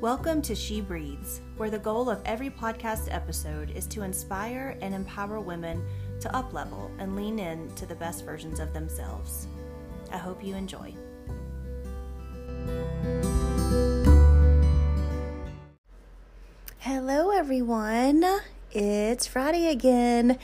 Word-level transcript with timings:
Welcome 0.00 0.42
to 0.42 0.54
She 0.54 0.80
Breathes, 0.80 1.40
where 1.56 1.70
the 1.70 1.78
goal 1.80 2.08
of 2.08 2.22
every 2.24 2.50
podcast 2.50 3.12
episode 3.12 3.72
is 3.72 3.84
to 3.88 4.02
inspire 4.02 4.78
and 4.80 4.94
empower 4.94 5.40
women 5.40 5.84
to 6.20 6.28
uplevel 6.28 6.92
and 7.00 7.16
lean 7.16 7.40
in 7.40 7.68
to 7.74 7.84
the 7.84 7.96
best 7.96 8.24
versions 8.24 8.60
of 8.60 8.72
themselves. 8.72 9.48
I 10.12 10.18
hope 10.18 10.44
you 10.44 10.54
enjoy. 10.54 10.94
Hello, 16.78 17.32
everyone. 17.32 18.24
It's 18.70 19.26
Friday 19.26 19.66
again. 19.66 20.38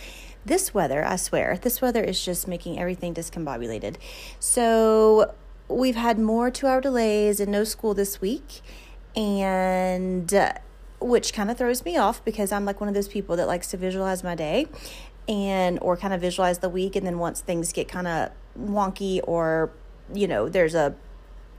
This 0.45 0.75
weather, 0.75 1.05
I 1.05 1.15
swear, 1.15 1.61
this 1.63 1.81
weather 1.81 2.03
is 2.03 2.25
just 2.25 2.49
making 2.49 2.81
everything 2.81 3.15
discombobulated. 3.15 3.99
So, 4.41 5.33
we've 5.69 5.95
had 5.95 6.19
more 6.19 6.51
two 6.51 6.67
hour 6.67 6.81
delays 6.81 7.39
and 7.39 7.53
no 7.53 7.63
school 7.63 7.95
this 7.95 8.21
week, 8.21 8.61
and 9.17 10.33
uh, 10.33 10.53
which 11.01 11.33
kind 11.33 11.51
of 11.51 11.59
throws 11.59 11.85
me 11.85 11.97
off 11.97 12.25
because 12.25 12.53
I'm 12.53 12.65
like 12.65 12.81
one 12.81 12.89
of 12.89 12.95
those 12.95 13.09
people 13.09 13.37
that 13.37 13.47
likes 13.47 13.69
to 13.69 13.77
visualize 13.77 14.25
my 14.25 14.35
day 14.35 14.67
and 15.29 15.79
or 15.81 15.97
kind 15.97 16.13
of 16.13 16.21
visualize 16.21 16.59
the 16.59 16.69
week. 16.69 16.97
And 16.97 17.07
then 17.07 17.19
once 17.19 17.41
things 17.41 17.73
get 17.73 17.89
kind 17.89 18.07
of 18.07 18.31
wonky 18.59 19.21
or 19.25 19.71
you 20.13 20.29
know 20.29 20.49
there's 20.49 20.75
a 20.75 20.95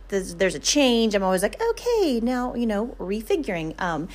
there's, 0.09 0.36
there's 0.36 0.54
a 0.54 0.59
change 0.59 1.16
i'm 1.16 1.23
always 1.23 1.41
like 1.41 1.59
okay 1.72 2.20
now 2.22 2.54
you 2.54 2.66
know 2.66 2.95
refiguring. 3.00 3.80
Um 3.81 4.08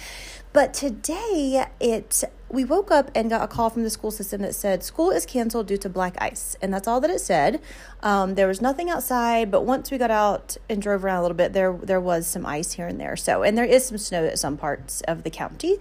but 0.53 0.75
today 0.75 1.67
it 1.79 2.25
we 2.49 2.65
woke 2.65 2.91
up 2.91 3.13
and 3.15 3.31
got 3.31 3.43
a 3.43 3.47
call 3.47 3.71
from 3.71 3.85
the 3.85 3.91
school 3.91 4.11
system 4.11 4.43
that 4.43 4.55
said 4.57 4.83
school 4.83 5.11
is 5.11 5.25
canceled 5.25 5.69
due 5.69 5.77
to 5.77 5.89
black 5.89 6.17
ice. 6.21 6.57
And 6.61 6.75
that's 6.75 6.89
all 6.89 7.01
that 7.01 7.11
it 7.11 7.21
said. 7.21 7.61
Um, 8.03 8.35
there 8.35 8.49
was 8.49 8.61
nothing 8.61 8.91
outside 8.91 9.51
but 9.51 9.65
once 9.65 9.91
we 9.91 9.99
got 9.99 10.11
out 10.11 10.57
and 10.69 10.83
drove 10.83 11.05
around 11.05 11.19
a 11.19 11.23
little 11.23 11.37
bit 11.37 11.53
there 11.53 11.73
there 11.73 12.01
was 12.01 12.27
some 12.27 12.45
ice 12.45 12.73
here 12.73 12.89
and 12.89 13.01
there. 13.01 13.17
So 13.17 13.45
and 13.45 13.57
there 13.57 13.65
is 13.65 13.87
some 13.87 13.99
snow 13.99 14.25
at 14.25 14.39
some 14.39 14.57
parts 14.57 15.01
of 15.03 15.23
the 15.23 15.31
county. 15.31 15.79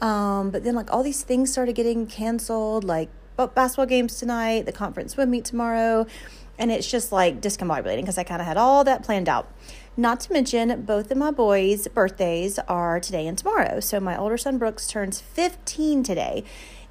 Um, 0.00 0.50
but 0.50 0.64
then 0.64 0.74
like 0.74 0.92
all 0.92 1.02
these 1.02 1.22
things 1.22 1.52
started 1.52 1.74
getting 1.74 2.06
canceled 2.06 2.82
like 2.84 3.10
basketball 3.36 3.86
games 3.86 4.18
tonight 4.18 4.66
the 4.66 4.72
conference 4.72 5.14
swim 5.14 5.30
meet 5.30 5.44
tomorrow. 5.44 6.06
And 6.58 6.72
it's 6.72 6.90
just 6.90 7.12
like 7.12 7.40
discombobulating 7.40 8.00
because 8.00 8.18
i 8.18 8.24
kind 8.24 8.40
of 8.40 8.46
had 8.48 8.56
all 8.56 8.82
that 8.82 9.04
planned 9.04 9.28
out 9.28 9.52
not 9.98 10.20
to 10.20 10.32
mention, 10.32 10.82
both 10.82 11.10
of 11.10 11.18
my 11.18 11.32
boys' 11.32 11.88
birthdays 11.88 12.60
are 12.60 13.00
today 13.00 13.26
and 13.26 13.36
tomorrow. 13.36 13.80
So 13.80 13.98
my 13.98 14.16
older 14.16 14.38
son 14.38 14.56
Brooks 14.56 14.86
turns 14.86 15.20
15 15.20 16.04
today. 16.04 16.44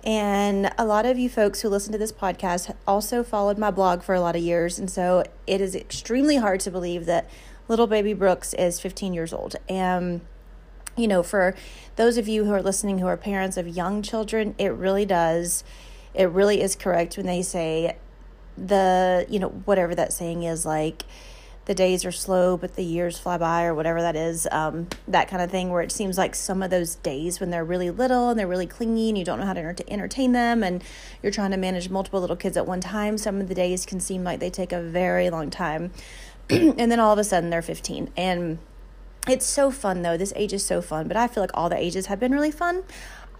And 0.03 0.69
a 0.77 0.85
lot 0.85 1.05
of 1.05 1.17
you 1.17 1.29
folks 1.29 1.61
who 1.61 1.69
listen 1.69 1.93
to 1.93 1.97
this 1.97 2.11
podcast 2.11 2.75
also 2.85 3.23
followed 3.23 3.57
my 3.57 3.71
blog 3.71 4.03
for 4.03 4.13
a 4.13 4.19
lot 4.19 4.35
of 4.35 4.41
years. 4.41 4.77
And 4.77 4.91
so 4.91 5.23
it 5.47 5.61
is 5.61 5.73
extremely 5.73 6.35
hard 6.35 6.59
to 6.61 6.71
believe 6.71 7.05
that 7.05 7.29
little 7.69 7.87
baby 7.87 8.13
Brooks 8.13 8.53
is 8.53 8.81
15 8.81 9.13
years 9.13 9.31
old. 9.31 9.55
And, 9.69 10.19
you 10.97 11.07
know, 11.07 11.23
for 11.23 11.55
those 11.95 12.17
of 12.17 12.27
you 12.27 12.43
who 12.43 12.51
are 12.51 12.61
listening 12.61 12.99
who 12.99 13.07
are 13.07 13.15
parents 13.15 13.55
of 13.55 13.69
young 13.69 14.01
children, 14.01 14.53
it 14.57 14.73
really 14.73 15.05
does, 15.05 15.63
it 16.13 16.25
really 16.25 16.59
is 16.61 16.75
correct 16.75 17.15
when 17.15 17.25
they 17.25 17.41
say 17.41 17.95
the, 18.57 19.25
you 19.29 19.39
know, 19.39 19.49
whatever 19.63 19.95
that 19.95 20.11
saying 20.11 20.43
is 20.43 20.65
like, 20.65 21.03
the 21.67 21.75
days 21.75 22.05
are 22.05 22.13
slow, 22.13 22.55
but 22.55 22.75
the 22.75 22.83
years 22.83 23.19
fly 23.19 23.37
by, 23.37 23.65
or 23.65 23.75
whatever 23.75 24.01
that 24.01 24.15
is, 24.15 24.47
um, 24.51 24.87
that 25.05 25.27
kind 25.27 25.41
of 25.41 25.51
thing, 25.51 25.69
where 25.69 25.81
it 25.81 25.91
seems 25.91 26.17
like 26.17 26.33
some 26.33 26.63
of 26.63 26.69
those 26.69 26.95
days 26.95 27.41
when 27.41 27.49
they're 27.49 27.65
really 27.65 27.91
little 27.91 28.29
and 28.29 28.39
they're 28.39 28.47
really 28.47 28.65
clingy 28.65 29.09
and 29.09 29.17
you 29.17 29.25
don't 29.25 29.37
know 29.37 29.45
how 29.45 29.53
to 29.53 29.59
enter- 29.59 29.83
entertain 29.89 30.31
them 30.31 30.63
and 30.63 30.81
you're 31.21 31.31
trying 31.31 31.51
to 31.51 31.57
manage 31.57 31.89
multiple 31.89 32.21
little 32.21 32.37
kids 32.37 32.55
at 32.55 32.65
one 32.65 32.79
time, 32.79 33.17
some 33.17 33.41
of 33.41 33.49
the 33.49 33.53
days 33.53 33.85
can 33.85 33.99
seem 33.99 34.23
like 34.23 34.39
they 34.39 34.49
take 34.49 34.71
a 34.71 34.81
very 34.81 35.29
long 35.29 35.49
time. 35.49 35.91
and 36.49 36.89
then 36.89 37.01
all 37.01 37.11
of 37.11 37.19
a 37.19 37.23
sudden 37.25 37.49
they're 37.49 37.61
15. 37.61 38.11
And 38.15 38.59
it's 39.27 39.45
so 39.45 39.69
fun 39.69 40.03
though. 40.03 40.15
This 40.15 40.31
age 40.37 40.53
is 40.53 40.65
so 40.65 40.81
fun, 40.81 41.09
but 41.09 41.17
I 41.17 41.27
feel 41.27 41.43
like 41.43 41.51
all 41.53 41.67
the 41.67 41.77
ages 41.77 42.05
have 42.05 42.17
been 42.17 42.31
really 42.31 42.51
fun. 42.51 42.83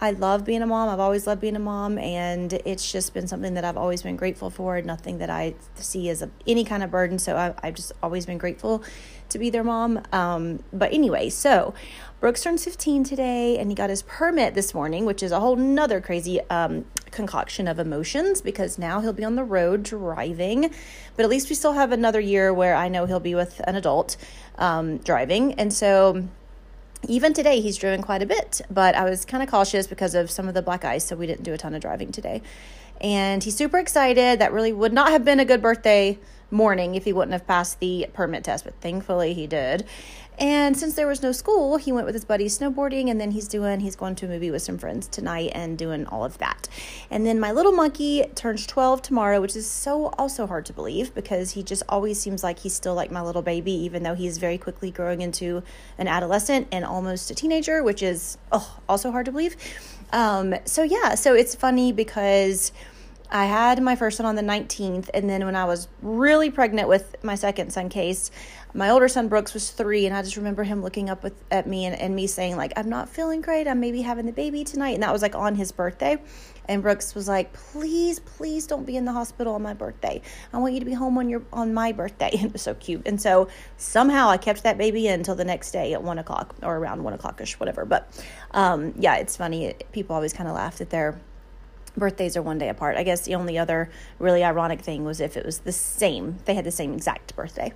I 0.00 0.12
love 0.12 0.44
being 0.44 0.62
a 0.62 0.66
mom. 0.66 0.88
I've 0.88 1.00
always 1.00 1.26
loved 1.26 1.40
being 1.40 1.56
a 1.56 1.60
mom, 1.60 1.98
and 1.98 2.52
it's 2.64 2.90
just 2.90 3.14
been 3.14 3.26
something 3.26 3.54
that 3.54 3.64
I've 3.64 3.76
always 3.76 4.02
been 4.02 4.14
grateful 4.14 4.48
for. 4.48 4.80
Nothing 4.80 5.18
that 5.18 5.28
I 5.28 5.56
see 5.74 6.08
as 6.08 6.22
a, 6.22 6.30
any 6.46 6.64
kind 6.64 6.84
of 6.84 6.90
burden. 6.90 7.18
So 7.18 7.36
I, 7.36 7.66
have 7.66 7.74
just 7.74 7.92
always 8.00 8.24
been 8.24 8.38
grateful 8.38 8.84
to 9.30 9.38
be 9.40 9.50
their 9.50 9.64
mom. 9.64 10.00
Um, 10.12 10.62
but 10.72 10.92
anyway, 10.92 11.30
so 11.30 11.74
Brooks 12.20 12.44
turned 12.44 12.60
15 12.60 13.02
today, 13.02 13.58
and 13.58 13.72
he 13.72 13.74
got 13.74 13.90
his 13.90 14.02
permit 14.02 14.54
this 14.54 14.72
morning, 14.72 15.04
which 15.04 15.20
is 15.20 15.32
a 15.32 15.40
whole 15.40 15.56
nother 15.56 16.00
crazy 16.00 16.40
um, 16.48 16.84
concoction 17.10 17.66
of 17.66 17.80
emotions 17.80 18.40
because 18.40 18.78
now 18.78 19.00
he'll 19.00 19.12
be 19.12 19.24
on 19.24 19.34
the 19.34 19.44
road 19.44 19.82
driving. 19.82 20.70
But 21.16 21.24
at 21.24 21.28
least 21.28 21.48
we 21.48 21.56
still 21.56 21.72
have 21.72 21.90
another 21.90 22.20
year 22.20 22.54
where 22.54 22.76
I 22.76 22.86
know 22.86 23.06
he'll 23.06 23.18
be 23.18 23.34
with 23.34 23.60
an 23.66 23.74
adult 23.74 24.16
um, 24.58 24.98
driving, 24.98 25.54
and 25.54 25.72
so 25.72 26.28
even 27.06 27.32
today 27.32 27.60
he's 27.60 27.76
driven 27.76 28.02
quite 28.02 28.22
a 28.22 28.26
bit 28.26 28.60
but 28.70 28.94
i 28.96 29.08
was 29.08 29.24
kind 29.24 29.42
of 29.42 29.48
cautious 29.48 29.86
because 29.86 30.14
of 30.14 30.30
some 30.30 30.48
of 30.48 30.54
the 30.54 30.62
black 30.62 30.84
ice 30.84 31.04
so 31.04 31.14
we 31.14 31.26
didn't 31.26 31.44
do 31.44 31.52
a 31.52 31.58
ton 31.58 31.74
of 31.74 31.80
driving 31.80 32.12
today. 32.12 32.42
And 33.00 33.44
he's 33.44 33.56
super 33.56 33.78
excited. 33.78 34.40
That 34.40 34.52
really 34.52 34.72
would 34.72 34.92
not 34.92 35.10
have 35.12 35.24
been 35.24 35.38
a 35.38 35.44
good 35.44 35.62
birthday 35.62 36.18
morning 36.50 36.94
if 36.94 37.04
he 37.04 37.12
wouldn't 37.12 37.32
have 37.32 37.46
passed 37.46 37.78
the 37.78 38.06
permit 38.14 38.42
test 38.42 38.64
but 38.64 38.74
thankfully 38.80 39.34
he 39.34 39.46
did 39.46 39.84
and 40.38 40.76
since 40.76 40.94
there 40.94 41.06
was 41.06 41.22
no 41.22 41.32
school, 41.32 41.76
he 41.76 41.90
went 41.90 42.06
with 42.06 42.14
his 42.14 42.24
buddies 42.24 42.56
snowboarding, 42.58 43.10
and 43.10 43.20
then 43.20 43.32
he's 43.32 43.48
doing 43.48 43.80
he's 43.80 43.96
going 43.96 44.14
to 44.16 44.26
a 44.26 44.28
movie 44.28 44.50
with 44.50 44.62
some 44.62 44.78
friends 44.78 45.08
tonight 45.08 45.50
and 45.52 45.76
doing 45.76 46.06
all 46.06 46.24
of 46.24 46.38
that. 46.38 46.68
And 47.10 47.26
then 47.26 47.40
my 47.40 47.50
little 47.50 47.72
monkey 47.72 48.24
turns 48.34 48.66
12 48.66 49.02
tomorrow, 49.02 49.40
which 49.40 49.56
is 49.56 49.68
so 49.68 50.06
also 50.18 50.46
hard 50.46 50.64
to 50.66 50.72
believe 50.72 51.12
because 51.14 51.52
he 51.52 51.62
just 51.62 51.82
always 51.88 52.20
seems 52.20 52.44
like 52.44 52.60
he's 52.60 52.74
still 52.74 52.94
like 52.94 53.10
my 53.10 53.20
little 53.20 53.42
baby, 53.42 53.72
even 53.72 54.04
though 54.04 54.14
he's 54.14 54.38
very 54.38 54.58
quickly 54.58 54.90
growing 54.90 55.22
into 55.22 55.62
an 55.98 56.06
adolescent 56.06 56.68
and 56.70 56.84
almost 56.84 57.30
a 57.30 57.34
teenager, 57.34 57.82
which 57.82 58.02
is 58.02 58.38
oh, 58.52 58.78
also 58.88 59.10
hard 59.10 59.26
to 59.26 59.32
believe. 59.32 59.56
Um, 60.12 60.54
so 60.64 60.82
yeah, 60.82 61.16
so 61.16 61.34
it's 61.34 61.54
funny 61.54 61.92
because 61.92 62.72
I 63.30 63.44
had 63.44 63.82
my 63.82 63.94
first 63.94 64.16
son 64.16 64.26
on 64.26 64.36
the 64.36 64.42
19th, 64.42 65.10
and 65.12 65.28
then 65.28 65.44
when 65.44 65.54
I 65.54 65.64
was 65.64 65.88
really 66.00 66.50
pregnant 66.50 66.88
with 66.88 67.16
my 67.22 67.34
second 67.34 67.72
son, 67.72 67.88
Case, 67.88 68.30
my 68.74 68.90
older 68.90 69.08
son 69.08 69.28
Brooks 69.28 69.54
was 69.54 69.70
three, 69.70 70.06
and 70.06 70.16
I 70.16 70.22
just 70.22 70.36
remember 70.36 70.62
him 70.62 70.82
looking 70.82 71.10
up 71.10 71.22
with, 71.22 71.34
at 71.50 71.66
me 71.66 71.84
and, 71.84 71.98
and 71.98 72.14
me 72.14 72.26
saying, 72.26 72.56
like, 72.56 72.72
I'm 72.76 72.88
not 72.88 73.08
feeling 73.08 73.40
great. 73.40 73.66
I'm 73.66 73.80
maybe 73.80 74.02
having 74.02 74.26
the 74.26 74.32
baby 74.32 74.64
tonight. 74.64 74.90
And 74.90 75.02
that 75.02 75.12
was 75.12 75.22
like 75.22 75.34
on 75.34 75.54
his 75.54 75.72
birthday. 75.72 76.18
And 76.66 76.82
Brooks 76.82 77.14
was 77.14 77.28
like, 77.28 77.52
please, 77.54 78.20
please 78.20 78.66
don't 78.66 78.84
be 78.84 78.96
in 78.96 79.06
the 79.06 79.12
hospital 79.12 79.54
on 79.54 79.62
my 79.62 79.72
birthday. 79.72 80.20
I 80.52 80.58
want 80.58 80.74
you 80.74 80.80
to 80.80 80.86
be 80.86 80.92
home 80.92 81.16
on 81.16 81.30
your 81.30 81.42
on 81.52 81.72
my 81.72 81.92
birthday. 81.92 82.30
And 82.32 82.44
it 82.44 82.52
was 82.52 82.62
so 82.62 82.74
cute. 82.74 83.02
And 83.06 83.20
so 83.20 83.48
somehow 83.78 84.28
I 84.28 84.36
kept 84.36 84.62
that 84.64 84.76
baby 84.76 85.08
in 85.08 85.14
until 85.14 85.34
the 85.34 85.46
next 85.46 85.70
day 85.70 85.94
at 85.94 86.02
one 86.02 86.18
o'clock 86.18 86.54
or 86.62 86.76
around 86.76 87.02
one 87.02 87.14
o'clockish, 87.14 87.54
whatever. 87.54 87.86
But 87.86 88.22
um, 88.50 88.92
yeah, 88.98 89.16
it's 89.16 89.36
funny. 89.36 89.74
People 89.92 90.14
always 90.14 90.34
kind 90.34 90.48
of 90.48 90.54
laugh 90.54 90.80
at 90.82 90.90
their 90.90 91.18
birthdays 91.98 92.36
are 92.36 92.42
one 92.42 92.58
day 92.58 92.68
apart. 92.68 92.96
I 92.96 93.02
guess 93.02 93.22
the 93.22 93.34
only 93.34 93.58
other 93.58 93.90
really 94.18 94.44
ironic 94.44 94.80
thing 94.80 95.04
was 95.04 95.20
if 95.20 95.36
it 95.36 95.44
was 95.44 95.60
the 95.60 95.72
same, 95.72 96.38
they 96.44 96.54
had 96.54 96.64
the 96.64 96.70
same 96.70 96.94
exact 96.94 97.36
birthday. 97.36 97.72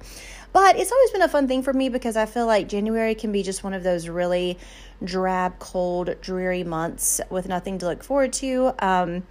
But 0.52 0.76
it's 0.78 0.92
always 0.92 1.10
been 1.10 1.22
a 1.22 1.28
fun 1.28 1.48
thing 1.48 1.62
for 1.62 1.72
me 1.72 1.88
because 1.88 2.16
I 2.16 2.26
feel 2.26 2.46
like 2.46 2.68
January 2.68 3.14
can 3.14 3.32
be 3.32 3.42
just 3.42 3.64
one 3.64 3.72
of 3.74 3.82
those 3.82 4.08
really 4.08 4.58
drab, 5.02 5.58
cold, 5.58 6.14
dreary 6.20 6.64
months 6.64 7.20
with 7.30 7.48
nothing 7.48 7.78
to 7.78 7.86
look 7.86 8.04
forward 8.04 8.32
to. 8.34 8.74
Um, 8.78 9.24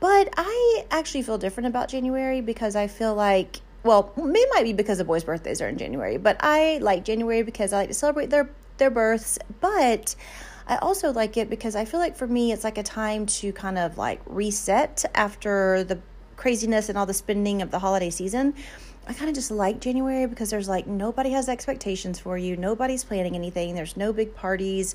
but 0.00 0.32
I 0.36 0.84
actually 0.90 1.22
feel 1.22 1.38
different 1.38 1.68
about 1.68 1.88
January 1.88 2.40
because 2.40 2.74
I 2.76 2.86
feel 2.86 3.14
like, 3.14 3.60
well, 3.82 4.12
it 4.16 4.48
might 4.54 4.64
be 4.64 4.72
because 4.72 4.98
the 4.98 5.04
boys' 5.04 5.24
birthdays 5.24 5.60
are 5.60 5.68
in 5.68 5.78
January, 5.78 6.16
but 6.16 6.36
I 6.40 6.78
like 6.78 7.04
January 7.04 7.42
because 7.42 7.72
I 7.72 7.78
like 7.78 7.88
to 7.88 7.94
celebrate 7.94 8.30
their 8.30 8.50
their 8.78 8.90
births. 8.90 9.38
But 9.60 10.14
I 10.70 10.76
also 10.76 11.12
like 11.12 11.36
it 11.36 11.50
because 11.50 11.74
I 11.74 11.84
feel 11.84 11.98
like 11.98 12.16
for 12.16 12.28
me, 12.28 12.52
it's 12.52 12.62
like 12.62 12.78
a 12.78 12.84
time 12.84 13.26
to 13.26 13.52
kind 13.52 13.76
of 13.76 13.98
like 13.98 14.20
reset 14.24 15.04
after 15.16 15.82
the 15.82 15.98
craziness 16.36 16.88
and 16.88 16.96
all 16.96 17.06
the 17.06 17.12
spending 17.12 17.60
of 17.60 17.72
the 17.72 17.80
holiday 17.80 18.08
season. 18.08 18.54
I 19.08 19.12
kind 19.12 19.28
of 19.28 19.34
just 19.34 19.50
like 19.50 19.80
January 19.80 20.26
because 20.26 20.50
there's 20.50 20.68
like 20.68 20.86
nobody 20.86 21.30
has 21.30 21.48
expectations 21.48 22.20
for 22.20 22.38
you. 22.38 22.56
Nobody's 22.56 23.02
planning 23.02 23.34
anything. 23.34 23.74
There's 23.74 23.96
no 23.96 24.12
big 24.12 24.36
parties. 24.36 24.94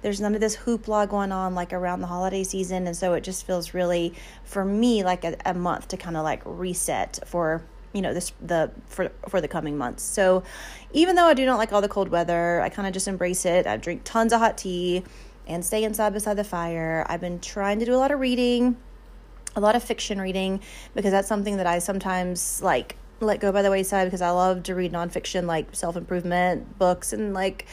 There's 0.00 0.20
none 0.20 0.36
of 0.36 0.40
this 0.40 0.56
hoopla 0.58 1.08
going 1.10 1.32
on 1.32 1.56
like 1.56 1.72
around 1.72 2.02
the 2.02 2.06
holiday 2.06 2.44
season. 2.44 2.86
And 2.86 2.96
so 2.96 3.14
it 3.14 3.22
just 3.24 3.44
feels 3.44 3.74
really, 3.74 4.14
for 4.44 4.64
me, 4.64 5.02
like 5.02 5.24
a, 5.24 5.36
a 5.44 5.54
month 5.54 5.88
to 5.88 5.96
kind 5.96 6.16
of 6.16 6.22
like 6.22 6.42
reset 6.44 7.18
for 7.26 7.64
you 7.92 8.02
know 8.02 8.12
this 8.14 8.32
the 8.40 8.70
for 8.86 9.10
for 9.28 9.40
the 9.40 9.48
coming 9.48 9.76
months. 9.76 10.02
So 10.02 10.42
even 10.92 11.16
though 11.16 11.26
i 11.26 11.34
do 11.34 11.44
not 11.44 11.58
like 11.58 11.72
all 11.72 11.80
the 11.82 11.88
cold 11.88 12.08
weather 12.08 12.60
i 12.60 12.68
kind 12.68 12.86
of 12.86 12.94
just 12.94 13.08
embrace 13.08 13.44
it. 13.44 13.66
I 13.66 13.76
drink 13.76 14.02
tons 14.04 14.32
of 14.32 14.40
hot 14.40 14.58
tea 14.58 15.04
and 15.46 15.64
stay 15.64 15.84
inside 15.84 16.12
beside 16.12 16.34
the 16.34 16.44
fire. 16.44 17.06
I've 17.08 17.20
been 17.20 17.40
trying 17.40 17.78
to 17.80 17.84
do 17.84 17.94
a 17.94 17.98
lot 17.98 18.10
of 18.10 18.20
reading 18.20 18.76
a 19.54 19.60
lot 19.60 19.74
of 19.74 19.82
fiction 19.82 20.20
reading 20.20 20.60
because 20.94 21.10
that's 21.10 21.28
something 21.28 21.56
that 21.56 21.66
i 21.66 21.78
sometimes 21.78 22.60
like 22.60 22.94
let 23.20 23.40
go 23.40 23.50
by 23.50 23.62
the 23.62 23.70
wayside 23.70 24.06
because 24.06 24.20
I 24.20 24.30
love 24.30 24.64
to 24.64 24.74
read 24.74 24.92
nonfiction 24.92 25.46
like 25.46 25.74
self 25.74 25.96
improvement 25.96 26.78
books 26.78 27.12
and 27.12 27.32
like 27.32 27.66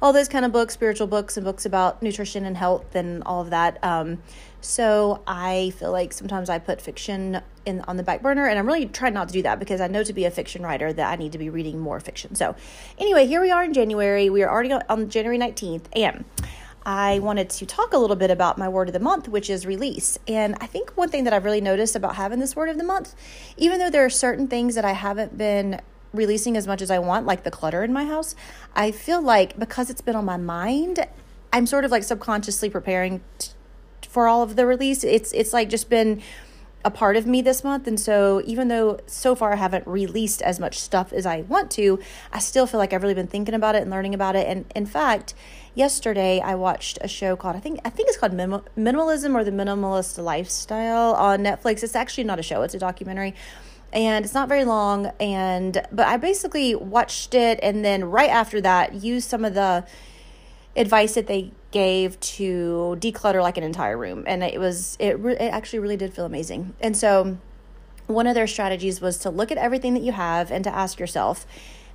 all 0.00 0.12
those 0.12 0.28
kind 0.28 0.44
of 0.44 0.52
books, 0.52 0.74
spiritual 0.74 1.06
books 1.06 1.36
and 1.36 1.44
books 1.44 1.66
about 1.66 2.02
nutrition 2.02 2.44
and 2.44 2.56
health 2.56 2.94
and 2.94 3.22
all 3.24 3.40
of 3.40 3.50
that. 3.50 3.82
Um, 3.82 4.22
so 4.64 5.22
I 5.26 5.72
feel 5.78 5.92
like 5.92 6.12
sometimes 6.12 6.48
I 6.48 6.58
put 6.58 6.80
fiction 6.80 7.40
in 7.66 7.82
on 7.82 7.96
the 7.96 8.02
back 8.02 8.22
burner, 8.22 8.46
and 8.46 8.58
I'm 8.58 8.66
really 8.66 8.86
trying 8.86 9.14
not 9.14 9.28
to 9.28 9.32
do 9.32 9.42
that 9.42 9.58
because 9.58 9.80
I 9.80 9.86
know 9.86 10.02
to 10.02 10.12
be 10.12 10.24
a 10.24 10.30
fiction 10.30 10.62
writer 10.62 10.92
that 10.92 11.12
I 11.12 11.16
need 11.16 11.32
to 11.32 11.38
be 11.38 11.50
reading 11.50 11.78
more 11.78 12.00
fiction. 12.00 12.34
So 12.34 12.56
anyway, 12.98 13.26
here 13.26 13.40
we 13.40 13.50
are 13.50 13.64
in 13.64 13.72
January. 13.72 14.30
We 14.30 14.42
are 14.42 14.50
already 14.50 14.72
on 14.72 15.08
January 15.08 15.38
19th, 15.38 15.84
and 15.94 16.24
I 16.86 17.18
wanted 17.20 17.48
to 17.50 17.66
talk 17.66 17.92
a 17.92 17.98
little 17.98 18.16
bit 18.16 18.30
about 18.30 18.58
my 18.58 18.68
word 18.68 18.88
of 18.88 18.92
the 18.92 19.00
month, 19.00 19.28
which 19.28 19.48
is 19.48 19.64
release. 19.64 20.18
And 20.28 20.56
I 20.60 20.66
think 20.66 20.90
one 20.96 21.08
thing 21.08 21.24
that 21.24 21.32
I've 21.32 21.44
really 21.44 21.62
noticed 21.62 21.96
about 21.96 22.16
having 22.16 22.40
this 22.40 22.54
word 22.54 22.68
of 22.68 22.76
the 22.76 22.84
month, 22.84 23.14
even 23.56 23.78
though 23.78 23.90
there 23.90 24.04
are 24.04 24.10
certain 24.10 24.48
things 24.48 24.74
that 24.74 24.84
I 24.84 24.92
haven't 24.92 25.38
been 25.38 25.80
releasing 26.12 26.56
as 26.56 26.66
much 26.66 26.82
as 26.82 26.90
I 26.90 26.98
want, 26.98 27.26
like 27.26 27.42
the 27.42 27.50
clutter 27.50 27.82
in 27.82 27.92
my 27.92 28.04
house, 28.04 28.34
I 28.74 28.90
feel 28.90 29.22
like 29.22 29.58
because 29.58 29.90
it's 29.90 30.02
been 30.02 30.16
on 30.16 30.24
my 30.24 30.36
mind, 30.36 31.06
I'm 31.52 31.66
sort 31.66 31.84
of 31.84 31.90
like 31.90 32.02
subconsciously 32.02 32.68
preparing 32.68 33.22
for 34.14 34.28
all 34.28 34.42
of 34.42 34.54
the 34.54 34.64
release. 34.64 35.02
It's 35.02 35.32
it's 35.32 35.52
like 35.52 35.68
just 35.68 35.90
been 35.90 36.22
a 36.84 36.90
part 36.90 37.16
of 37.16 37.26
me 37.26 37.42
this 37.42 37.64
month. 37.64 37.88
And 37.88 37.98
so, 37.98 38.42
even 38.44 38.68
though 38.68 39.00
so 39.06 39.34
far 39.34 39.54
I 39.54 39.56
haven't 39.56 39.86
released 39.86 40.40
as 40.40 40.60
much 40.60 40.78
stuff 40.78 41.12
as 41.12 41.26
I 41.26 41.40
want 41.42 41.70
to, 41.72 41.98
I 42.32 42.38
still 42.38 42.66
feel 42.66 42.78
like 42.78 42.92
I've 42.92 43.02
really 43.02 43.14
been 43.14 43.26
thinking 43.26 43.54
about 43.54 43.74
it 43.74 43.82
and 43.82 43.90
learning 43.90 44.14
about 44.14 44.36
it. 44.36 44.46
And 44.46 44.66
in 44.76 44.86
fact, 44.86 45.34
yesterday 45.74 46.40
I 46.40 46.54
watched 46.54 46.98
a 47.00 47.08
show 47.08 47.34
called 47.34 47.56
I 47.56 47.60
think 47.60 47.80
I 47.84 47.90
think 47.90 48.08
it's 48.08 48.16
called 48.16 48.32
Minimalism 48.32 49.34
or 49.34 49.42
the 49.42 49.50
Minimalist 49.50 50.22
Lifestyle 50.22 51.14
on 51.14 51.40
Netflix. 51.40 51.82
It's 51.82 51.96
actually 51.96 52.24
not 52.24 52.38
a 52.38 52.42
show; 52.42 52.62
it's 52.62 52.74
a 52.74 52.78
documentary. 52.78 53.34
And 53.92 54.24
it's 54.24 54.34
not 54.34 54.48
very 54.48 54.64
long, 54.64 55.12
and 55.20 55.84
but 55.90 56.06
I 56.06 56.16
basically 56.18 56.74
watched 56.74 57.34
it, 57.34 57.58
and 57.62 57.84
then 57.84 58.04
right 58.04 58.30
after 58.30 58.60
that, 58.60 58.94
used 58.94 59.28
some 59.28 59.44
of 59.44 59.54
the 59.54 59.84
advice 60.76 61.14
that 61.14 61.26
they 61.26 61.52
gave 61.74 62.18
to 62.20 62.96
declutter 63.00 63.42
like 63.42 63.58
an 63.58 63.64
entire 63.64 63.98
room. 63.98 64.22
And 64.26 64.42
it 64.44 64.60
was 64.60 64.96
it 65.00 65.18
re- 65.18 65.34
it 65.34 65.52
actually 65.52 65.80
really 65.80 65.96
did 65.96 66.14
feel 66.14 66.24
amazing. 66.24 66.72
And 66.80 66.96
so 66.96 67.36
one 68.06 68.28
of 68.28 68.34
their 68.36 68.46
strategies 68.46 69.00
was 69.00 69.18
to 69.18 69.30
look 69.30 69.50
at 69.50 69.58
everything 69.58 69.92
that 69.94 70.02
you 70.02 70.12
have 70.12 70.52
and 70.52 70.62
to 70.64 70.74
ask 70.74 70.98
yourself 70.98 71.46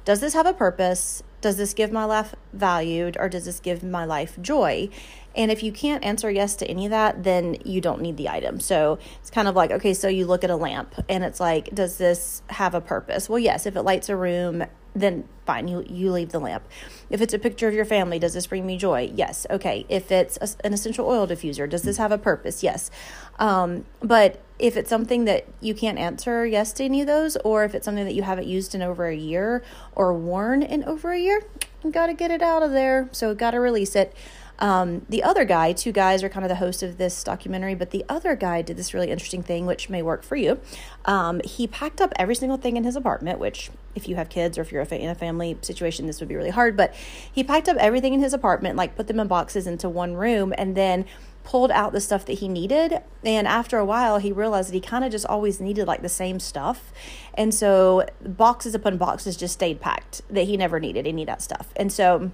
does 0.06 0.22
this 0.22 0.34
have 0.34 0.48
a 0.48 0.54
purpose? 0.54 1.22
Does 1.42 1.58
this 1.58 1.74
give 1.74 1.92
my 1.92 2.04
life 2.04 2.34
valued 2.52 3.16
or 3.20 3.30
does 3.30 3.46
this 3.46 3.60
give 3.60 3.84
my 3.84 4.06
life 4.06 4.38
joy? 4.42 4.90
And 5.36 5.52
if 5.52 5.62
you 5.62 5.72
can't 5.72 6.04
answer 6.04 6.32
yes 6.32 6.56
to 6.58 6.68
any 6.68 6.86
of 6.86 6.92
that 6.92 7.24
then 7.24 7.58
you 7.64 7.80
don't 7.80 8.02
need 8.02 8.18
the 8.18 8.28
item. 8.28 8.60
So 8.60 9.00
it's 9.22 9.30
kind 9.30 9.48
of 9.48 9.56
like 9.56 9.72
okay 9.72 9.94
so 9.94 10.10
you 10.10 10.26
look 10.26 10.44
at 10.44 10.50
a 10.50 10.58
lamp 10.58 10.94
and 11.08 11.24
it's 11.24 11.40
like 11.40 11.74
does 11.74 11.98
this 11.98 12.42
have 12.50 12.76
a 12.76 12.82
purpose? 12.82 13.30
Well 13.30 13.40
yes 13.40 13.66
if 13.66 13.78
it 13.78 13.84
lights 13.84 14.10
a 14.10 14.18
room 14.18 14.66
then 14.96 15.28
fine, 15.46 15.68
you, 15.68 15.84
you 15.88 16.12
leave 16.12 16.30
the 16.30 16.40
lamp. 16.40 16.64
If 17.10 17.22
it's 17.22 17.34
a 17.34 17.40
picture 17.40 17.68
of 17.68 17.74
your 17.74 17.86
family, 17.86 18.20
does 18.20 18.34
this 18.34 18.48
bring 18.48 18.66
me 18.66 18.78
joy? 18.78 19.12
Yes. 19.16 19.48
Okay. 19.50 19.86
If 19.90 20.12
it's 20.12 20.38
a, 20.42 20.66
an 20.66 20.74
essential 20.74 21.08
oil 21.08 21.28
diffuser, 21.28 21.70
does 21.70 21.84
this 21.84 21.98
have 21.98 22.12
a 22.12 22.18
purpose? 22.18 22.62
Yes. 22.64 22.92
Um, 23.40 23.86
but 24.02 24.42
if 24.60 24.78
it's 24.78 24.90
something 24.90 25.26
that 25.26 25.48
you 25.62 25.74
can't 25.74 25.98
answer 25.98 26.46
yes 26.46 26.74
to 26.74 26.84
any 26.84 27.02
of 27.02 27.08
those, 27.08 27.36
or 27.38 27.64
if 27.64 27.74
it's 27.74 27.86
something 27.86 28.06
that 28.06 28.14
you 28.14 28.24
haven't 28.24 28.48
used 28.48 28.76
in 28.76 28.82
over 28.82 29.08
a 29.08 29.16
year 29.16 29.64
or 29.96 30.14
worn 30.14 30.62
in 30.62 30.84
over 30.84 31.12
a 31.12 31.20
year, 31.20 31.42
you 31.84 31.92
got 31.92 32.08
to 32.08 32.14
get 32.14 32.30
it 32.30 32.42
out 32.42 32.62
of 32.62 32.72
there. 32.72 33.10
So, 33.12 33.34
got 33.34 33.52
to 33.52 33.60
release 33.60 33.96
it. 33.96 34.14
Um, 34.60 35.06
the 35.10 35.24
other 35.24 35.46
guy, 35.46 35.74
two 35.74 35.92
guys 35.92 36.22
are 36.24 36.30
kind 36.30 36.46
of 36.46 36.50
the 36.50 36.56
host 36.56 36.84
of 36.84 36.98
this 36.98 37.24
documentary, 37.24 37.76
but 37.76 37.92
the 37.92 38.06
other 38.10 38.36
guy 38.36 38.62
did 38.62 38.78
this 38.78 38.94
really 38.94 39.10
interesting 39.10 39.42
thing, 39.42 39.66
which 39.66 39.90
may 39.90 40.02
work 40.02 40.24
for 40.24 40.36
you. 40.36 40.60
Um, 41.06 41.42
he 41.44 41.66
packed 41.66 42.02
up 42.02 42.12
every 42.18 42.36
single 42.36 42.58
thing 42.58 42.78
in 42.78 42.84
his 42.84 42.96
apartment, 42.96 43.40
which, 43.40 43.72
if 43.96 44.08
you 44.08 44.16
have 44.18 44.30
kids 44.30 44.58
or 44.58 44.62
if 44.62 44.72
you're 44.72 44.82
in 44.82 45.10
a 45.10 45.16
family 45.16 45.58
situation, 45.62 46.08
this 46.08 46.20
would 46.20 46.30
be 46.30 46.36
really 46.36 46.50
hard. 46.50 46.76
But 46.78 46.94
he 46.94 47.44
packed 47.44 47.70
up 47.70 47.78
everything 47.78 48.14
in 48.14 48.20
his 48.20 48.34
apartment, 48.34 48.76
like 48.76 48.96
put 48.96 49.08
them 49.08 49.20
in 49.20 49.28
boxes 49.28 49.66
into 49.66 49.90
one 49.90 50.16
room, 50.16 50.54
and 50.58 50.76
then 50.76 51.06
pulled 51.46 51.72
out 51.72 51.94
the 51.94 52.02
stuff 52.02 52.26
that 52.26 52.40
he 52.40 52.48
needed. 52.48 53.02
And 53.24 53.48
after 53.48 53.78
a 53.78 53.86
while, 53.86 54.20
he 54.20 54.32
realized 54.32 54.70
that 54.70 54.76
he 54.76 54.82
kind 54.82 55.04
of 55.04 55.12
just 55.12 55.26
always 55.26 55.60
needed 55.60 55.88
like 55.88 56.02
the 56.02 56.10
same 56.10 56.40
stuff. 56.40 56.92
And 57.34 57.54
so 57.54 58.06
boxes 58.22 58.76
upon 58.76 58.98
boxes 58.98 59.38
just 59.38 59.54
stayed 59.54 59.80
packed 59.80 60.22
that 60.30 60.44
he 60.44 60.58
never 60.58 60.80
needed 60.80 61.08
any 61.08 61.24
of 61.24 61.28
that 61.28 61.42
stuff. 61.42 61.70
And 61.76 61.92
so 61.92 62.32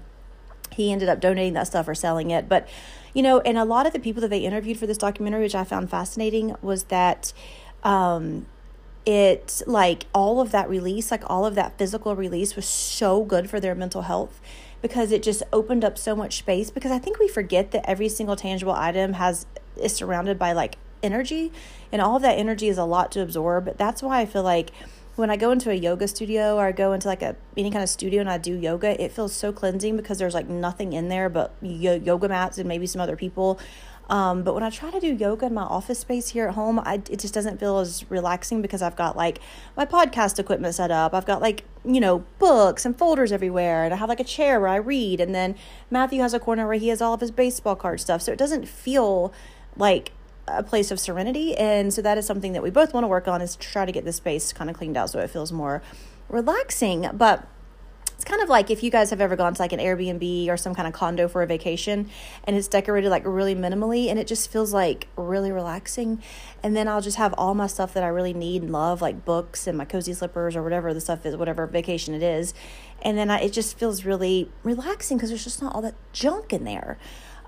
he 0.76 0.92
ended 0.92 1.10
up 1.10 1.20
donating 1.20 1.54
that 1.54 1.68
stuff 1.68 1.88
or 1.88 1.96
selling 1.96 2.32
it. 2.32 2.50
But, 2.50 2.68
you 3.14 3.24
know, 3.24 3.40
and 3.40 3.58
a 3.58 3.64
lot 3.64 3.88
of 3.88 3.94
the 3.94 4.00
people 4.00 4.22
that 4.22 4.30
they 4.30 4.40
interviewed 4.40 4.78
for 4.78 4.88
this 4.88 4.98
documentary, 4.98 5.44
which 5.44 5.56
I 5.56 5.64
found 5.64 5.90
fascinating, 5.90 6.56
was 6.62 6.86
that 6.86 7.32
um, 7.84 8.46
it, 9.06 9.62
like, 9.66 10.06
all 10.14 10.42
of 10.42 10.52
that 10.52 10.70
release, 10.70 11.12
like, 11.12 11.24
all 11.28 11.46
of 11.46 11.56
that 11.56 11.78
physical 11.78 12.16
release 12.16 12.56
was 12.56 12.66
so 12.66 13.24
good 13.24 13.50
for 13.50 13.60
their 13.60 13.74
mental 13.74 14.04
health 14.04 14.42
because 14.82 15.12
it 15.12 15.24
just 15.24 15.44
opened 15.54 15.86
up 15.86 15.98
so 15.98 16.16
much 16.16 16.38
space. 16.40 16.70
Because 16.70 16.92
I 16.92 17.00
think 17.00 17.20
we 17.20 17.28
forget 17.28 17.72
that 17.72 17.90
every 17.90 18.10
single 18.10 18.36
tangible 18.36 18.74
item 18.74 19.14
has 19.14 19.46
is 19.78 19.94
surrounded 19.94 20.38
by 20.38 20.54
like 20.54 20.78
energy, 21.02 21.52
and 21.92 22.02
all 22.02 22.16
of 22.16 22.22
that 22.22 22.38
energy 22.38 22.68
is 22.68 22.78
a 22.78 22.86
lot 22.86 23.12
to 23.14 23.22
absorb. 23.22 23.78
That's 23.78 24.04
why 24.04 24.22
I 24.22 24.26
feel 24.26 24.44
like 24.44 24.72
when 25.16 25.30
I 25.30 25.38
go 25.38 25.52
into 25.52 25.70
a 25.70 25.74
yoga 25.74 26.08
studio 26.08 26.56
or 26.56 26.66
I 26.66 26.72
go 26.72 26.94
into 26.94 27.08
like 27.08 27.22
a 27.22 27.36
any 27.56 27.72
kind 27.72 27.84
of 27.84 27.90
studio 27.90 28.22
and 28.22 28.30
I 28.30 28.38
do 28.38 28.54
yoga, 28.54 29.02
it 29.02 29.12
feels 29.12 29.34
so 29.34 29.52
cleansing 29.52 29.96
because 29.96 30.18
there's 30.18 30.34
like 30.34 30.50
nothing 30.50 30.94
in 30.94 31.10
there 31.10 31.30
but 31.30 31.54
yoga 31.62 32.28
mats 32.28 32.58
and 32.58 32.68
maybe 32.68 32.86
some 32.86 33.02
other 33.02 33.16
people. 33.16 33.60
Um, 34.10 34.44
but 34.44 34.54
when 34.54 34.62
I 34.62 34.70
try 34.70 34.92
to 34.92 35.00
do 35.00 35.08
yoga 35.08 35.48
in 35.48 35.54
my 35.54 35.64
office 35.64 36.00
space 36.00 36.30
here 36.30 36.48
at 36.48 36.54
home, 36.54 36.80
I, 36.80 37.02
it 37.10 37.20
just 37.20 37.34
doesn't 37.34 37.60
feel 37.60 37.80
as 37.80 38.06
relaxing 38.10 38.62
because 38.62 38.82
I've 38.82 38.96
got 38.96 39.18
like 39.18 39.40
my 39.76 39.86
podcast 39.86 40.38
equipment 40.38 40.76
set 40.76 40.92
up. 40.92 41.14
I've 41.14 41.26
got 41.26 41.42
like, 41.42 41.64
you 41.84 42.00
know, 42.00 42.20
books 42.38 42.86
and 42.86 42.96
folders 42.98 43.32
everywhere. 43.32 43.84
And 43.84 43.94
I 43.94 43.98
have 43.98 44.10
like 44.10 44.20
a 44.20 44.26
chair 44.26 44.60
where 44.60 44.70
I 44.70 44.76
read. 44.76 45.20
And 45.20 45.34
then 45.34 45.56
Matthew 45.90 46.22
has 46.22 46.34
a 46.34 46.40
corner 46.40 46.68
where 46.68 46.78
he 46.78 46.90
has 46.90 47.02
all 47.02 47.16
of 47.16 47.22
his 47.22 47.32
baseball 47.32 47.76
card 47.76 48.00
stuff. 48.00 48.22
So 48.22 48.32
it 48.32 48.38
doesn't 48.38 48.68
feel 48.68 49.34
like 49.76 50.12
a 50.48 50.64
place 50.64 50.92
of 50.92 51.00
serenity. 51.00 51.56
And 51.56 51.94
so 51.94 52.02
that 52.02 52.18
is 52.18 52.26
something 52.26 52.54
that 52.54 52.64
we 52.64 52.70
both 52.70 52.94
want 52.94 53.04
to 53.04 53.08
work 53.08 53.28
on 53.28 53.42
is 53.42 53.56
to 53.56 53.60
try 53.60 53.86
to 53.86 53.92
get 53.92 54.06
this 54.06 54.18
space 54.18 54.54
kind 54.54 54.70
of 54.70 54.76
cleaned 54.76 54.98
out 54.98 55.10
so 55.10 55.20
it 55.20 55.30
feels 55.30 55.52
more 55.52 55.82
relaxing. 56.30 57.10
But 57.14 57.48
it's 58.16 58.24
kind 58.24 58.42
of 58.42 58.48
like 58.48 58.72
if 58.72 58.82
you 58.82 58.90
guys 58.90 59.10
have 59.10 59.20
ever 59.20 59.36
gone 59.36 59.54
to 59.54 59.62
like 59.62 59.74
an 59.74 59.80
Airbnb 59.80 60.48
or 60.48 60.56
some 60.56 60.74
kind 60.74 60.88
of 60.88 60.94
condo 60.94 61.28
for 61.28 61.44
a 61.44 61.48
vacation 61.48 62.10
and 62.46 62.56
it's 62.56 62.70
decorated 62.70 63.10
like 63.10 63.24
really 63.26 63.54
minimally 63.54 64.10
and 64.10 64.18
it 64.18 64.26
just 64.26 64.50
feels 64.50 64.74
like 64.74 65.08
really 65.18 65.52
relaxing. 65.52 66.22
And 66.64 66.76
then 66.78 66.88
I'll 66.88 67.02
just 67.02 67.18
have 67.18 67.34
all 67.38 67.54
my 67.54 67.68
stuff 67.68 67.94
that 67.94 68.04
I 68.04 68.08
really 68.08 68.34
need 68.34 68.62
and 68.62 68.72
love, 68.72 69.02
like 69.02 69.26
books 69.26 69.68
and 69.68 69.78
my 69.78 69.84
cozy 69.84 70.14
slippers 70.14 70.56
or 70.56 70.64
whatever 70.64 70.94
the 70.94 71.02
stuff 71.02 71.26
is, 71.26 71.36
whatever 71.36 71.68
vacation 71.68 72.14
it 72.14 72.24
is. 72.24 72.54
And 73.02 73.18
then 73.18 73.30
I, 73.30 73.42
it 73.42 73.52
just 73.52 73.78
feels 73.78 74.06
really 74.06 74.50
relaxing 74.64 75.18
because 75.18 75.30
there's 75.30 75.44
just 75.44 75.62
not 75.62 75.76
all 75.76 75.82
that 75.82 75.96
junk 76.14 76.54
in 76.54 76.64
there. 76.64 76.98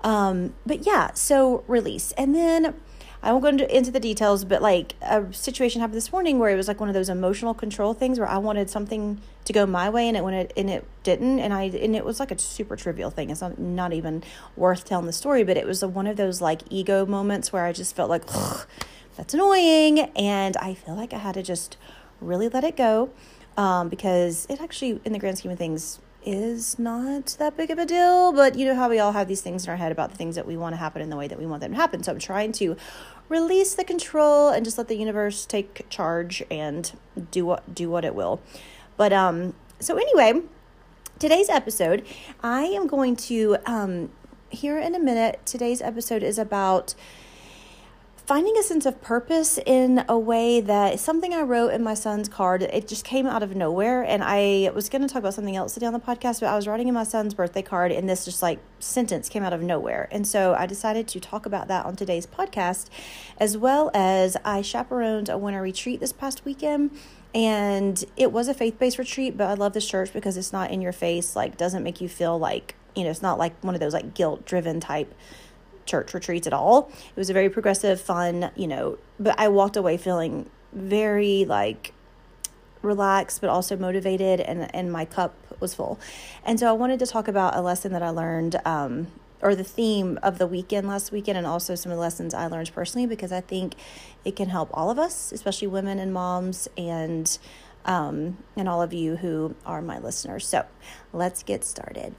Um, 0.04 0.54
but 0.66 0.86
yeah, 0.86 1.12
so 1.14 1.64
release. 1.66 2.12
And 2.12 2.34
then 2.34 2.74
I 3.22 3.32
won't 3.32 3.42
go 3.42 3.48
into, 3.48 3.76
into 3.76 3.90
the 3.90 4.00
details, 4.00 4.44
but 4.44 4.62
like 4.62 4.94
a 5.02 5.32
situation 5.32 5.80
happened 5.80 5.96
this 5.96 6.12
morning 6.12 6.38
where 6.38 6.50
it 6.50 6.56
was 6.56 6.68
like 6.68 6.78
one 6.78 6.88
of 6.88 6.94
those 6.94 7.08
emotional 7.08 7.52
control 7.52 7.94
things 7.94 8.18
where 8.18 8.28
I 8.28 8.38
wanted 8.38 8.70
something 8.70 9.20
to 9.44 9.52
go 9.52 9.66
my 9.66 9.90
way 9.90 10.08
and 10.08 10.16
it 10.16 10.22
it 10.22 10.52
and 10.56 10.70
it 10.70 10.84
didn't 11.02 11.40
and 11.40 11.52
I 11.52 11.64
and 11.64 11.96
it 11.96 12.04
was 12.04 12.20
like 12.20 12.30
a 12.30 12.38
super 12.38 12.76
trivial 12.76 13.10
thing. 13.10 13.30
It's 13.30 13.40
not 13.40 13.58
not 13.58 13.92
even 13.92 14.22
worth 14.56 14.84
telling 14.84 15.06
the 15.06 15.12
story, 15.12 15.42
but 15.42 15.56
it 15.56 15.66
was 15.66 15.82
a, 15.82 15.88
one 15.88 16.06
of 16.06 16.16
those 16.16 16.40
like 16.40 16.62
ego 16.70 17.06
moments 17.06 17.52
where 17.52 17.64
I 17.64 17.72
just 17.72 17.96
felt 17.96 18.08
like 18.08 18.24
that's 19.16 19.34
annoying 19.34 20.00
and 20.16 20.56
I 20.58 20.74
feel 20.74 20.94
like 20.94 21.12
I 21.12 21.18
had 21.18 21.34
to 21.34 21.42
just 21.42 21.76
really 22.20 22.48
let 22.48 22.62
it 22.62 22.76
go 22.76 23.10
um, 23.56 23.88
because 23.88 24.46
it 24.48 24.60
actually 24.60 25.00
in 25.04 25.12
the 25.12 25.18
grand 25.18 25.38
scheme 25.38 25.50
of 25.50 25.58
things 25.58 25.98
is 26.28 26.78
not 26.78 27.36
that 27.38 27.56
big 27.56 27.70
of 27.70 27.78
a 27.78 27.86
deal, 27.86 28.34
but 28.34 28.54
you 28.54 28.66
know 28.66 28.74
how 28.74 28.90
we 28.90 28.98
all 28.98 29.12
have 29.12 29.28
these 29.28 29.40
things 29.40 29.64
in 29.64 29.70
our 29.70 29.76
head 29.76 29.90
about 29.90 30.10
the 30.10 30.16
things 30.16 30.34
that 30.34 30.46
we 30.46 30.58
want 30.58 30.74
to 30.74 30.76
happen 30.76 31.00
in 31.00 31.08
the 31.08 31.16
way 31.16 31.26
that 31.26 31.38
we 31.38 31.46
want 31.46 31.62
them 31.62 31.70
to 31.70 31.76
happen. 31.76 32.02
So 32.02 32.12
I'm 32.12 32.18
trying 32.18 32.52
to 32.52 32.76
release 33.30 33.74
the 33.74 33.82
control 33.82 34.50
and 34.50 34.62
just 34.62 34.76
let 34.76 34.88
the 34.88 34.96
universe 34.96 35.46
take 35.46 35.88
charge 35.88 36.42
and 36.50 36.92
do 37.30 37.46
what 37.46 37.74
do 37.74 37.88
what 37.88 38.04
it 38.04 38.14
will. 38.14 38.42
But 38.98 39.10
um 39.14 39.54
so 39.80 39.96
anyway, 39.96 40.42
today's 41.18 41.48
episode, 41.48 42.06
I 42.42 42.64
am 42.64 42.86
going 42.86 43.16
to 43.16 43.56
um 43.64 44.10
here 44.50 44.78
in 44.78 44.94
a 44.94 45.00
minute. 45.00 45.40
Today's 45.46 45.80
episode 45.80 46.22
is 46.22 46.38
about 46.38 46.94
finding 48.28 48.58
a 48.58 48.62
sense 48.62 48.84
of 48.84 49.00
purpose 49.00 49.58
in 49.64 50.04
a 50.06 50.18
way 50.18 50.60
that 50.60 51.00
something 51.00 51.32
I 51.32 51.40
wrote 51.40 51.72
in 51.72 51.82
my 51.82 51.94
son's 51.94 52.28
card, 52.28 52.60
it 52.60 52.86
just 52.86 53.02
came 53.02 53.26
out 53.26 53.42
of 53.42 53.56
nowhere. 53.56 54.02
And 54.02 54.22
I 54.22 54.70
was 54.74 54.90
going 54.90 55.00
to 55.00 55.08
talk 55.08 55.20
about 55.20 55.32
something 55.32 55.56
else 55.56 55.72
today 55.72 55.86
on 55.86 55.94
the 55.94 55.98
podcast, 55.98 56.40
but 56.40 56.50
I 56.50 56.54
was 56.54 56.68
writing 56.68 56.88
in 56.88 56.94
my 56.94 57.04
son's 57.04 57.32
birthday 57.32 57.62
card 57.62 57.90
and 57.90 58.06
this 58.06 58.26
just 58.26 58.42
like 58.42 58.58
sentence 58.80 59.30
came 59.30 59.42
out 59.42 59.54
of 59.54 59.62
nowhere. 59.62 60.10
And 60.10 60.26
so 60.26 60.54
I 60.58 60.66
decided 60.66 61.08
to 61.08 61.20
talk 61.20 61.46
about 61.46 61.68
that 61.68 61.86
on 61.86 61.96
today's 61.96 62.26
podcast, 62.26 62.90
as 63.38 63.56
well 63.56 63.90
as 63.94 64.36
I 64.44 64.60
chaperoned 64.60 65.30
a 65.30 65.38
winter 65.38 65.62
retreat 65.62 65.98
this 65.98 66.12
past 66.12 66.44
weekend. 66.44 66.90
And 67.34 68.04
it 68.18 68.30
was 68.30 68.46
a 68.46 68.52
faith 68.52 68.78
based 68.78 68.98
retreat, 68.98 69.38
but 69.38 69.46
I 69.46 69.54
love 69.54 69.72
this 69.72 69.88
church 69.88 70.12
because 70.12 70.36
it's 70.36 70.52
not 70.52 70.70
in 70.70 70.82
your 70.82 70.92
face, 70.92 71.34
like, 71.34 71.56
doesn't 71.56 71.82
make 71.82 72.02
you 72.02 72.10
feel 72.10 72.38
like, 72.38 72.74
you 72.94 73.04
know, 73.04 73.10
it's 73.10 73.22
not 73.22 73.38
like 73.38 73.58
one 73.64 73.74
of 73.74 73.80
those 73.80 73.94
like 73.94 74.12
guilt 74.12 74.44
driven 74.44 74.80
type 74.80 75.14
church 75.88 76.14
retreats 76.14 76.46
at 76.46 76.52
all. 76.52 76.90
It 76.92 77.16
was 77.16 77.30
a 77.30 77.32
very 77.32 77.50
progressive, 77.50 78.00
fun, 78.00 78.50
you 78.54 78.68
know, 78.68 78.98
but 79.18 79.38
I 79.38 79.48
walked 79.48 79.76
away 79.76 79.96
feeling 79.96 80.48
very 80.72 81.44
like 81.44 81.92
relaxed 82.82 83.40
but 83.40 83.50
also 83.50 83.76
motivated 83.76 84.38
and 84.38 84.72
and 84.74 84.92
my 84.92 85.04
cup 85.04 85.34
was 85.58 85.74
full. 85.74 85.98
And 86.44 86.60
so 86.60 86.68
i 86.68 86.72
wanted 86.72 87.00
to 87.00 87.06
talk 87.06 87.26
about 87.26 87.56
a 87.56 87.60
lesson 87.60 87.92
that 87.92 88.02
i 88.02 88.10
learned 88.10 88.60
um, 88.64 89.08
or 89.40 89.56
the 89.56 89.64
theme 89.64 90.18
of 90.22 90.38
the 90.38 90.46
weekend 90.46 90.86
last 90.86 91.10
weekend 91.10 91.38
and 91.38 91.46
also 91.46 91.74
some 91.74 91.90
of 91.90 91.96
the 91.96 92.00
lessons 92.00 92.34
i 92.34 92.46
learned 92.46 92.70
personally 92.72 93.06
because 93.06 93.32
i 93.32 93.40
think 93.40 93.74
it 94.24 94.36
can 94.36 94.50
help 94.50 94.68
all 94.72 94.90
of 94.90 94.98
us 94.98 95.32
especially 95.32 95.66
women 95.66 95.98
and 95.98 96.12
moms 96.12 96.68
and 96.76 97.38
um, 97.88 98.36
and 98.54 98.68
all 98.68 98.82
of 98.82 98.92
you 98.92 99.16
who 99.16 99.56
are 99.64 99.80
my 99.80 99.98
listeners. 99.98 100.46
So 100.46 100.66
let's 101.12 101.42
get 101.42 101.64
started 101.64 102.14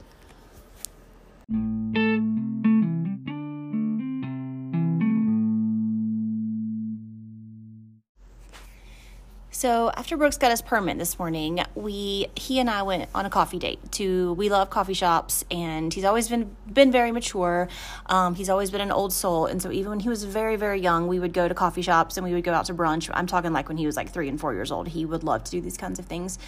So 9.60 9.90
after 9.94 10.16
Brooks 10.16 10.38
got 10.38 10.52
his 10.52 10.62
permit 10.62 10.96
this 10.96 11.18
morning, 11.18 11.60
we 11.74 12.28
he 12.34 12.60
and 12.60 12.70
I 12.70 12.80
went 12.80 13.10
on 13.14 13.26
a 13.26 13.28
coffee 13.28 13.58
date 13.58 13.92
to 13.92 14.32
we 14.32 14.48
love 14.48 14.70
coffee 14.70 14.94
shops 14.94 15.44
and 15.50 15.92
he's 15.92 16.06
always 16.06 16.30
been 16.30 16.56
been 16.72 16.90
very 16.90 17.12
mature. 17.12 17.68
Um, 18.06 18.36
he's 18.36 18.48
always 18.48 18.70
been 18.70 18.80
an 18.80 18.90
old 18.90 19.12
soul 19.12 19.44
and 19.44 19.60
so 19.60 19.70
even 19.70 19.90
when 19.90 20.00
he 20.00 20.08
was 20.08 20.24
very 20.24 20.56
very 20.56 20.80
young, 20.80 21.08
we 21.08 21.18
would 21.18 21.34
go 21.34 21.46
to 21.46 21.54
coffee 21.54 21.82
shops 21.82 22.16
and 22.16 22.24
we 22.24 22.32
would 22.32 22.42
go 22.42 22.54
out 22.54 22.64
to 22.64 22.74
brunch. 22.74 23.10
I'm 23.12 23.26
talking 23.26 23.52
like 23.52 23.68
when 23.68 23.76
he 23.76 23.84
was 23.84 23.98
like 23.98 24.10
3 24.10 24.30
and 24.30 24.40
4 24.40 24.54
years 24.54 24.72
old. 24.72 24.88
He 24.88 25.04
would 25.04 25.24
love 25.24 25.44
to 25.44 25.50
do 25.50 25.60
these 25.60 25.76
kinds 25.76 25.98
of 25.98 26.06
things. 26.06 26.38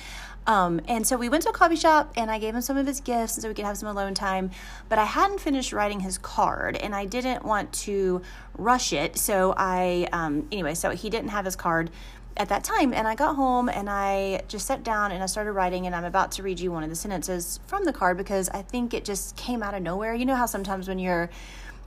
Um, 0.46 0.80
and 0.88 1.06
so 1.06 1.18
we 1.18 1.28
went 1.28 1.42
to 1.42 1.50
a 1.50 1.52
coffee 1.52 1.76
shop 1.76 2.14
and 2.16 2.30
I 2.30 2.38
gave 2.38 2.54
him 2.54 2.62
some 2.62 2.78
of 2.78 2.86
his 2.86 3.02
gifts 3.02 3.40
so 3.40 3.46
we 3.46 3.52
could 3.52 3.66
have 3.66 3.76
some 3.76 3.90
alone 3.90 4.14
time. 4.14 4.50
But 4.88 4.98
I 4.98 5.04
hadn't 5.04 5.40
finished 5.40 5.74
writing 5.74 6.00
his 6.00 6.16
card 6.16 6.76
and 6.76 6.94
I 6.94 7.04
didn't 7.04 7.44
want 7.44 7.74
to 7.84 8.22
rush 8.56 8.94
it. 8.94 9.18
So 9.18 9.54
I, 9.56 10.08
um, 10.12 10.48
anyway, 10.50 10.74
so 10.74 10.90
he 10.90 11.10
didn't 11.10 11.28
have 11.28 11.44
his 11.44 11.56
card 11.56 11.90
at 12.36 12.48
that 12.48 12.64
time. 12.64 12.92
And 12.92 13.06
I 13.06 13.14
got 13.14 13.36
home 13.36 13.68
and 13.68 13.88
I 13.88 14.42
just 14.48 14.66
sat 14.66 14.82
down 14.82 15.12
and 15.12 15.22
I 15.22 15.26
started 15.26 15.52
writing. 15.52 15.86
And 15.86 15.94
I'm 15.94 16.04
about 16.04 16.32
to 16.32 16.42
read 16.42 16.60
you 16.60 16.72
one 16.72 16.82
of 16.82 16.90
the 16.90 16.96
sentences 16.96 17.60
from 17.66 17.84
the 17.84 17.92
card 17.92 18.16
because 18.16 18.48
I 18.50 18.62
think 18.62 18.94
it 18.94 19.04
just 19.04 19.36
came 19.36 19.62
out 19.62 19.74
of 19.74 19.82
nowhere. 19.82 20.14
You 20.14 20.24
know 20.24 20.36
how 20.36 20.46
sometimes 20.46 20.88
when 20.88 20.98
you're, 20.98 21.30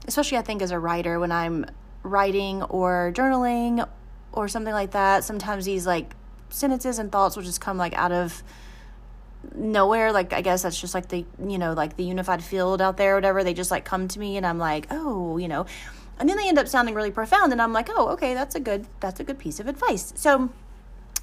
especially 0.06 0.38
I 0.38 0.42
think 0.42 0.62
as 0.62 0.70
a 0.70 0.78
writer, 0.78 1.18
when 1.18 1.32
I'm 1.32 1.66
writing 2.02 2.62
or 2.64 3.12
journaling 3.14 3.88
or 4.32 4.48
something 4.48 4.74
like 4.74 4.92
that, 4.92 5.24
sometimes 5.24 5.64
these 5.64 5.86
like 5.86 6.14
sentences 6.50 6.98
and 6.98 7.10
thoughts 7.10 7.36
will 7.36 7.42
just 7.42 7.60
come 7.60 7.76
like 7.76 7.94
out 7.94 8.12
of 8.12 8.42
nowhere 9.54 10.12
like 10.12 10.32
i 10.32 10.40
guess 10.40 10.62
that's 10.62 10.80
just 10.80 10.94
like 10.94 11.08
the 11.08 11.24
you 11.46 11.58
know 11.58 11.72
like 11.72 11.96
the 11.96 12.02
unified 12.02 12.42
field 12.42 12.80
out 12.80 12.96
there 12.96 13.12
or 13.12 13.14
whatever 13.16 13.44
they 13.44 13.54
just 13.54 13.70
like 13.70 13.84
come 13.84 14.08
to 14.08 14.18
me 14.18 14.36
and 14.36 14.44
i'm 14.44 14.58
like 14.58 14.86
oh 14.90 15.36
you 15.36 15.46
know 15.46 15.66
and 16.18 16.28
then 16.28 16.36
they 16.36 16.48
end 16.48 16.58
up 16.58 16.68
sounding 16.68 16.94
really 16.94 17.10
profound 17.10 17.52
and 17.52 17.60
i'm 17.60 17.72
like 17.72 17.88
oh 17.90 18.08
okay 18.08 18.34
that's 18.34 18.54
a 18.54 18.60
good 18.60 18.86
that's 19.00 19.20
a 19.20 19.24
good 19.24 19.38
piece 19.38 19.60
of 19.60 19.66
advice 19.66 20.12
so 20.16 20.50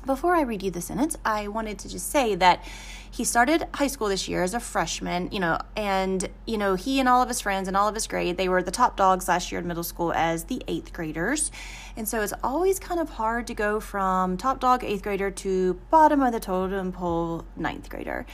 before 0.06 0.36
I 0.36 0.42
read 0.42 0.64
you 0.64 0.72
the 0.72 0.82
sentence, 0.82 1.18
I 1.24 1.48
wanted 1.48 1.80
to 1.80 1.90
just 1.90 2.10
say 2.10 2.36
that 2.36 2.64
he 3.10 3.24
started 3.24 3.68
high 3.76 3.88
school 3.88 4.08
this 4.08 4.28
year 4.28 4.44
as 4.44 4.54
a 4.54 4.60
freshman, 4.60 5.30
you 5.32 5.40
know, 5.40 5.60
and, 5.78 6.28
you 6.46 6.58
know, 6.58 6.76
he 6.76 7.00
and 7.00 7.08
all 7.08 7.22
of 7.22 7.28
his 7.28 7.40
friends 7.40 7.68
and 7.68 7.78
all 7.78 7.88
of 7.88 7.94
his 7.94 8.08
grade, 8.08 8.38
they 8.38 8.50
were 8.50 8.64
the 8.64 8.72
top 8.72 8.98
dogs 8.98 9.28
last 9.28 9.52
year 9.52 9.62
in 9.62 9.68
middle 9.68 9.84
school 9.84 10.12
as 10.14 10.46
the 10.46 10.64
eighth 10.68 10.94
graders. 10.94 11.52
And 11.96 12.08
so 12.08 12.22
it's 12.22 12.34
always 12.44 12.80
kind 12.80 13.00
of 13.00 13.12
hard 13.12 13.46
to 13.48 13.54
go 13.54 13.80
from 13.80 14.36
top 14.38 14.60
dog 14.60 14.84
eighth 14.84 15.04
grader 15.04 15.30
to 15.30 15.76
bottom 15.92 16.22
of 16.22 16.34
the 16.34 16.40
totem 16.40 16.92
pole 16.92 17.46
ninth 17.56 17.90
grader 17.90 18.26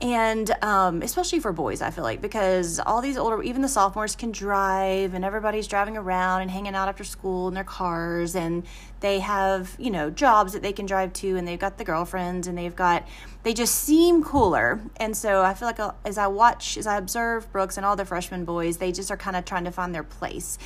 and 0.00 0.50
um, 0.62 1.02
especially 1.02 1.40
for 1.40 1.52
boys 1.52 1.80
i 1.80 1.90
feel 1.90 2.04
like 2.04 2.20
because 2.20 2.78
all 2.80 3.00
these 3.00 3.16
older 3.16 3.42
even 3.42 3.62
the 3.62 3.68
sophomores 3.68 4.14
can 4.14 4.30
drive 4.30 5.14
and 5.14 5.24
everybody's 5.24 5.66
driving 5.66 5.96
around 5.96 6.42
and 6.42 6.50
hanging 6.50 6.74
out 6.74 6.88
after 6.88 7.04
school 7.04 7.48
in 7.48 7.54
their 7.54 7.64
cars 7.64 8.34
and 8.34 8.64
they 9.00 9.20
have 9.20 9.74
you 9.78 9.90
know 9.90 10.10
jobs 10.10 10.52
that 10.52 10.62
they 10.62 10.72
can 10.72 10.86
drive 10.86 11.12
to 11.12 11.36
and 11.36 11.48
they've 11.48 11.58
got 11.58 11.78
the 11.78 11.84
girlfriends 11.84 12.46
and 12.46 12.58
they've 12.58 12.76
got 12.76 13.06
they 13.42 13.54
just 13.54 13.74
seem 13.74 14.22
cooler 14.22 14.80
and 14.96 15.16
so 15.16 15.42
i 15.42 15.54
feel 15.54 15.66
like 15.66 15.80
uh, 15.80 15.92
as 16.04 16.18
i 16.18 16.26
watch 16.26 16.76
as 16.76 16.86
i 16.86 16.96
observe 16.96 17.50
brooks 17.52 17.76
and 17.76 17.86
all 17.86 17.96
the 17.96 18.04
freshman 18.04 18.44
boys 18.44 18.76
they 18.76 18.92
just 18.92 19.10
are 19.10 19.16
kind 19.16 19.36
of 19.36 19.44
trying 19.44 19.64
to 19.64 19.70
find 19.70 19.94
their 19.94 20.04
place 20.04 20.58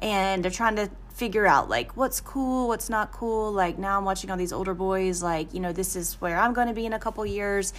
and 0.00 0.44
they're 0.44 0.50
trying 0.50 0.76
to 0.76 0.90
figure 1.14 1.46
out 1.46 1.68
like 1.68 1.96
what's 1.96 2.20
cool, 2.20 2.68
what's 2.68 2.90
not 2.90 3.12
cool. 3.12 3.52
Like 3.52 3.78
now 3.78 3.96
I'm 3.96 4.04
watching 4.04 4.30
all 4.30 4.36
these 4.36 4.52
older 4.52 4.74
boys, 4.74 5.22
like, 5.22 5.54
you 5.54 5.60
know, 5.60 5.72
this 5.72 5.96
is 5.96 6.14
where 6.14 6.36
I'm 6.36 6.52
going 6.52 6.68
to 6.68 6.74
be 6.74 6.86
in 6.86 6.92
a 6.92 6.98
couple 6.98 7.24
years. 7.24 7.72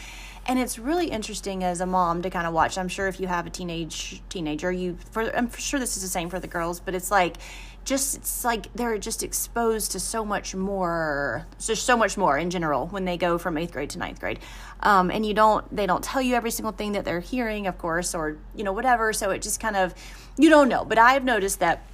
And 0.48 0.60
it's 0.60 0.78
really 0.78 1.08
interesting 1.08 1.64
as 1.64 1.82
a 1.82 1.88
mom 1.88 2.22
to 2.22 2.30
kind 2.30 2.46
of 2.46 2.54
watch. 2.54 2.78
I'm 2.78 2.88
sure 2.88 3.08
if 3.08 3.20
you 3.20 3.28
have 3.28 3.48
a 3.48 3.50
teenage 3.50 4.22
teenager, 4.30 4.72
you 4.72 4.98
for 5.12 5.36
I'm 5.36 5.52
sure 5.52 5.80
this 5.80 5.98
is 5.98 6.04
the 6.04 6.10
same 6.10 6.30
for 6.30 6.40
the 6.40 6.48
girls, 6.48 6.80
but 6.80 6.94
it's 6.94 7.10
like 7.10 7.38
just 7.84 8.16
it's 8.16 8.46
like 8.46 8.72
they're 8.74 8.98
just 9.00 9.24
exposed 9.24 9.92
to 9.94 10.00
so 10.00 10.24
much 10.24 10.54
more 10.54 11.48
just 11.60 11.86
so 11.86 11.98
much 11.98 12.16
more 12.16 12.38
in 12.38 12.50
general 12.52 12.88
when 12.88 13.06
they 13.06 13.18
go 13.18 13.38
from 13.38 13.58
eighth 13.58 13.72
grade 13.72 13.90
to 13.92 14.00
ninth 14.00 14.20
grade. 14.20 14.40
Um, 14.82 15.10
and 15.10 15.26
you 15.26 15.34
don't 15.34 15.76
they 15.76 15.88
don't 15.88 16.04
tell 16.04 16.22
you 16.22 16.36
every 16.36 16.52
single 16.52 16.74
thing 16.74 16.92
that 16.92 17.06
they're 17.06 17.22
hearing 17.22 17.66
of 17.66 17.80
course 17.80 18.14
or 18.14 18.38
you 18.56 18.64
know 18.64 18.74
whatever. 18.74 19.14
So 19.14 19.32
it 19.32 19.42
just 19.42 19.60
kind 19.60 19.76
of 19.76 19.96
you 20.38 20.50
don't 20.50 20.70
know. 20.70 20.86
But 20.86 21.00
i've 21.00 21.24
noticed 21.24 21.60
that 21.60 21.88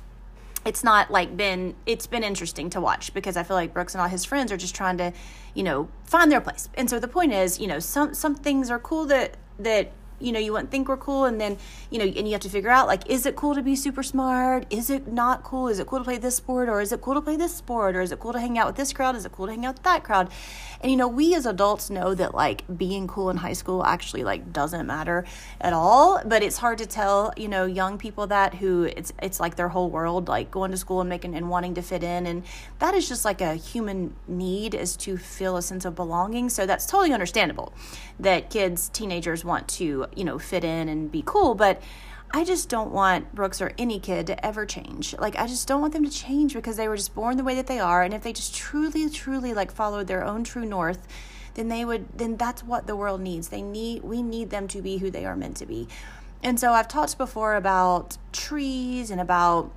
it's 0.65 0.83
not 0.83 1.09
like 1.09 1.35
been 1.35 1.75
it's 1.85 2.07
been 2.07 2.23
interesting 2.23 2.69
to 2.71 2.81
watch 2.81 3.13
because 3.13 3.35
I 3.35 3.43
feel 3.43 3.55
like 3.55 3.73
Brooks 3.73 3.93
and 3.93 4.01
all 4.01 4.07
his 4.07 4.25
friends 4.25 4.51
are 4.51 4.57
just 4.57 4.75
trying 4.75 4.97
to, 4.97 5.11
you 5.53 5.63
know, 5.63 5.89
find 6.03 6.31
their 6.31 6.41
place. 6.41 6.69
And 6.75 6.89
so 6.89 6.99
the 6.99 7.07
point 7.07 7.33
is, 7.33 7.59
you 7.59 7.67
know, 7.67 7.79
some 7.79 8.13
some 8.13 8.35
things 8.35 8.69
are 8.69 8.79
cool 8.79 9.05
that 9.05 9.37
that 9.59 9.91
you 10.21 10.31
know 10.31 10.39
you 10.39 10.51
wouldn't 10.53 10.71
think 10.71 10.87
were 10.87 10.97
cool 10.97 11.25
and 11.25 11.39
then 11.39 11.57
you 11.89 11.99
know 11.99 12.05
and 12.05 12.27
you 12.27 12.31
have 12.33 12.41
to 12.41 12.49
figure 12.49 12.69
out 12.69 12.87
like 12.87 13.09
is 13.09 13.25
it 13.25 13.35
cool 13.35 13.55
to 13.55 13.61
be 13.61 13.75
super 13.75 14.03
smart? 14.03 14.65
Is 14.69 14.89
it 14.89 15.07
not 15.07 15.43
cool? 15.43 15.67
Is 15.67 15.79
it 15.79 15.87
cool 15.87 15.99
to 15.99 16.05
play 16.05 16.17
this 16.17 16.35
sport 16.35 16.69
or 16.69 16.81
is 16.81 16.91
it 16.91 17.01
cool 17.01 17.15
to 17.15 17.21
play 17.21 17.35
this 17.35 17.55
sport? 17.55 17.95
Or 17.95 18.01
is 18.01 18.11
it 18.11 18.19
cool 18.19 18.33
to 18.33 18.39
hang 18.39 18.57
out 18.57 18.67
with 18.67 18.75
this 18.75 18.93
crowd? 18.93 19.15
Is 19.15 19.25
it 19.25 19.31
cool 19.31 19.47
to 19.47 19.51
hang 19.51 19.65
out 19.65 19.75
with 19.75 19.83
that 19.83 20.03
crowd? 20.03 20.29
And 20.81 20.91
you 20.91 20.97
know 20.97 21.07
we 21.07 21.35
as 21.35 21.45
adults 21.45 21.89
know 21.89 22.13
that 22.15 22.33
like 22.33 22.63
being 22.77 23.07
cool 23.07 23.29
in 23.29 23.37
high 23.37 23.53
school 23.53 23.83
actually 23.83 24.23
like 24.23 24.51
doesn't 24.53 24.87
matter 24.87 25.25
at 25.59 25.73
all 25.73 26.21
but 26.25 26.43
it's 26.43 26.57
hard 26.57 26.77
to 26.79 26.85
tell 26.85 27.33
you 27.37 27.47
know 27.47 27.65
young 27.65 27.97
people 27.97 28.27
that 28.27 28.55
who 28.55 28.83
it's 28.83 29.13
it's 29.21 29.39
like 29.39 29.55
their 29.55 29.69
whole 29.69 29.89
world 29.89 30.27
like 30.27 30.49
going 30.51 30.71
to 30.71 30.77
school 30.77 31.01
and 31.01 31.09
making 31.09 31.35
and 31.35 31.49
wanting 31.49 31.73
to 31.75 31.81
fit 31.81 32.03
in 32.03 32.25
and 32.25 32.43
that 32.79 32.93
is 32.93 33.07
just 33.07 33.25
like 33.25 33.41
a 33.41 33.55
human 33.55 34.13
need 34.27 34.73
is 34.73 34.95
to 34.95 35.17
feel 35.17 35.57
a 35.57 35.61
sense 35.61 35.85
of 35.85 35.95
belonging 35.95 36.49
so 36.49 36.65
that's 36.65 36.85
totally 36.85 37.13
understandable 37.13 37.73
that 38.19 38.49
kids 38.49 38.89
teenagers 38.89 39.43
want 39.45 39.67
to 39.67 40.05
you 40.15 40.23
know, 40.23 40.39
fit 40.39 40.63
in 40.63 40.89
and 40.89 41.11
be 41.11 41.23
cool. 41.25 41.55
But 41.55 41.81
I 42.33 42.45
just 42.45 42.69
don't 42.69 42.91
want 42.91 43.35
Brooks 43.35 43.61
or 43.61 43.73
any 43.77 43.99
kid 43.99 44.27
to 44.27 44.45
ever 44.45 44.65
change. 44.65 45.13
Like, 45.17 45.35
I 45.37 45.47
just 45.47 45.67
don't 45.67 45.81
want 45.81 45.93
them 45.93 46.05
to 46.05 46.11
change 46.11 46.53
because 46.53 46.77
they 46.77 46.87
were 46.87 46.95
just 46.95 47.13
born 47.13 47.37
the 47.37 47.43
way 47.43 47.55
that 47.55 47.67
they 47.67 47.79
are. 47.79 48.03
And 48.03 48.13
if 48.13 48.23
they 48.23 48.31
just 48.31 48.55
truly, 48.55 49.09
truly 49.09 49.53
like 49.53 49.71
followed 49.71 50.07
their 50.07 50.23
own 50.23 50.43
true 50.43 50.65
north, 50.65 51.05
then 51.55 51.67
they 51.67 51.83
would, 51.83 52.17
then 52.17 52.37
that's 52.37 52.63
what 52.63 52.87
the 52.87 52.95
world 52.95 53.19
needs. 53.19 53.49
They 53.49 53.61
need, 53.61 54.03
we 54.03 54.21
need 54.21 54.49
them 54.49 54.69
to 54.69 54.81
be 54.81 54.97
who 54.97 55.11
they 55.11 55.25
are 55.25 55.35
meant 55.35 55.57
to 55.57 55.65
be. 55.65 55.89
And 56.41 56.59
so 56.59 56.71
I've 56.71 56.87
talked 56.87 57.17
before 57.17 57.55
about 57.55 58.17
trees 58.31 59.11
and 59.11 59.19
about 59.19 59.71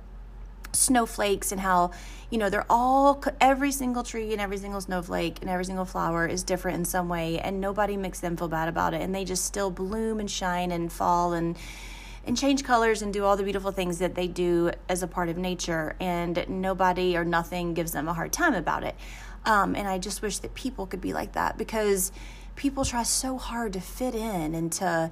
snowflakes 0.75 1.51
and 1.51 1.61
how 1.61 1.91
you 2.29 2.37
know 2.37 2.49
they're 2.49 2.65
all 2.69 3.23
every 3.39 3.71
single 3.71 4.03
tree 4.03 4.31
and 4.31 4.41
every 4.41 4.57
single 4.57 4.81
snowflake 4.81 5.37
and 5.41 5.49
every 5.49 5.65
single 5.65 5.85
flower 5.85 6.27
is 6.27 6.43
different 6.43 6.77
in 6.77 6.85
some 6.85 7.09
way 7.09 7.39
and 7.39 7.61
nobody 7.61 7.97
makes 7.97 8.19
them 8.19 8.35
feel 8.37 8.47
bad 8.47 8.67
about 8.67 8.93
it 8.93 9.01
and 9.01 9.13
they 9.13 9.25
just 9.25 9.45
still 9.45 9.71
bloom 9.71 10.19
and 10.19 10.29
shine 10.29 10.71
and 10.71 10.91
fall 10.91 11.33
and 11.33 11.57
and 12.27 12.37
change 12.37 12.63
colors 12.63 13.01
and 13.01 13.13
do 13.13 13.23
all 13.23 13.37
the 13.37 13.43
beautiful 13.43 13.71
things 13.71 13.99
that 13.99 14.15
they 14.15 14.27
do 14.27 14.71
as 14.89 15.03
a 15.03 15.07
part 15.07 15.29
of 15.29 15.37
nature 15.37 15.95
and 15.99 16.43
nobody 16.49 17.15
or 17.15 17.23
nothing 17.23 17.75
gives 17.75 17.91
them 17.91 18.07
a 18.07 18.13
hard 18.13 18.33
time 18.33 18.55
about 18.55 18.83
it. 18.83 18.95
Um, 19.45 19.75
and 19.75 19.87
i 19.87 19.99
just 19.99 20.23
wish 20.23 20.39
that 20.39 20.55
people 20.55 20.87
could 20.87 21.01
be 21.01 21.13
like 21.13 21.33
that 21.33 21.55
because 21.55 22.11
people 22.55 22.83
try 22.83 23.03
so 23.03 23.37
hard 23.37 23.73
to 23.73 23.79
fit 23.79 24.15
in 24.15 24.55
and 24.55 24.71
to 24.73 25.11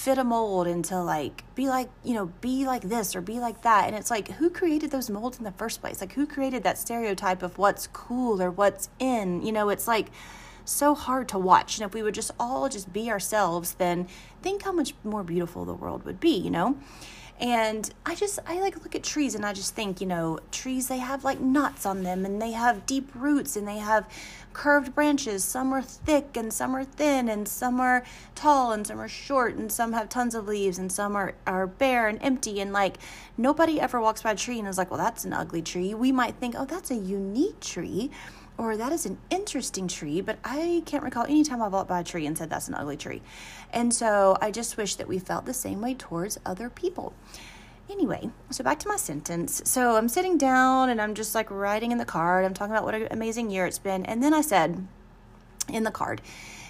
fit 0.00 0.16
a 0.16 0.24
mold 0.24 0.66
and 0.66 0.82
to 0.86 0.98
like 0.98 1.44
be 1.54 1.68
like 1.68 1.90
you 2.02 2.14
know 2.14 2.26
be 2.40 2.64
like 2.64 2.82
this 2.82 3.14
or 3.14 3.20
be 3.20 3.38
like 3.38 3.62
that. 3.62 3.86
And 3.86 3.94
it's 3.94 4.10
like 4.10 4.28
who 4.32 4.48
created 4.48 4.90
those 4.90 5.10
molds 5.10 5.38
in 5.38 5.44
the 5.44 5.52
first 5.52 5.80
place? 5.80 6.00
Like 6.00 6.14
who 6.14 6.26
created 6.26 6.62
that 6.62 6.78
stereotype 6.78 7.42
of 7.42 7.58
what's 7.58 7.86
cool 7.88 8.40
or 8.42 8.50
what's 8.50 8.88
in? 8.98 9.42
You 9.42 9.52
know 9.52 9.68
it's 9.68 9.86
like 9.86 10.08
so 10.64 10.94
hard 10.94 11.28
to 11.28 11.38
watch. 11.38 11.78
And 11.78 11.86
if 11.86 11.94
we 11.94 12.02
would 12.02 12.14
just 12.14 12.30
all 12.40 12.68
just 12.68 12.92
be 12.92 13.10
ourselves 13.10 13.74
then 13.74 14.08
think 14.42 14.62
how 14.62 14.72
much 14.72 14.94
more 15.04 15.22
beautiful 15.22 15.64
the 15.66 15.74
world 15.74 16.04
would 16.04 16.18
be 16.18 16.34
you 16.36 16.50
know 16.50 16.78
and 17.40 17.90
I 18.04 18.14
just, 18.14 18.38
I 18.46 18.60
like 18.60 18.82
look 18.82 18.94
at 18.94 19.02
trees 19.02 19.34
and 19.34 19.46
I 19.46 19.54
just 19.54 19.74
think, 19.74 20.02
you 20.02 20.06
know, 20.06 20.40
trees, 20.52 20.88
they 20.88 20.98
have 20.98 21.24
like 21.24 21.40
knots 21.40 21.86
on 21.86 22.02
them 22.02 22.26
and 22.26 22.40
they 22.40 22.52
have 22.52 22.84
deep 22.84 23.10
roots 23.14 23.56
and 23.56 23.66
they 23.66 23.78
have 23.78 24.06
curved 24.52 24.94
branches. 24.94 25.42
Some 25.42 25.72
are 25.72 25.80
thick 25.80 26.36
and 26.36 26.52
some 26.52 26.76
are 26.76 26.84
thin 26.84 27.30
and 27.30 27.48
some 27.48 27.80
are 27.80 28.04
tall 28.34 28.72
and 28.72 28.86
some 28.86 29.00
are 29.00 29.08
short 29.08 29.54
and 29.54 29.72
some 29.72 29.94
have 29.94 30.10
tons 30.10 30.34
of 30.34 30.48
leaves 30.48 30.76
and 30.76 30.92
some 30.92 31.16
are, 31.16 31.34
are 31.46 31.66
bare 31.66 32.08
and 32.08 32.18
empty. 32.20 32.60
And 32.60 32.74
like 32.74 32.98
nobody 33.38 33.80
ever 33.80 34.02
walks 34.02 34.22
by 34.22 34.32
a 34.32 34.36
tree 34.36 34.58
and 34.58 34.68
is 34.68 34.76
like, 34.76 34.90
well, 34.90 34.98
that's 34.98 35.24
an 35.24 35.32
ugly 35.32 35.62
tree. 35.62 35.94
We 35.94 36.12
might 36.12 36.34
think, 36.34 36.54
oh, 36.58 36.66
that's 36.66 36.90
a 36.90 36.96
unique 36.96 37.60
tree 37.60 38.10
or 38.60 38.76
that 38.76 38.92
is 38.92 39.06
an 39.06 39.16
interesting 39.30 39.88
tree, 39.88 40.20
but 40.20 40.38
I 40.44 40.82
can't 40.84 41.02
recall 41.02 41.24
any 41.24 41.42
time 41.44 41.62
I've 41.62 41.72
walked 41.72 41.88
by 41.88 42.00
a 42.00 42.04
tree 42.04 42.26
and 42.26 42.36
said 42.36 42.50
that's 42.50 42.68
an 42.68 42.74
ugly 42.74 42.98
tree. 42.98 43.22
And 43.72 43.94
so 43.94 44.36
I 44.42 44.50
just 44.50 44.76
wish 44.76 44.96
that 44.96 45.08
we 45.08 45.18
felt 45.18 45.46
the 45.46 45.54
same 45.54 45.80
way 45.80 45.94
towards 45.94 46.38
other 46.44 46.68
people. 46.68 47.14
Anyway, 47.88 48.28
so 48.50 48.62
back 48.62 48.78
to 48.80 48.88
my 48.88 48.96
sentence. 48.96 49.62
So 49.64 49.96
I'm 49.96 50.10
sitting 50.10 50.36
down 50.36 50.90
and 50.90 51.00
I'm 51.00 51.14
just 51.14 51.34
like 51.34 51.50
writing 51.50 51.90
in 51.90 51.96
the 51.96 52.04
card. 52.04 52.44
I'm 52.44 52.52
talking 52.52 52.72
about 52.72 52.84
what 52.84 52.94
an 52.94 53.08
amazing 53.10 53.50
year 53.50 53.64
it's 53.64 53.78
been. 53.78 54.04
And 54.04 54.22
then 54.22 54.34
I 54.34 54.42
said, 54.42 54.86
in 55.72 55.84
the 55.84 55.90
card. 55.90 56.20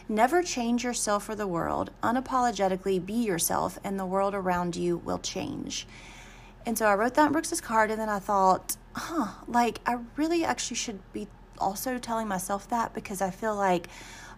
Never 0.08 0.44
change 0.44 0.84
yourself 0.84 1.24
for 1.24 1.34
the 1.34 1.46
world. 1.46 1.90
Unapologetically 2.02 3.04
be 3.04 3.14
yourself, 3.14 3.78
and 3.82 3.98
the 3.98 4.06
world 4.06 4.34
around 4.34 4.76
you 4.76 4.98
will 4.98 5.18
change. 5.18 5.86
And 6.66 6.76
so 6.76 6.86
I 6.86 6.94
wrote 6.94 7.14
that 7.14 7.26
in 7.26 7.32
Brooks's 7.32 7.60
card, 7.60 7.90
and 7.90 8.00
then 8.00 8.08
I 8.08 8.18
thought, 8.18 8.76
huh, 8.94 9.44
like 9.46 9.80
I 9.86 9.98
really 10.16 10.44
actually 10.44 10.76
should 10.76 11.00
be 11.12 11.28
also 11.60 11.98
telling 11.98 12.26
myself 12.26 12.68
that 12.70 12.94
because 12.94 13.20
I 13.20 13.30
feel 13.30 13.54
like 13.54 13.88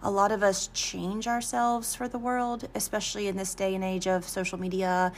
a 0.01 0.11
lot 0.11 0.31
of 0.31 0.43
us 0.43 0.69
change 0.73 1.27
ourselves 1.27 1.95
for 1.95 2.07
the 2.07 2.19
world, 2.19 2.67
especially 2.75 3.27
in 3.27 3.37
this 3.37 3.55
day 3.55 3.73
and 3.73 3.83
age 3.83 4.07
of 4.07 4.27
social 4.27 4.59
media 4.59 5.13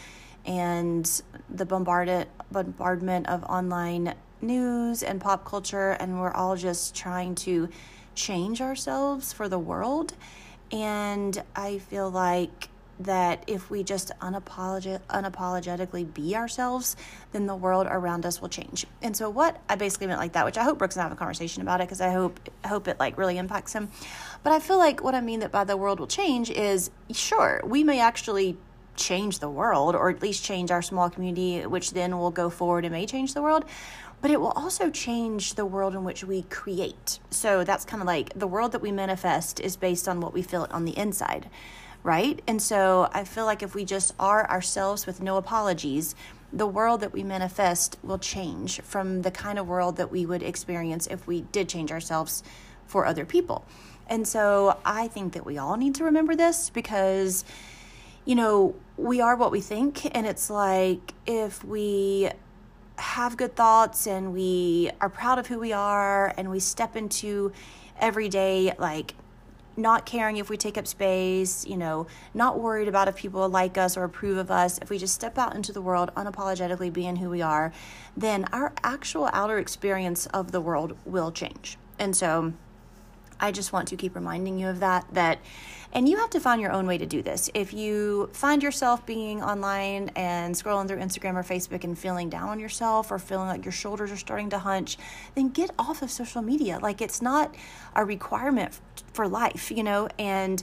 and 0.46 1.22
the 1.50 1.66
bombarded 1.66 2.28
bombardment 2.52 3.28
of 3.28 3.44
online 3.46 4.14
news 4.42 5.02
and 5.02 5.20
pop 5.20 5.44
culture 5.44 5.92
and 5.92 6.20
we're 6.20 6.32
all 6.32 6.56
just 6.56 6.96
trying 6.96 7.34
to 7.34 7.68
change 8.14 8.62
ourselves 8.62 9.34
for 9.34 9.50
the 9.50 9.60
world. 9.60 10.14
And 10.72 11.42
I 11.56 11.80
feel 11.80 12.10
like 12.10 12.70
that 13.00 13.44
if 13.48 13.70
we 13.70 13.84
just 13.84 14.12
unapologetic, 14.22 15.02
unapologetically 15.10 16.14
be 16.14 16.36
ourselves, 16.36 16.96
then 17.32 17.46
the 17.46 17.56
world 17.56 17.88
around 17.90 18.26
us 18.26 18.42
will 18.42 18.50
change. 18.50 18.86
And 19.02 19.16
so 19.16 19.30
what 19.30 19.62
I 19.68 19.76
basically 19.76 20.08
meant 20.08 20.20
like 20.20 20.34
that, 20.34 20.46
which 20.46 20.58
I 20.58 20.64
hope 20.64 20.78
Brooks 20.78 20.96
and 20.96 21.02
I 21.02 21.04
have 21.04 21.12
a 21.12 21.16
conversation 21.16 21.62
about 21.62 21.82
it 21.82 21.88
because 21.88 22.02
I 22.02 22.12
hope 22.12 22.40
I 22.64 22.68
hope 22.70 22.88
it 22.88 23.00
like 23.00 23.18
really 23.18 23.38
impacts 23.38 23.74
him. 23.74 23.90
But 24.44 24.54
I 24.54 24.60
feel 24.60 24.78
like 24.78 25.04
what 25.04 25.16
I 25.16 25.22
mean 25.22 25.42
that 25.42 25.52
by 25.52 25.64
the 25.64 25.78
world 25.78 26.00
will 26.00 26.08
change 26.08 26.50
is 26.50 26.90
sure, 27.12 27.62
we 27.66 27.84
may 27.84 28.00
actually 28.00 28.58
change 28.96 29.40
the 29.40 29.50
world 29.50 29.94
or 29.94 30.10
at 30.10 30.22
least 30.22 30.44
change 30.44 30.72
our 30.72 30.82
small 30.82 31.10
community, 31.10 31.66
which 31.66 31.92
then 31.92 32.18
will 32.18 32.32
go 32.32 32.50
forward 32.50 32.86
and 32.86 32.94
may 32.94 33.06
change 33.06 33.34
the 33.34 33.42
world. 33.42 33.66
But 34.22 34.32
it 34.32 34.40
will 34.40 34.54
also 34.56 34.90
change 34.90 35.56
the 35.56 35.66
world 35.66 35.94
in 35.94 36.04
which 36.06 36.24
we 36.24 36.44
create. 36.44 37.20
So 37.30 37.64
that's 37.66 37.84
kind 37.84 38.02
of 38.02 38.08
like 38.08 38.34
the 38.34 38.48
world 38.48 38.72
that 38.72 38.82
we 38.82 38.92
manifest 38.92 39.60
is 39.60 39.76
based 39.76 40.08
on 40.08 40.22
what 40.22 40.34
we 40.34 40.42
feel 40.42 40.68
on 40.72 40.86
the 40.86 40.98
inside 40.98 41.50
right? 42.06 42.40
And 42.46 42.62
so 42.62 43.10
I 43.14 43.24
feel 43.24 43.46
like 43.46 43.64
if 43.64 43.74
we 43.74 43.84
just 43.84 44.14
are 44.20 44.48
ourselves 44.48 45.08
with 45.08 45.24
no 45.24 45.38
apologies, 45.38 46.14
the 46.54 46.68
world 46.68 47.02
that 47.02 47.12
we 47.12 47.24
manifest 47.24 47.98
will 48.04 48.20
change 48.20 48.80
from 48.82 49.24
the 49.24 49.32
kind 49.32 49.58
of 49.58 49.68
world 49.68 49.98
that 49.98 50.12
we 50.12 50.24
would 50.24 50.44
experience 50.44 51.08
if 51.08 51.26
we 51.26 51.42
did 51.42 51.68
change 51.68 51.92
ourselves 51.92 52.44
for 52.86 53.08
other 53.08 53.26
people. 53.26 53.66
And 54.08 54.28
so 54.28 54.78
I 54.86 55.08
think 55.08 55.34
that 55.34 55.48
we 55.48 55.58
all 55.58 55.78
need 55.78 55.96
to 55.96 56.04
remember 56.04 56.36
this 56.36 56.70
because, 56.70 57.44
you 58.24 58.36
know, 58.36 58.76
we 58.98 59.20
are 59.20 59.36
what 59.36 59.52
we 59.52 59.60
think. 59.60 60.16
And 60.16 60.28
it's 60.28 60.52
like 60.52 61.16
if 61.26 61.64
we 61.66 62.30
have 63.00 63.36
good 63.36 63.56
thoughts 63.56 64.06
and 64.06 64.32
we 64.32 64.92
are 65.02 65.10
proud 65.10 65.40
of 65.40 65.48
who 65.48 65.60
we 65.60 65.74
are 65.74 66.32
and 66.38 66.52
we 66.52 66.60
step 66.60 66.96
into 66.96 67.52
every 68.00 68.30
day 68.30 68.74
like 68.78 69.16
not 69.78 70.06
caring 70.06 70.38
if 70.38 70.50
we 70.50 70.58
take 70.58 70.78
up 70.78 70.88
space, 70.88 71.66
you 71.66 71.78
know, 71.78 72.08
not 72.34 72.60
worried 72.60 72.88
about 72.88 73.08
if 73.08 73.16
people 73.16 73.48
like 73.50 73.78
us 73.78 73.98
or 73.98 74.04
approve 74.04 74.38
of 74.38 74.50
us, 74.52 74.78
if 74.80 74.90
we 74.90 74.98
just 74.98 75.14
step 75.14 75.38
out 75.38 75.56
into 75.56 75.72
the 75.72 75.82
world 75.82 76.12
unapologetically 76.16 76.92
being 76.92 77.18
who 77.18 77.30
we 77.30 77.42
are, 77.42 77.72
then 78.16 78.46
our 78.52 78.74
actual 78.84 79.30
outer 79.34 79.58
experience 79.58 80.26
of 80.28 80.52
the 80.52 80.62
world 80.62 80.98
will 81.06 81.32
change. 81.32 81.78
And 82.00 82.16
so 82.16 82.54
I 83.40 83.52
just 83.52 83.74
want 83.74 83.88
to 83.90 83.96
keep 83.96 84.16
reminding 84.16 84.60
you 84.60 84.68
of 84.68 84.80
that 84.80 85.06
that 85.12 85.40
and 85.96 86.10
you 86.10 86.18
have 86.18 86.30
to 86.32 86.42
find 86.42 86.62
your 86.62 86.74
own 86.74 86.86
way 86.86 86.98
to 86.98 87.06
do 87.06 87.24
this. 87.24 87.50
If 87.54 87.74
you 87.74 88.30
find 88.34 88.62
yourself 88.62 89.06
being 89.06 89.42
online 89.42 90.12
and 90.18 90.54
scrolling 90.54 90.90
through 90.90 91.00
Instagram 91.00 91.36
or 91.36 91.44
Facebook 91.44 91.86
and 91.86 91.98
feeling 91.98 92.30
down 92.30 92.50
on 92.50 92.60
yourself 92.60 93.12
or 93.12 93.18
feeling 93.18 93.48
like 93.48 93.64
your 93.64 93.72
shoulders 93.72 94.12
are 94.12 94.18
starting 94.18 94.50
to 94.50 94.60
hunch, 94.60 94.98
then 95.36 95.50
get 95.50 95.72
off 95.80 96.02
of 96.02 96.12
social 96.12 96.42
media. 96.42 96.80
Like 96.80 97.02
it's 97.02 97.22
not 97.22 97.56
a 97.96 98.04
requirement 98.04 98.78
for 99.14 99.26
life, 99.26 99.72
you 99.72 99.84
know? 99.84 100.10
And 100.20 100.62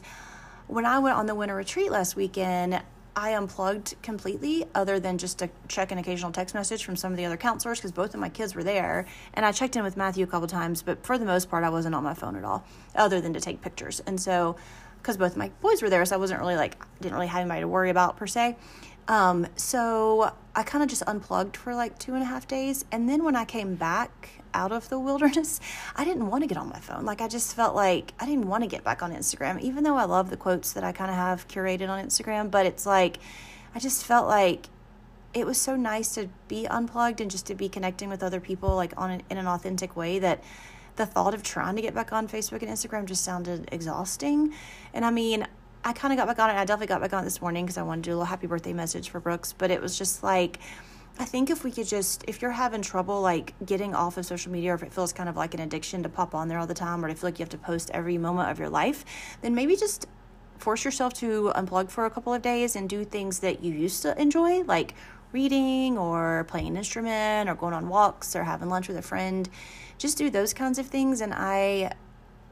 when 0.67 0.85
I 0.85 0.99
went 0.99 1.17
on 1.17 1.25
the 1.25 1.35
winter 1.35 1.57
retreat 1.57 1.91
last 1.91 2.15
weekend, 2.15 2.83
I 3.15 3.35
unplugged 3.35 3.97
completely, 4.03 4.67
other 4.75 4.99
than 4.99 5.19
just 5.19 5.39
to 5.41 5.51
check 5.69 5.93
an 5.93 5.99
occasional 5.99 6.33
text 6.33 6.55
message 6.55 6.85
from 6.85 6.97
some 6.97 7.13
of 7.13 7.19
the 7.19 7.27
other 7.27 7.37
counselors 7.37 7.79
because 7.79 7.93
both 7.93 8.15
of 8.15 8.21
my 8.21 8.31
kids 8.31 8.55
were 8.55 8.65
there. 8.65 9.07
And 9.35 9.45
I 9.45 9.53
checked 9.53 9.77
in 9.77 9.83
with 9.83 9.99
Matthew 9.99 10.25
a 10.25 10.27
couple 10.27 10.49
times, 10.49 10.83
but 10.83 11.05
for 11.05 11.19
the 11.19 11.27
most 11.27 11.51
part, 11.51 11.63
I 11.63 11.69
wasn't 11.69 11.95
on 11.95 12.05
my 12.05 12.15
phone 12.15 12.37
at 12.37 12.45
all, 12.45 12.65
other 12.95 13.21
than 13.21 13.35
to 13.35 13.41
take 13.41 13.61
pictures. 13.61 14.01
And 14.07 14.19
so, 14.19 14.57
because 15.03 15.17
both 15.17 15.37
my 15.37 15.51
boys 15.61 15.83
were 15.83 15.91
there, 15.91 16.05
so 16.05 16.15
I 16.15 16.19
wasn't 16.19 16.41
really 16.41 16.55
like, 16.55 16.77
didn't 17.01 17.15
really 17.15 17.27
have 17.27 17.41
anybody 17.41 17.63
to 17.63 17.69
worry 17.69 17.91
about 17.91 18.17
per 18.17 18.27
se. 18.27 18.57
Um, 19.09 19.49
so 19.57 20.33
I 20.55 20.63
kind 20.63 20.85
of 20.85 20.89
just 20.89 21.03
unplugged 21.07 21.57
for 21.57 21.75
like 21.75 21.99
two 21.99 22.15
and 22.15 22.23
a 22.23 22.27
half 22.27 22.47
days. 22.47 22.85
And 22.93 23.09
then 23.09 23.25
when 23.25 23.35
I 23.35 23.45
came 23.45 23.75
back 23.75 24.31
out 24.55 24.71
of 24.71 24.89
the 24.89 24.99
wilderness, 24.99 25.61
I 25.97 26.05
didn't 26.05 26.29
want 26.29 26.45
to 26.45 26.47
get 26.47 26.57
on 26.57 26.69
my 26.69 26.79
phone. 26.79 27.05
Like 27.05 27.21
I 27.21 27.29
just 27.29 27.55
felt 27.57 27.75
like 27.75 28.15
I 28.21 28.27
didn't 28.27 28.47
want 28.47 28.63
to 28.63 28.69
get 28.69 28.85
back 28.85 29.03
on 29.03 29.13
Instagram, 29.13 29.61
even 29.61 29.83
though 29.83 29.97
I 29.97 30.05
love 30.05 30.31
the 30.31 30.37
quotes 30.37 30.73
that 30.75 30.85
I 30.85 30.93
kind 30.93 31.11
of 31.11 31.17
have 31.17 31.49
curated 31.49 31.89
on 31.89 32.05
Instagram. 32.05 32.51
But 32.51 32.67
it's 32.67 32.87
like, 32.87 33.19
I 33.75 33.81
just 33.81 34.05
felt 34.05 34.29
like 34.29 34.69
it 35.35 35.47
was 35.47 35.59
so 35.59 35.75
nice 35.77 36.15
to 36.15 36.29
be 36.47 36.67
unplugged 36.69 37.21
and 37.21 37.31
just 37.31 37.47
to 37.47 37.55
be 37.55 37.69
connecting 37.69 38.09
with 38.09 38.23
other 38.23 38.39
people 38.41 38.77
like 38.77 38.93
on 38.97 39.11
an, 39.11 39.23
in 39.31 39.39
an 39.39 39.47
authentic 39.47 39.97
way 39.97 40.19
that 40.19 40.45
the 40.97 41.07
thought 41.07 41.35
of 41.35 41.43
trying 41.43 41.77
to 41.77 41.83
get 41.83 41.95
back 41.95 42.13
on 42.13 42.29
Facebook 42.29 42.63
and 42.63 42.71
Instagram 42.71 43.07
just 43.07 43.25
sounded 43.25 43.69
exhausting. 43.73 44.53
And 44.93 45.05
I 45.05 45.11
mean, 45.11 45.47
I 45.85 45.93
kind 45.93 46.13
of 46.13 46.19
got 46.19 46.29
back 46.29 46.39
on 46.39 46.51
it. 46.51 46.55
I 46.55 46.65
definitely 46.65 46.87
got 46.87 47.01
back 47.01 47.13
on 47.13 47.23
it 47.23 47.25
this 47.25 47.41
morning 47.41 47.65
because 47.65 47.79
I 47.79 47.83
wanted 47.83 48.05
to 48.05 48.11
do 48.11 48.13
a 48.13 48.17
little 48.17 48.27
happy 48.27 48.47
birthday 48.47 48.73
message 48.73 49.11
for 49.11 49.21
Brooks. 49.21 49.53
But 49.53 49.71
it 49.71 49.81
was 49.81 49.99
just 49.99 50.23
like, 50.23 50.59
I 51.19 51.25
think 51.25 51.51
if 51.51 51.65
we 51.65 51.71
could 51.71 51.87
just, 51.87 52.25
if 52.29 52.41
you're 52.41 52.53
having 52.53 52.83
trouble 52.83 53.21
like 53.21 53.55
getting 53.65 53.95
off 53.95 54.17
of 54.17 54.25
social 54.25 54.53
media, 54.53 54.73
or 54.73 54.75
if 54.75 54.83
it 54.83 54.93
feels 54.93 55.13
kind 55.13 55.29
of 55.29 55.37
like 55.37 55.55
an 55.55 55.61
addiction 55.61 56.03
to 56.05 56.09
pop 56.09 56.35
on 56.35 56.49
there 56.49 56.59
all 56.59 56.67
the 56.67 56.75
time, 56.75 57.05
or 57.05 57.09
to 57.09 57.15
feel 57.15 57.29
like 57.29 57.39
you 57.39 57.43
have 57.43 57.51
to 57.51 57.59
post 57.59 57.91
every 57.93 58.17
moment 58.17 58.51
of 58.51 58.59
your 58.59 58.69
life, 58.69 59.05
then 59.41 59.55
maybe 59.55 59.77
just 59.77 60.07
force 60.59 60.85
yourself 60.85 61.13
to 61.15 61.53
unplug 61.57 61.91
for 61.91 62.05
a 62.05 62.11
couple 62.11 62.33
of 62.33 62.41
days 62.41 62.77
and 62.77 62.89
do 62.89 63.05
things 63.05 63.41
that 63.41 63.65
you 63.65 63.75
used 63.75 64.03
to 64.03 64.21
enjoy, 64.21 64.63
like 64.63 64.95
reading 65.33 65.99
or 65.99 66.45
playing 66.49 66.69
an 66.69 66.77
instrument 66.77 67.49
or 67.49 67.55
going 67.55 67.75
on 67.75 67.89
walks 67.89 68.37
or 68.37 68.45
having 68.45 68.69
lunch 68.69 68.87
with 68.87 68.97
a 68.97 69.03
friend. 69.03 69.49
Just 70.03 70.19
do 70.19 70.31
those 70.31 70.53
kinds 70.53 70.81
of 70.81 70.87
things. 70.87 71.21
And 71.21 71.33
I 71.33 71.93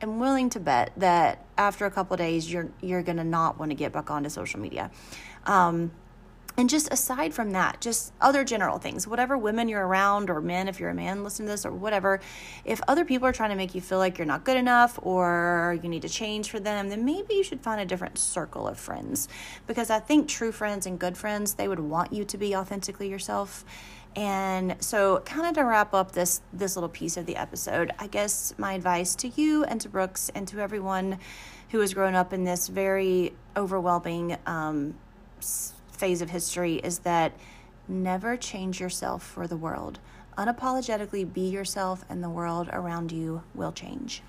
am 0.00 0.20
willing 0.20 0.50
to 0.50 0.60
bet 0.60 0.92
that 0.96 1.44
after 1.58 1.84
a 1.84 1.90
couple 1.90 2.16
days, 2.16 2.50
you're 2.50 2.68
you're 2.80 3.02
gonna 3.02 3.24
not 3.24 3.58
want 3.58 3.72
to 3.72 3.74
get 3.74 3.92
back 3.92 4.08
onto 4.08 4.28
social 4.28 4.60
media. 4.60 4.88
Um, 5.46 5.90
and 6.56 6.70
just 6.70 6.92
aside 6.92 7.34
from 7.34 7.50
that, 7.52 7.80
just 7.80 8.12
other 8.20 8.44
general 8.44 8.78
things, 8.78 9.08
whatever 9.08 9.36
women 9.36 9.68
you're 9.68 9.84
around 9.84 10.30
or 10.30 10.40
men, 10.40 10.68
if 10.68 10.78
you're 10.78 10.90
a 10.90 10.94
man, 10.94 11.24
listen 11.24 11.46
to 11.46 11.50
this 11.50 11.66
or 11.66 11.72
whatever. 11.72 12.20
If 12.64 12.80
other 12.86 13.04
people 13.04 13.26
are 13.26 13.32
trying 13.32 13.50
to 13.50 13.56
make 13.56 13.74
you 13.74 13.80
feel 13.80 13.98
like 13.98 14.16
you're 14.16 14.26
not 14.26 14.44
good 14.44 14.56
enough 14.56 14.96
or 15.02 15.76
you 15.82 15.88
need 15.88 16.02
to 16.02 16.08
change 16.08 16.50
for 16.50 16.60
them, 16.60 16.88
then 16.88 17.04
maybe 17.04 17.34
you 17.34 17.42
should 17.42 17.62
find 17.62 17.80
a 17.80 17.86
different 17.86 18.16
circle 18.16 18.68
of 18.68 18.78
friends. 18.78 19.26
Because 19.66 19.90
I 19.90 19.98
think 19.98 20.28
true 20.28 20.52
friends 20.52 20.86
and 20.86 21.00
good 21.00 21.16
friends, 21.16 21.54
they 21.54 21.66
would 21.66 21.80
want 21.80 22.12
you 22.12 22.24
to 22.24 22.38
be 22.38 22.54
authentically 22.54 23.08
yourself. 23.08 23.64
And 24.16 24.76
so 24.80 25.20
kind 25.20 25.46
of 25.46 25.54
to 25.54 25.64
wrap 25.64 25.94
up 25.94 26.12
this 26.12 26.40
this 26.52 26.76
little 26.76 26.88
piece 26.88 27.16
of 27.16 27.26
the 27.26 27.36
episode, 27.36 27.92
I 27.98 28.06
guess 28.06 28.54
my 28.58 28.72
advice 28.72 29.14
to 29.16 29.28
you 29.28 29.64
and 29.64 29.80
to 29.80 29.88
Brooks 29.88 30.30
and 30.34 30.48
to 30.48 30.60
everyone 30.60 31.18
who 31.70 31.80
has 31.80 31.94
grown 31.94 32.14
up 32.14 32.32
in 32.32 32.44
this 32.44 32.66
very 32.68 33.32
overwhelming 33.56 34.36
um, 34.46 34.94
phase 35.92 36.22
of 36.22 36.30
history 36.30 36.76
is 36.76 37.00
that 37.00 37.32
never 37.86 38.36
change 38.36 38.80
yourself 38.80 39.22
for 39.22 39.46
the 39.46 39.56
world. 39.56 40.00
Unapologetically 40.38 41.30
be 41.30 41.48
yourself, 41.48 42.04
and 42.08 42.24
the 42.24 42.30
world 42.30 42.68
around 42.72 43.12
you 43.12 43.42
will 43.54 43.72
change. 43.72 44.22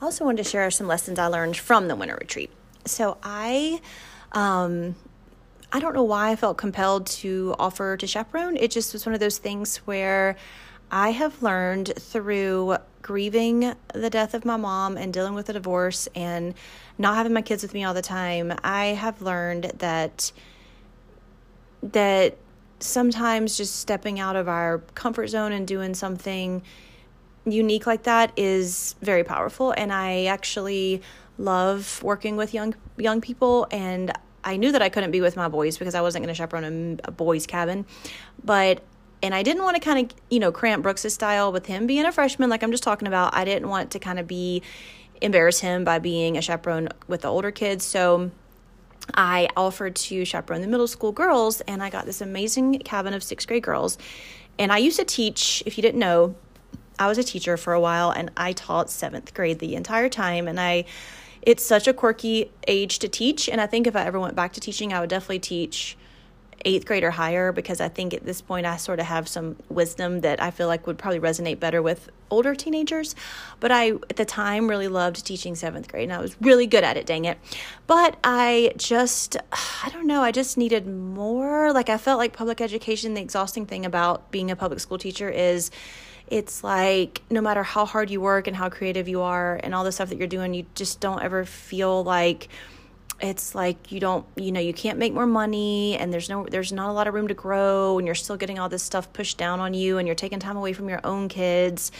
I 0.00 0.04
also 0.04 0.24
wanted 0.24 0.44
to 0.44 0.50
share 0.50 0.70
some 0.70 0.86
lessons 0.86 1.18
I 1.18 1.26
learned 1.26 1.56
from 1.56 1.88
the 1.88 1.96
winter 1.96 2.16
retreat. 2.20 2.50
So 2.84 3.16
I 3.22 3.80
um, 4.32 4.94
I 5.72 5.80
don't 5.80 5.94
know 5.94 6.04
why 6.04 6.30
I 6.30 6.36
felt 6.36 6.56
compelled 6.56 7.06
to 7.06 7.54
offer 7.58 7.96
to 7.96 8.06
chaperone. 8.06 8.56
It 8.56 8.70
just 8.70 8.92
was 8.92 9.04
one 9.04 9.14
of 9.14 9.20
those 9.20 9.38
things 9.38 9.78
where 9.78 10.36
I 10.90 11.10
have 11.10 11.42
learned 11.42 11.92
through 11.98 12.76
grieving 13.02 13.74
the 13.92 14.10
death 14.10 14.34
of 14.34 14.44
my 14.44 14.56
mom 14.56 14.96
and 14.96 15.12
dealing 15.12 15.34
with 15.34 15.48
a 15.48 15.52
divorce 15.52 16.08
and 16.14 16.54
not 16.98 17.16
having 17.16 17.32
my 17.32 17.42
kids 17.42 17.62
with 17.62 17.74
me 17.74 17.84
all 17.84 17.94
the 17.94 18.02
time, 18.02 18.52
I 18.62 18.86
have 18.86 19.22
learned 19.22 19.72
that 19.78 20.32
that 21.82 22.36
sometimes 22.80 23.56
just 23.56 23.76
stepping 23.76 24.18
out 24.18 24.36
of 24.36 24.48
our 24.48 24.78
comfort 24.94 25.28
zone 25.28 25.52
and 25.52 25.66
doing 25.66 25.94
something 25.94 26.62
unique 27.46 27.86
like 27.86 28.02
that 28.04 28.32
is 28.36 28.96
very 29.00 29.24
powerful 29.24 29.72
and 29.72 29.92
I 29.92 30.24
actually 30.24 31.02
love 31.38 32.02
working 32.02 32.36
with 32.36 32.52
young 32.52 32.74
young 32.96 33.20
people 33.20 33.66
and 33.70 34.12
I 34.42 34.56
knew 34.56 34.72
that 34.72 34.82
I 34.82 34.88
couldn't 34.88 35.10
be 35.10 35.20
with 35.20 35.36
my 35.36 35.48
boys 35.48 35.78
because 35.78 35.94
I 35.94 36.00
wasn't 36.00 36.24
going 36.24 36.34
to 36.34 36.38
chaperone 36.38 36.98
a, 37.04 37.08
a 37.08 37.10
boys 37.10 37.46
cabin 37.46 37.86
but 38.44 38.82
and 39.22 39.34
I 39.34 39.42
didn't 39.42 39.62
want 39.62 39.76
to 39.76 39.80
kind 39.80 40.06
of, 40.10 40.16
you 40.30 40.38
know, 40.38 40.52
cramp 40.52 40.82
Brooks's 40.82 41.14
style 41.14 41.52
with 41.52 41.66
him 41.66 41.86
being 41.86 42.04
a 42.04 42.12
freshman, 42.12 42.50
like 42.50 42.62
I'm 42.62 42.70
just 42.70 42.82
talking 42.82 43.08
about. 43.08 43.34
I 43.34 43.44
didn't 43.44 43.68
want 43.68 43.90
to 43.92 43.98
kind 43.98 44.18
of 44.18 44.26
be 44.26 44.62
embarrass 45.20 45.60
him 45.60 45.84
by 45.84 45.98
being 45.98 46.36
a 46.36 46.42
chaperone 46.42 46.88
with 47.08 47.22
the 47.22 47.28
older 47.28 47.50
kids. 47.50 47.84
So 47.84 48.30
I 49.14 49.48
offered 49.56 49.96
to 49.96 50.24
chaperone 50.24 50.60
the 50.60 50.68
middle 50.68 50.86
school 50.86 51.12
girls, 51.12 51.60
and 51.62 51.82
I 51.82 51.90
got 51.90 52.06
this 52.06 52.20
amazing 52.20 52.78
cabin 52.80 53.14
of 53.14 53.22
sixth 53.22 53.48
grade 53.48 53.62
girls. 53.62 53.96
And 54.58 54.72
I 54.72 54.78
used 54.78 54.98
to 54.98 55.04
teach, 55.04 55.62
if 55.66 55.76
you 55.76 55.82
didn't 55.82 56.00
know, 56.00 56.34
I 56.98 57.08
was 57.08 57.18
a 57.18 57.24
teacher 57.24 57.56
for 57.56 57.72
a 57.72 57.80
while 57.80 58.10
and 58.10 58.30
I 58.36 58.52
taught 58.52 58.90
seventh 58.90 59.34
grade 59.34 59.58
the 59.58 59.74
entire 59.74 60.08
time. 60.08 60.48
And 60.48 60.60
I, 60.60 60.84
it's 61.42 61.64
such 61.64 61.86
a 61.86 61.92
quirky 61.92 62.50
age 62.66 62.98
to 63.00 63.08
teach. 63.08 63.48
And 63.48 63.60
I 63.60 63.66
think 63.66 63.86
if 63.86 63.94
I 63.96 64.04
ever 64.04 64.18
went 64.18 64.34
back 64.34 64.52
to 64.54 64.60
teaching, 64.60 64.92
I 64.92 65.00
would 65.00 65.10
definitely 65.10 65.40
teach 65.40 65.96
eighth 66.64 66.86
grade 66.86 67.04
or 67.04 67.12
higher 67.12 67.52
because 67.52 67.80
I 67.80 67.88
think 67.88 68.12
at 68.12 68.24
this 68.24 68.40
point 68.40 68.66
I 68.66 68.76
sort 68.76 68.98
of 68.98 69.06
have 69.06 69.28
some 69.28 69.56
wisdom 69.68 70.22
that 70.22 70.42
I 70.42 70.50
feel 70.50 70.66
like 70.66 70.86
would 70.86 70.98
probably 70.98 71.20
resonate 71.20 71.60
better 71.60 71.80
with 71.80 72.10
older 72.28 72.54
teenagers. 72.54 73.14
But 73.60 73.70
I, 73.70 73.90
at 73.90 74.16
the 74.16 74.24
time, 74.24 74.68
really 74.68 74.88
loved 74.88 75.24
teaching 75.24 75.54
seventh 75.54 75.88
grade 75.88 76.04
and 76.04 76.12
I 76.12 76.20
was 76.20 76.36
really 76.40 76.66
good 76.66 76.82
at 76.82 76.96
it, 76.96 77.06
dang 77.06 77.24
it. 77.24 77.38
But 77.86 78.16
I 78.24 78.72
just, 78.76 79.36
I 79.52 79.90
don't 79.90 80.06
know, 80.06 80.22
I 80.22 80.32
just 80.32 80.58
needed 80.58 80.86
more. 80.86 81.72
Like 81.72 81.88
I 81.88 81.98
felt 81.98 82.18
like 82.18 82.32
public 82.32 82.60
education, 82.60 83.14
the 83.14 83.20
exhausting 83.20 83.66
thing 83.66 83.86
about 83.86 84.30
being 84.32 84.50
a 84.50 84.56
public 84.56 84.80
school 84.80 84.98
teacher 84.98 85.30
is 85.30 85.70
it's 86.28 86.64
like 86.64 87.22
no 87.30 87.40
matter 87.40 87.62
how 87.62 87.84
hard 87.84 88.10
you 88.10 88.20
work 88.20 88.46
and 88.46 88.56
how 88.56 88.68
creative 88.68 89.08
you 89.08 89.22
are 89.22 89.60
and 89.62 89.74
all 89.74 89.84
the 89.84 89.92
stuff 89.92 90.08
that 90.08 90.18
you're 90.18 90.26
doing, 90.26 90.54
you 90.54 90.66
just 90.74 91.00
don't 91.00 91.22
ever 91.22 91.44
feel 91.44 92.02
like, 92.02 92.48
it's 93.20 93.54
like 93.54 93.90
you 93.90 93.98
don't 93.98 94.26
you 94.36 94.52
know 94.52 94.60
you 94.60 94.74
can't 94.74 94.98
make 94.98 95.14
more 95.14 95.26
money 95.26 95.96
and 95.96 96.12
there's 96.12 96.28
no 96.28 96.46
there's 96.50 96.70
not 96.70 96.90
a 96.90 96.92
lot 96.92 97.08
of 97.08 97.14
room 97.14 97.28
to 97.28 97.34
grow 97.34 97.96
and 97.98 98.06
you're 98.06 98.14
still 98.14 98.36
getting 98.36 98.58
all 98.58 98.68
this 98.68 98.82
stuff 98.82 99.10
pushed 99.12 99.38
down 99.38 99.58
on 99.58 99.72
you 99.72 99.96
and 99.96 100.06
you're 100.06 100.14
taking 100.14 100.38
time 100.38 100.56
away 100.56 100.72
from 100.72 100.88
your 100.88 101.00
own 101.04 101.28
kids. 101.28 101.90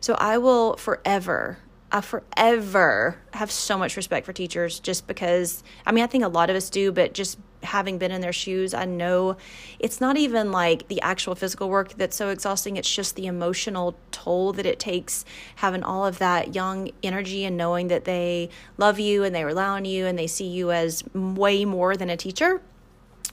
So 0.00 0.14
i 0.14 0.38
will 0.38 0.76
forever 0.76 1.58
I 1.94 2.00
forever 2.00 3.18
have 3.34 3.52
so 3.52 3.78
much 3.78 3.96
respect 3.96 4.26
for 4.26 4.32
teachers 4.32 4.80
just 4.80 5.06
because 5.06 5.62
I 5.86 5.92
mean 5.92 6.02
I 6.02 6.08
think 6.08 6.24
a 6.24 6.28
lot 6.28 6.50
of 6.50 6.56
us 6.56 6.68
do 6.68 6.90
but 6.90 7.14
just 7.14 7.38
having 7.62 7.98
been 7.98 8.10
in 8.10 8.20
their 8.20 8.32
shoes 8.32 8.74
I 8.74 8.84
know 8.84 9.36
it's 9.78 10.00
not 10.00 10.16
even 10.16 10.50
like 10.50 10.88
the 10.88 11.00
actual 11.02 11.36
physical 11.36 11.70
work 11.70 11.94
that's 11.94 12.16
so 12.16 12.30
exhausting. 12.30 12.76
It's 12.76 12.92
just 12.92 13.14
the 13.14 13.26
emotional 13.26 13.96
toll 14.10 14.52
that 14.54 14.66
it 14.66 14.80
takes 14.80 15.24
having 15.54 15.84
all 15.84 16.04
of 16.04 16.18
that 16.18 16.52
young 16.52 16.90
energy 17.04 17.44
and 17.44 17.56
knowing 17.56 17.86
that 17.88 18.06
they 18.06 18.50
love 18.76 18.98
you 18.98 19.22
and 19.22 19.32
they 19.32 19.44
rely 19.44 19.68
on 19.68 19.84
you 19.84 20.04
and 20.06 20.18
they 20.18 20.26
see 20.26 20.48
you 20.48 20.72
as 20.72 21.04
way 21.14 21.64
more 21.64 21.96
than 21.96 22.10
a 22.10 22.16
teacher. 22.16 22.60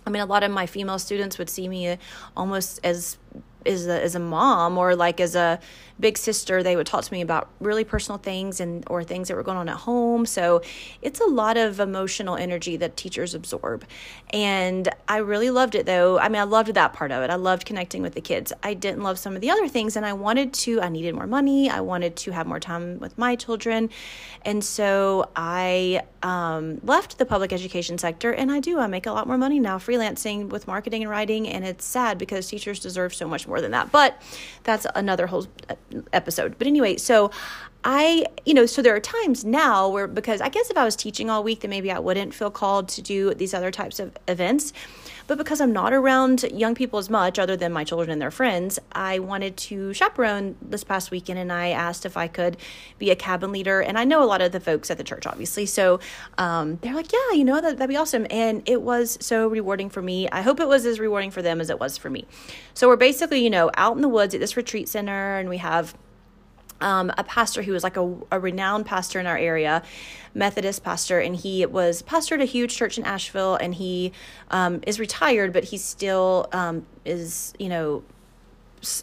I 0.06 0.12
mean, 0.12 0.22
a 0.22 0.26
lot 0.28 0.44
of 0.44 0.52
my 0.52 0.68
female 0.68 1.00
students 1.00 1.40
would 1.40 1.50
see 1.50 1.68
me 1.68 1.88
uh, 1.88 1.98
almost 2.38 2.80
as 2.84 3.18
as 3.66 3.88
a, 3.88 4.04
as 4.04 4.16
a 4.16 4.20
mom 4.20 4.78
or 4.78 4.96
like 4.96 5.20
as 5.20 5.36
a 5.36 5.60
big 6.00 6.18
sister 6.18 6.64
they 6.64 6.76
would 6.76 6.88
talk 6.88 7.04
to 7.04 7.14
me 7.14 7.22
about 7.22 7.50
really 7.60 7.84
personal 7.84 8.18
things 8.18 8.60
and 8.60 8.84
or 8.90 9.04
things 9.04 9.28
that 9.28 9.36
were 9.36 9.44
going 9.44 9.58
on 9.58 9.70
at 9.70 9.78
home. 9.78 10.26
So 10.26 10.62
it's 11.02 11.20
a 11.22 11.26
lot 11.26 11.58
of 11.58 11.80
emotional 11.80 12.36
energy 12.36 12.76
that 12.78 12.98
teachers 12.98 13.34
absorb. 13.34 13.86
And 14.34 14.90
i 15.08 15.18
really 15.18 15.50
loved 15.50 15.76
it 15.76 15.86
though. 15.86 16.20
I 16.20 16.28
mean 16.28 16.42
i 16.42 16.44
loved 16.44 16.74
that 16.74 16.94
part 16.94 17.12
of 17.12 17.24
it. 17.24 17.30
I 17.30 17.36
loved 17.36 17.66
connecting 17.66 18.02
with 18.02 18.16
the 18.16 18.22
kids. 18.22 18.52
I 18.64 18.74
didn't 18.74 19.04
love 19.04 19.20
some 19.20 19.36
of 19.36 19.42
the 19.42 19.52
other 19.52 19.68
things 19.68 19.96
and 19.96 20.06
i 20.06 20.14
wanted 20.14 20.54
to 20.54 20.82
i 20.82 20.90
needed 20.90 21.16
more 21.16 21.28
money. 21.28 21.70
I 21.70 21.82
wanted 21.82 22.16
to 22.18 22.32
have 22.32 22.48
more 22.48 22.60
time 22.60 23.00
with 23.00 23.18
my 23.18 23.36
children. 23.36 23.90
And 24.44 24.64
so 24.64 25.30
i 25.36 26.02
um, 26.24 26.80
left 26.84 27.18
the 27.18 27.26
public 27.26 27.54
education 27.54 27.98
sector 27.98 28.32
and 28.32 28.52
i 28.52 28.60
do 28.60 28.80
i 28.80 28.88
make 28.88 29.06
a 29.06 29.12
lot 29.12 29.28
more 29.28 29.38
money 29.38 29.60
now 29.60 29.78
freelancing 29.78 30.50
with 30.50 30.68
marketing 30.68 31.02
and 31.04 31.10
writing 31.10 31.48
and 31.48 31.66
it's 31.66 31.86
sad 31.86 32.18
because 32.18 32.48
teachers 32.48 32.80
deserve 32.80 33.14
so 33.14 33.28
much 33.28 33.48
more 33.48 33.51
than 33.60 33.72
that. 33.72 33.92
But 33.92 34.22
that's 34.64 34.86
another 34.96 35.28
whole 35.28 35.48
episode. 36.14 36.58
But 36.58 36.68
anyway, 36.68 36.98
so 36.98 37.32
I, 37.84 38.26
you 38.46 38.54
know, 38.54 38.66
so 38.66 38.82
there 38.82 38.96
are 38.96 39.00
times 39.00 39.44
now 39.44 39.90
where, 39.90 40.08
because 40.08 40.40
I 40.40 40.50
guess 40.50 40.70
if 40.70 40.78
I 40.78 40.86
was 40.86 40.96
teaching 40.96 41.30
all 41.30 41.44
week, 41.44 41.62
then 41.62 41.70
maybe 41.70 41.92
I 41.92 42.00
wouldn't 42.00 42.34
feel 42.34 42.52
called 42.52 42.88
to 42.90 43.02
do 43.02 43.34
these 43.34 43.54
other 43.54 43.72
types 43.72 44.00
of 44.00 44.16
events. 44.28 44.72
But 45.28 45.38
because 45.38 45.62
I'm 45.62 45.72
not 45.72 45.94
around 45.94 46.44
young 46.44 46.76
people 46.76 47.00
as 47.00 47.10
much, 47.10 47.40
other 47.40 47.56
than 47.56 47.72
my 47.72 47.84
children 47.84 48.10
and 48.10 48.22
their 48.22 48.32
friends, 48.32 48.80
I 48.92 49.20
wanted 49.20 49.58
to 49.58 49.94
chaperone 49.94 50.56
this 50.62 50.84
past 50.84 51.12
weekend 51.12 51.40
and 51.40 51.52
I 51.52 51.70
asked 51.70 52.06
if 52.06 52.18
I 52.18 52.28
could 52.28 52.58
be 52.98 53.12
a 53.12 53.16
cabin 53.16 53.52
leader. 53.52 53.82
And 53.82 53.98
I 53.98 54.04
know 54.04 54.24
a 54.24 54.26
lot 54.26 54.42
of 54.42 54.52
the 54.52 54.60
folks 54.60 54.92
at 54.92 54.98
the 54.98 55.04
church, 55.04 55.26
obviously. 55.26 55.66
So 55.66 56.00
um, 56.38 56.78
they're 56.82 56.94
like, 56.94 57.12
yeah, 57.12 57.36
you 57.36 57.44
know, 57.44 57.62
that, 57.62 57.78
that'd 57.78 57.90
be 57.90 57.96
awesome. 57.96 58.28
And 58.30 58.64
it 58.66 58.82
was 58.82 59.18
so 59.22 59.48
rewarding 59.48 59.90
for 59.90 60.02
me. 60.02 60.30
I 60.30 60.42
hope 60.42 60.60
it 60.60 60.68
was 60.68 60.86
as 60.86 61.00
rewarding 61.00 61.32
for 61.32 61.42
them 61.42 61.62
as 61.62 61.70
it 61.70 61.80
was 61.80 61.98
for 61.98 62.10
me. 62.10 62.26
So 62.74 62.88
we're 62.88 62.96
basically, 62.96 63.44
you 63.44 63.50
know, 63.50 63.72
out 63.76 63.96
in 63.96 64.02
the 64.02 64.10
woods 64.10 64.34
at 64.34 64.40
this 64.40 64.58
retreat 64.58 64.90
center 64.90 65.38
and 65.38 65.50
we 65.50 65.58
have 65.58 65.96
um, 66.82 67.12
a 67.18 67.24
pastor 67.24 67.62
who 67.62 67.72
was 67.72 67.84
like 67.84 67.98
a, 67.98 68.16
a, 68.32 68.40
renowned 68.40 68.86
pastor 68.86 69.20
in 69.20 69.28
our 69.28 69.38
area, 69.38 69.84
Methodist 70.34 70.84
pastor, 70.84 71.20
and 71.20 71.36
he 71.36 71.66
was 71.66 72.02
pastor 72.02 72.36
a 72.36 72.46
huge 72.46 72.76
church 72.76 72.98
in 72.98 73.04
Asheville, 73.04 73.56
and 73.56 73.76
he 73.76 74.12
um, 74.50 74.82
is 74.88 75.00
retired, 75.00 75.54
but 75.54 75.66
he 75.66 75.78
still 75.78 76.48
um, 76.52 76.86
is, 77.06 77.54
you 77.60 77.70
know, 77.70 78.04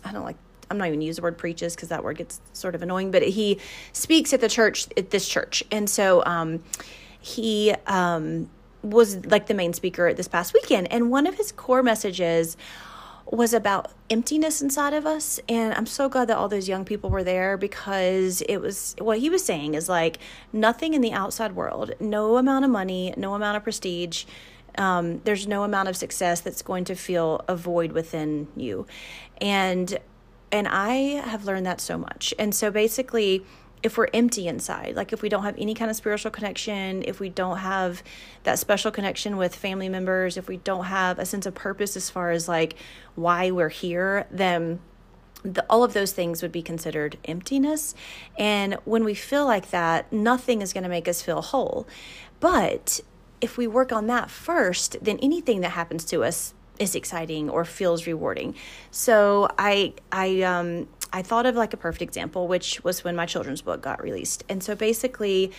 I 0.04 0.12
don't 0.12 0.24
like. 0.24 0.36
I'm 0.70 0.76
not 0.76 0.88
even 0.88 1.00
use 1.00 1.16
the 1.16 1.22
word 1.22 1.38
preaches 1.38 1.74
because 1.74 1.88
that 1.88 2.04
word 2.04 2.18
gets 2.18 2.42
sort 2.52 2.74
of 2.74 2.82
annoying, 2.82 3.10
but 3.10 3.22
he 3.22 3.58
speaks 3.94 4.34
at 4.34 4.42
the 4.42 4.50
church 4.50 4.86
at 4.96 5.10
this 5.10 5.26
church, 5.26 5.64
and 5.70 5.88
so 5.88 6.22
um, 6.26 6.62
he 7.20 7.74
um, 7.86 8.50
was 8.82 9.24
like 9.26 9.46
the 9.46 9.54
main 9.54 9.72
speaker 9.72 10.12
this 10.12 10.28
past 10.28 10.52
weekend, 10.52 10.90
and 10.92 11.10
one 11.10 11.26
of 11.26 11.36
his 11.36 11.52
core 11.52 11.82
messages 11.82 12.56
was 13.30 13.52
about 13.52 13.90
emptiness 14.08 14.62
inside 14.62 14.94
of 14.94 15.04
us. 15.06 15.38
And 15.48 15.74
I'm 15.74 15.86
so 15.86 16.08
glad 16.08 16.28
that 16.28 16.38
all 16.38 16.48
those 16.48 16.68
young 16.68 16.84
people 16.84 17.10
were 17.10 17.24
there 17.24 17.56
because 17.56 18.40
it 18.42 18.58
was 18.58 18.94
what 18.98 19.18
he 19.18 19.28
was 19.28 19.44
saying 19.44 19.74
is 19.74 19.88
like 19.88 20.18
nothing 20.52 20.94
in 20.94 21.00
the 21.00 21.12
outside 21.12 21.54
world, 21.54 21.92
no 22.00 22.36
amount 22.36 22.64
of 22.64 22.70
money, 22.70 23.12
no 23.16 23.34
amount 23.34 23.56
of 23.56 23.64
prestige. 23.64 24.24
Um, 24.76 25.20
there's 25.24 25.46
no 25.46 25.64
amount 25.64 25.88
of 25.88 25.96
success 25.96 26.40
that's 26.40 26.62
going 26.62 26.84
to 26.84 26.94
feel 26.94 27.44
a 27.48 27.56
void 27.56 27.92
within 27.92 28.48
you. 28.56 28.86
And 29.40 29.98
and 30.50 30.66
I 30.66 30.92
have 31.26 31.44
learned 31.44 31.66
that 31.66 31.80
so 31.80 31.98
much. 31.98 32.32
And 32.38 32.54
so 32.54 32.70
basically 32.70 33.44
if 33.82 33.96
we're 33.96 34.08
empty 34.12 34.48
inside, 34.48 34.96
like 34.96 35.12
if 35.12 35.22
we 35.22 35.28
don't 35.28 35.44
have 35.44 35.56
any 35.58 35.74
kind 35.74 35.90
of 35.90 35.96
spiritual 35.96 36.30
connection, 36.30 37.02
if 37.06 37.20
we 37.20 37.28
don't 37.28 37.58
have 37.58 38.02
that 38.42 38.58
special 38.58 38.90
connection 38.90 39.36
with 39.36 39.54
family 39.54 39.88
members, 39.88 40.36
if 40.36 40.48
we 40.48 40.56
don't 40.58 40.86
have 40.86 41.18
a 41.18 41.26
sense 41.26 41.46
of 41.46 41.54
purpose 41.54 41.96
as 41.96 42.10
far 42.10 42.30
as 42.30 42.48
like 42.48 42.74
why 43.14 43.50
we're 43.50 43.68
here, 43.68 44.26
then 44.30 44.80
the, 45.42 45.64
all 45.70 45.84
of 45.84 45.92
those 45.92 46.12
things 46.12 46.42
would 46.42 46.52
be 46.52 46.62
considered 46.62 47.16
emptiness. 47.24 47.94
And 48.36 48.74
when 48.84 49.04
we 49.04 49.14
feel 49.14 49.46
like 49.46 49.70
that, 49.70 50.12
nothing 50.12 50.62
is 50.62 50.72
going 50.72 50.82
to 50.82 50.90
make 50.90 51.06
us 51.06 51.22
feel 51.22 51.40
whole. 51.40 51.86
But 52.40 53.00
if 53.40 53.56
we 53.56 53.66
work 53.66 53.92
on 53.92 54.06
that 54.08 54.30
first, 54.30 54.96
then 55.00 55.18
anything 55.22 55.60
that 55.60 55.70
happens 55.70 56.04
to 56.06 56.24
us 56.24 56.54
is 56.78 56.94
exciting 56.94 57.50
or 57.50 57.64
feels 57.64 58.06
rewarding. 58.06 58.54
So 58.90 59.48
I 59.58 59.94
I 60.12 60.42
um 60.42 60.88
I 61.12 61.22
thought 61.22 61.46
of 61.46 61.56
like 61.56 61.72
a 61.72 61.76
perfect 61.76 62.02
example, 62.02 62.48
which 62.48 62.82
was 62.84 63.04
when 63.04 63.16
my 63.16 63.26
children's 63.26 63.62
book 63.62 63.80
got 63.80 64.02
released. 64.02 64.44
And 64.48 64.62
so 64.62 64.74
basically, 64.74 65.52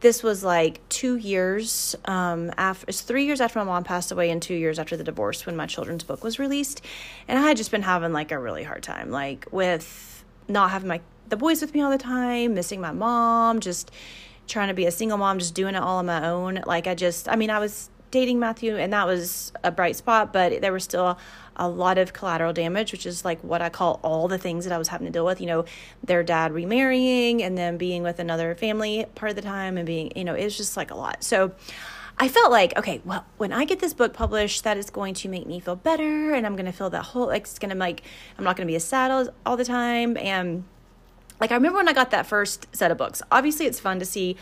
this 0.00 0.22
was 0.22 0.44
like 0.44 0.86
two 0.88 1.16
years 1.16 1.96
um, 2.04 2.52
after 2.56 2.86
it's 2.88 3.00
three 3.00 3.24
years 3.24 3.40
after 3.40 3.58
my 3.58 3.64
mom 3.64 3.84
passed 3.84 4.12
away 4.12 4.30
and 4.30 4.40
two 4.40 4.54
years 4.54 4.78
after 4.78 4.96
the 4.96 5.04
divorce 5.04 5.44
when 5.46 5.56
my 5.56 5.66
children's 5.66 6.04
book 6.04 6.22
was 6.22 6.38
released 6.38 6.80
and 7.26 7.38
i 7.38 7.42
had 7.42 7.56
just 7.56 7.70
been 7.70 7.82
having 7.82 8.12
like 8.12 8.30
a 8.30 8.38
really 8.38 8.62
hard 8.62 8.82
time 8.82 9.10
like 9.10 9.46
with 9.50 10.24
not 10.46 10.70
having 10.70 10.88
my 10.88 11.00
the 11.28 11.36
boys 11.36 11.60
with 11.60 11.74
me 11.74 11.80
all 11.80 11.90
the 11.90 11.98
time 11.98 12.54
missing 12.54 12.80
my 12.80 12.92
mom 12.92 13.58
just 13.58 13.90
trying 14.46 14.68
to 14.68 14.74
be 14.74 14.86
a 14.86 14.90
single 14.90 15.18
mom 15.18 15.38
just 15.38 15.54
doing 15.54 15.74
it 15.74 15.82
all 15.82 15.98
on 15.98 16.06
my 16.06 16.28
own 16.28 16.62
like 16.64 16.86
i 16.86 16.94
just 16.94 17.28
i 17.28 17.34
mean 17.34 17.50
i 17.50 17.58
was 17.58 17.90
dating 18.10 18.38
Matthew, 18.38 18.76
and 18.76 18.92
that 18.92 19.06
was 19.06 19.52
a 19.62 19.70
bright 19.70 19.96
spot, 19.96 20.32
but 20.32 20.60
there 20.60 20.72
was 20.72 20.84
still 20.84 21.18
a 21.58 21.68
lot 21.68 21.98
of 21.98 22.12
collateral 22.12 22.52
damage, 22.52 22.92
which 22.92 23.06
is 23.06 23.24
like 23.24 23.40
what 23.42 23.62
I 23.62 23.68
call 23.68 24.00
all 24.02 24.28
the 24.28 24.38
things 24.38 24.64
that 24.64 24.72
I 24.72 24.78
was 24.78 24.88
having 24.88 25.06
to 25.06 25.12
deal 25.12 25.24
with. 25.24 25.40
You 25.40 25.46
know, 25.46 25.64
their 26.02 26.22
dad 26.22 26.52
remarrying 26.52 27.42
and 27.42 27.56
then 27.56 27.76
being 27.76 28.02
with 28.02 28.18
another 28.18 28.54
family 28.54 29.06
part 29.14 29.30
of 29.30 29.36
the 29.36 29.42
time 29.42 29.76
and 29.76 29.86
being, 29.86 30.12
you 30.16 30.24
know, 30.24 30.34
it 30.34 30.44
was 30.44 30.56
just 30.56 30.76
like 30.76 30.90
a 30.90 30.96
lot. 30.96 31.24
So, 31.24 31.52
I 32.20 32.26
felt 32.26 32.50
like, 32.50 32.76
okay, 32.76 33.00
well, 33.04 33.24
when 33.36 33.52
I 33.52 33.64
get 33.64 33.78
this 33.78 33.94
book 33.94 34.12
published, 34.12 34.64
that 34.64 34.76
is 34.76 34.90
going 34.90 35.14
to 35.14 35.28
make 35.28 35.46
me 35.46 35.60
feel 35.60 35.76
better, 35.76 36.34
and 36.34 36.44
I'm 36.46 36.56
going 36.56 36.66
to 36.66 36.72
feel 36.72 36.90
that 36.90 37.02
whole, 37.02 37.28
like, 37.28 37.42
it's 37.42 37.60
going 37.60 37.70
to 37.70 37.76
like, 37.76 38.02
I'm 38.36 38.42
not 38.42 38.56
going 38.56 38.66
to 38.66 38.70
be 38.70 38.74
as 38.74 38.82
sad 38.82 39.30
all 39.46 39.56
the 39.56 39.64
time. 39.64 40.16
And 40.16 40.64
like, 41.40 41.52
I 41.52 41.54
remember 41.54 41.76
when 41.78 41.88
I 41.88 41.92
got 41.92 42.10
that 42.10 42.26
first 42.26 42.66
set 42.74 42.90
of 42.90 42.98
books, 42.98 43.22
obviously, 43.30 43.66
it's 43.66 43.78
fun 43.78 44.00
to 44.00 44.04
see 44.04 44.36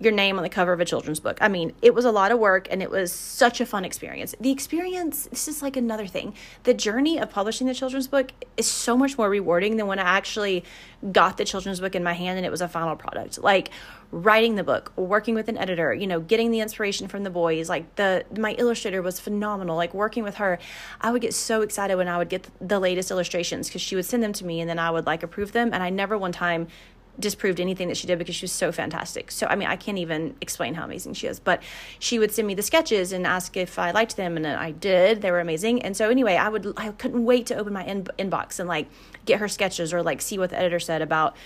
your 0.00 0.12
name 0.12 0.36
on 0.36 0.42
the 0.42 0.48
cover 0.48 0.72
of 0.72 0.80
a 0.80 0.84
children's 0.84 1.20
book. 1.20 1.38
I 1.40 1.48
mean, 1.48 1.72
it 1.82 1.94
was 1.94 2.04
a 2.04 2.12
lot 2.12 2.30
of 2.30 2.38
work 2.38 2.68
and 2.70 2.82
it 2.82 2.90
was 2.90 3.12
such 3.12 3.60
a 3.60 3.66
fun 3.66 3.84
experience. 3.84 4.34
The 4.40 4.50
experience, 4.50 5.26
this 5.26 5.48
is 5.48 5.62
like 5.62 5.76
another 5.76 6.06
thing. 6.06 6.34
The 6.64 6.74
journey 6.74 7.18
of 7.18 7.30
publishing 7.30 7.66
the 7.66 7.74
children's 7.74 8.06
book 8.06 8.30
is 8.56 8.66
so 8.66 8.96
much 8.96 9.18
more 9.18 9.28
rewarding 9.28 9.76
than 9.76 9.86
when 9.86 9.98
I 9.98 10.02
actually 10.02 10.64
got 11.12 11.36
the 11.36 11.44
children's 11.44 11.80
book 11.80 11.94
in 11.94 12.04
my 12.04 12.12
hand 12.12 12.36
and 12.36 12.46
it 12.46 12.50
was 12.50 12.60
a 12.60 12.68
final 12.68 12.96
product. 12.96 13.38
Like 13.42 13.70
writing 14.10 14.54
the 14.54 14.64
book, 14.64 14.92
working 14.96 15.34
with 15.34 15.48
an 15.48 15.58
editor, 15.58 15.92
you 15.92 16.06
know, 16.06 16.20
getting 16.20 16.50
the 16.50 16.60
inspiration 16.60 17.08
from 17.08 17.24
the 17.24 17.30
boys. 17.30 17.68
Like 17.68 17.96
the 17.96 18.24
my 18.36 18.52
illustrator 18.52 19.02
was 19.02 19.20
phenomenal. 19.20 19.76
Like 19.76 19.94
working 19.94 20.22
with 20.22 20.36
her, 20.36 20.58
I 21.00 21.10
would 21.10 21.22
get 21.22 21.34
so 21.34 21.62
excited 21.62 21.96
when 21.96 22.08
I 22.08 22.18
would 22.18 22.28
get 22.28 22.48
the 22.60 22.78
latest 22.78 23.10
illustrations 23.10 23.68
because 23.68 23.82
she 23.82 23.96
would 23.96 24.06
send 24.06 24.22
them 24.22 24.32
to 24.34 24.44
me 24.44 24.60
and 24.60 24.68
then 24.68 24.78
I 24.78 24.90
would 24.90 25.06
like 25.06 25.22
approve 25.22 25.52
them 25.52 25.70
and 25.72 25.82
I 25.82 25.90
never 25.90 26.16
one 26.16 26.32
time 26.32 26.68
disproved 27.18 27.60
anything 27.60 27.88
that 27.88 27.96
she 27.96 28.06
did 28.06 28.18
because 28.18 28.34
she 28.34 28.44
was 28.44 28.52
so 28.52 28.70
fantastic. 28.72 29.30
So 29.30 29.46
I 29.46 29.56
mean, 29.56 29.68
I 29.68 29.76
can't 29.76 29.98
even 29.98 30.36
explain 30.40 30.74
how 30.74 30.84
amazing 30.84 31.14
she 31.14 31.26
is. 31.26 31.40
But 31.40 31.62
she 31.98 32.18
would 32.18 32.32
send 32.32 32.46
me 32.46 32.54
the 32.54 32.62
sketches 32.62 33.12
and 33.12 33.26
ask 33.26 33.56
if 33.56 33.78
I 33.78 33.90
liked 33.90 34.16
them, 34.16 34.36
and 34.36 34.46
I 34.46 34.70
did. 34.70 35.22
They 35.22 35.30
were 35.30 35.40
amazing. 35.40 35.82
And 35.82 35.96
so 35.96 36.10
anyway, 36.10 36.36
I 36.36 36.48
would 36.48 36.72
I 36.76 36.90
couldn't 36.92 37.24
wait 37.24 37.46
to 37.46 37.56
open 37.56 37.72
my 37.72 37.84
in- 37.84 38.08
inbox 38.18 38.58
and 38.60 38.68
like 38.68 38.88
get 39.24 39.40
her 39.40 39.48
sketches 39.48 39.92
or 39.92 40.02
like 40.02 40.20
see 40.20 40.38
what 40.38 40.50
the 40.50 40.58
editor 40.58 40.80
said 40.80 41.02
about 41.02 41.36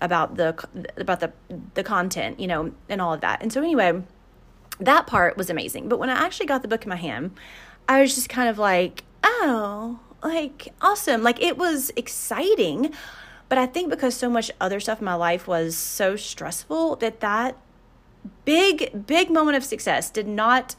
about 0.00 0.36
the 0.36 0.56
about 0.96 1.20
the 1.20 1.32
the 1.74 1.82
content, 1.82 2.40
you 2.40 2.46
know, 2.46 2.72
and 2.88 3.00
all 3.00 3.12
of 3.12 3.20
that. 3.20 3.42
And 3.42 3.52
so 3.52 3.60
anyway, 3.62 4.02
that 4.80 5.06
part 5.06 5.36
was 5.36 5.50
amazing. 5.50 5.88
But 5.88 5.98
when 5.98 6.10
I 6.10 6.14
actually 6.14 6.46
got 6.46 6.62
the 6.62 6.68
book 6.68 6.84
in 6.84 6.88
my 6.88 6.96
hand, 6.96 7.32
I 7.88 8.00
was 8.00 8.14
just 8.14 8.28
kind 8.28 8.48
of 8.48 8.58
like, 8.58 9.04
oh, 9.22 10.00
like 10.22 10.68
awesome. 10.80 11.22
Like 11.22 11.42
it 11.42 11.56
was 11.56 11.90
exciting. 11.96 12.94
But 13.48 13.58
I 13.58 13.66
think 13.66 13.90
because 13.90 14.14
so 14.14 14.28
much 14.28 14.50
other 14.60 14.80
stuff 14.80 14.98
in 14.98 15.04
my 15.04 15.14
life 15.14 15.46
was 15.48 15.76
so 15.76 16.16
stressful 16.16 16.96
that 16.96 17.20
that 17.20 17.56
big 18.44 19.06
big 19.06 19.30
moment 19.30 19.56
of 19.56 19.64
success 19.64 20.10
did 20.10 20.26
not 20.26 20.74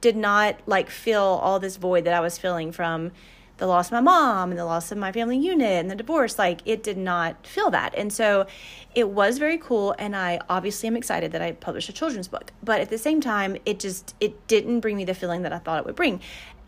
did 0.00 0.16
not 0.16 0.56
like 0.66 0.88
fill 0.88 1.22
all 1.42 1.58
this 1.58 1.76
void 1.76 2.04
that 2.04 2.14
I 2.14 2.20
was 2.20 2.38
feeling 2.38 2.72
from 2.72 3.10
the 3.58 3.66
loss 3.66 3.88
of 3.88 3.92
my 3.92 4.00
mom 4.00 4.50
and 4.50 4.58
the 4.58 4.64
loss 4.64 4.92
of 4.92 4.98
my 4.98 5.10
family 5.10 5.36
unit 5.36 5.80
and 5.80 5.90
the 5.90 5.96
divorce. 5.96 6.38
Like 6.38 6.60
it 6.64 6.82
did 6.82 6.96
not 6.96 7.44
feel 7.44 7.70
that. 7.70 7.92
And 7.96 8.12
so 8.12 8.46
it 8.94 9.08
was 9.10 9.38
very 9.38 9.58
cool 9.58 9.94
and 9.98 10.16
i 10.16 10.40
obviously 10.48 10.86
am 10.86 10.96
excited 10.96 11.32
that 11.32 11.42
i 11.42 11.52
published 11.52 11.88
a 11.88 11.92
children's 11.92 12.28
book. 12.28 12.52
But 12.62 12.80
at 12.80 12.88
the 12.88 12.98
same 12.98 13.20
time 13.20 13.56
it 13.66 13.78
just 13.78 14.14
it 14.20 14.46
didn't 14.46 14.80
bring 14.80 14.96
me 14.96 15.04
the 15.04 15.14
feeling 15.14 15.42
that 15.42 15.52
i 15.52 15.58
thought 15.58 15.80
it 15.80 15.84
would 15.84 15.96
bring 15.96 16.20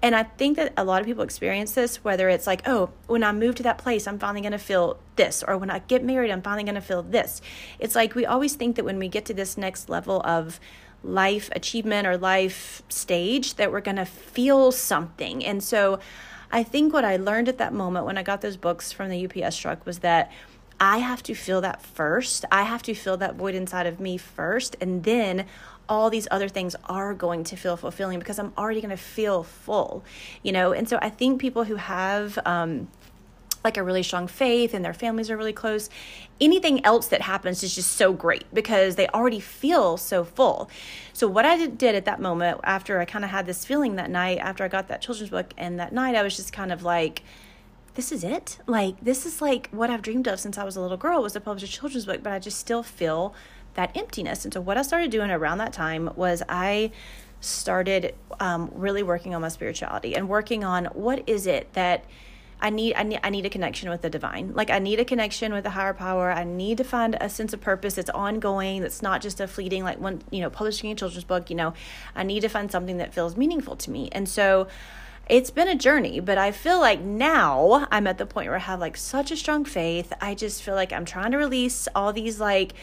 and 0.03 0.15
i 0.15 0.23
think 0.23 0.57
that 0.57 0.73
a 0.77 0.85
lot 0.85 1.01
of 1.01 1.07
people 1.07 1.23
experience 1.23 1.73
this 1.73 2.03
whether 2.05 2.29
it's 2.29 2.47
like 2.47 2.67
oh 2.67 2.91
when 3.07 3.23
i 3.23 3.33
move 3.33 3.55
to 3.55 3.63
that 3.63 3.79
place 3.79 4.07
i'm 4.07 4.19
finally 4.19 4.41
going 4.41 4.53
to 4.53 4.59
feel 4.59 4.99
this 5.17 5.43
or 5.47 5.57
when 5.57 5.71
i 5.71 5.79
get 5.81 6.03
married 6.05 6.31
i'm 6.31 6.43
finally 6.43 6.65
going 6.65 6.75
to 6.75 6.81
feel 6.81 7.03
this 7.03 7.41
it's 7.79 7.95
like 7.95 8.15
we 8.15 8.27
always 8.27 8.55
think 8.55 8.77
that 8.77 8.85
when 8.85 8.99
we 8.99 9.09
get 9.09 9.25
to 9.25 9.35
this 9.35 9.57
next 9.57 9.89
level 9.89 10.21
of 10.25 10.61
life 11.03 11.49
achievement 11.53 12.07
or 12.07 12.17
life 12.17 12.83
stage 12.89 13.55
that 13.55 13.73
we're 13.73 13.81
going 13.81 13.97
to 13.97 14.05
feel 14.05 14.71
something 14.71 15.45
and 15.45 15.63
so 15.63 15.99
I 16.53 16.65
think 16.65 16.93
what 16.93 17.05
I 17.05 17.17
learned 17.17 17.49
at 17.49 17.59
that 17.59 17.73
moment 17.73 18.07
when 18.07 18.19
I 18.19 18.23
got 18.23 18.41
those 18.41 18.57
books 18.57 18.93
from 18.93 19.09
the 19.09 19.25
UPS 19.25 19.57
truck 19.57 19.87
was 19.87 20.01
that 20.01 20.33
I 20.81 20.99
have 20.99 21.23
to 21.25 21.35
feel 21.35 21.61
that 21.61 21.83
first. 21.83 22.45
I 22.51 22.63
have 22.63 22.83
to 22.85 22.95
feel 22.95 23.19
that 23.19 23.37
void 23.37 23.55
inside 23.55 23.87
of 23.87 24.01
me 24.01 24.17
first. 24.17 24.77
And 24.81 25.05
then 25.05 25.45
all 25.91 26.09
these 26.09 26.29
other 26.31 26.49
things 26.49 26.75
are 26.87 27.13
going 27.13 27.45
to 27.45 27.57
feel 27.57 27.77
fulfilling 27.77 28.19
because 28.21 28.39
I'm 28.39 28.53
already 28.57 28.81
going 28.81 28.91
to 28.91 28.97
feel 28.97 29.43
full, 29.43 30.05
you 30.43 30.53
know? 30.53 30.73
And 30.73 30.89
so 30.89 30.99
I 31.03 31.11
think 31.11 31.41
people 31.41 31.65
who 31.65 31.75
have, 31.77 32.39
um, 32.47 32.89
like 33.65 33.77
a 33.77 33.83
really 33.83 34.03
strong 34.03 34.27
faith 34.27 34.73
and 34.73 34.85
their 34.85 34.95
families 34.95 35.31
are 35.31 35.37
really 35.37 35.53
close. 35.53 35.91
Anything 36.41 36.85
else 36.85 37.09
that 37.09 37.23
happens 37.23 37.63
is 37.63 37.75
just 37.75 37.93
so 37.93 38.13
great 38.13 38.45
because 38.55 38.97
they 38.97 39.07
already 39.09 39.41
feel 39.41 39.97
so 39.97 40.25
full. 40.25 40.71
So, 41.13 41.29
what 41.29 41.45
I 41.45 41.67
did 41.67 41.95
at 41.95 42.07
that 42.07 42.21
moment 42.21 42.61
after 42.65 43.01
I 43.01 43.05
kind 43.05 43.25
of 43.25 43.31
had 43.31 43.47
this 43.47 43.65
feeling 43.65 43.97
that 43.97 44.11
night 44.11 44.39
after 44.39 44.65
I 44.65 44.69
got 44.69 44.89
that 44.89 45.03
children's 45.03 45.31
book, 45.31 45.53
and 45.59 45.79
that 45.79 45.93
night 45.93 46.15
I 46.15 46.23
was 46.23 46.37
just 46.37 46.53
kind 46.53 46.73
of 46.73 46.83
like, 46.83 47.23
this 47.95 48.13
is 48.13 48.25
it. 48.25 48.59
Like, 48.67 48.99
this 49.03 49.27
is 49.27 49.43
like 49.43 49.69
what 49.71 49.91
I've 49.91 50.03
dreamed 50.03 50.27
of 50.27 50.41
since 50.41 50.57
I 50.57 50.65
was 50.65 50.77
a 50.77 50.81
little 50.81 50.97
girl 50.97 51.23
was 51.23 51.35
to 51.35 51.41
publish 51.41 51.65
a 51.65 51.69
children's 51.69 52.07
book, 52.07 52.23
but 52.23 52.33
I 52.33 52.39
just 52.39 52.59
still 52.59 52.83
feel 52.83 53.35
that 53.75 53.97
emptiness. 53.97 54.45
And 54.45 54.53
so, 54.53 54.61
what 54.61 54.77
I 54.77 54.83
started 54.83 55.11
doing 55.11 55.31
around 55.31 55.59
that 55.59 55.73
time 55.73 56.11
was 56.17 56.43
I 56.49 56.93
started 57.41 58.15
um, 58.39 58.71
really 58.75 59.03
working 59.03 59.35
on 59.35 59.41
my 59.41 59.49
spirituality 59.49 60.15
and 60.15 60.29
working 60.29 60.63
on 60.63 60.87
what 60.87 61.27
is 61.27 61.47
it 61.47 61.73
that 61.73 62.05
I 62.63 62.71
need 62.71 62.95
I 62.95 63.03
need 63.03 63.21
I 63.23 63.31
need 63.31 63.47
a 63.47 63.51
connection 63.51 63.89
with 63.89 64.03
the 64.03 64.11
divine. 64.11 64.53
Like 64.55 64.71
I 64.71 64.79
need 64.79 65.01
a 65.01 65.05
connection 65.05 65.53
with 65.53 65.65
the 65.65 65.71
higher 65.71 65.95
power. 65.95 66.31
I 66.31 66.45
need 66.45 66.77
to 66.79 66.85
find 66.85 67.17
a 67.21 67.29
sense 67.29 67.53
of 67.53 67.61
purpose 67.61 67.95
that's 67.95 68.11
ongoing, 68.11 68.83
that's 68.83 69.01
not 69.01 69.23
just 69.23 69.41
a 69.41 69.47
fleeting 69.47 69.83
like 69.83 69.99
one, 69.99 70.23
you 70.31 70.41
know, 70.41 70.51
publishing 70.51 70.91
a 70.91 70.95
children's 70.95 71.25
book, 71.25 71.49
you 71.49 71.57
know. 71.57 71.73
I 72.15 72.23
need 72.23 72.41
to 72.41 72.49
find 72.49 72.71
something 72.71 72.99
that 72.99 73.15
feels 73.15 73.37
meaningful 73.37 73.77
to 73.77 73.91
me. 73.91 74.11
And 74.13 74.29
so 74.29 74.69
it's 75.29 75.51
been 75.51 75.69
a 75.69 75.77
journey, 75.77 76.21
but 76.21 76.39
I 76.39 76.51
feel 76.51 76.81
like 76.81 77.01
now 77.01 77.87
I'm 77.91 78.07
at 78.07 78.19
the 78.19 78.27
point 78.27 78.49
where 78.49 78.57
I 78.57 78.61
have 78.61 78.81
like 78.81 78.97
such 78.97 79.31
a 79.31 79.37
strong 79.37 79.65
faith. 79.65 80.13
I 80.21 80.35
just 80.35 80.63
feel 80.63 80.75
like 80.75 80.93
I'm 80.93 81.05
trying 81.05 81.31
to 81.31 81.39
release 81.39 81.89
all 81.95 82.13
these 82.13 82.41
like 82.41 82.75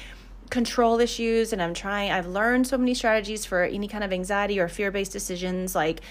control 0.50 1.00
issues 1.00 1.52
and 1.52 1.62
I'm 1.62 1.74
trying 1.74 2.12
I've 2.12 2.28
learned 2.28 2.68
so 2.68 2.78
many 2.78 2.94
strategies 2.94 3.46
for 3.46 3.64
any 3.64 3.88
kind 3.88 4.04
of 4.04 4.14
anxiety 4.14 4.60
or 4.60 4.68
fear-based 4.68 5.12
decisions 5.12 5.76
like 5.76 6.02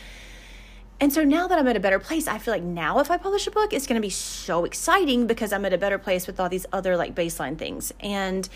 and 0.99 1.13
so 1.13 1.25
now 1.25 1.47
that 1.47 1.59
I'm 1.59 1.69
at 1.69 1.77
a 1.77 1.81
better 1.81 1.99
place, 1.99 2.27
I 2.27 2.39
feel 2.39 2.55
like 2.55 2.63
now 2.63 3.01
if 3.01 3.11
I 3.11 3.19
publish 3.19 3.47
a 3.47 3.51
book, 3.51 3.75
it's 3.75 3.87
going 3.87 4.01
to 4.01 4.07
be 4.07 4.11
so 4.11 4.65
exciting 4.65 5.27
because 5.27 5.53
I'm 5.53 5.65
at 5.67 5.75
a 5.75 5.79
better 5.79 5.99
place 5.99 6.27
with 6.27 6.41
all 6.41 6.49
these 6.49 6.65
other 6.73 6.97
like 6.97 7.15
baseline 7.15 7.59
things. 7.59 7.93
And 8.01 8.49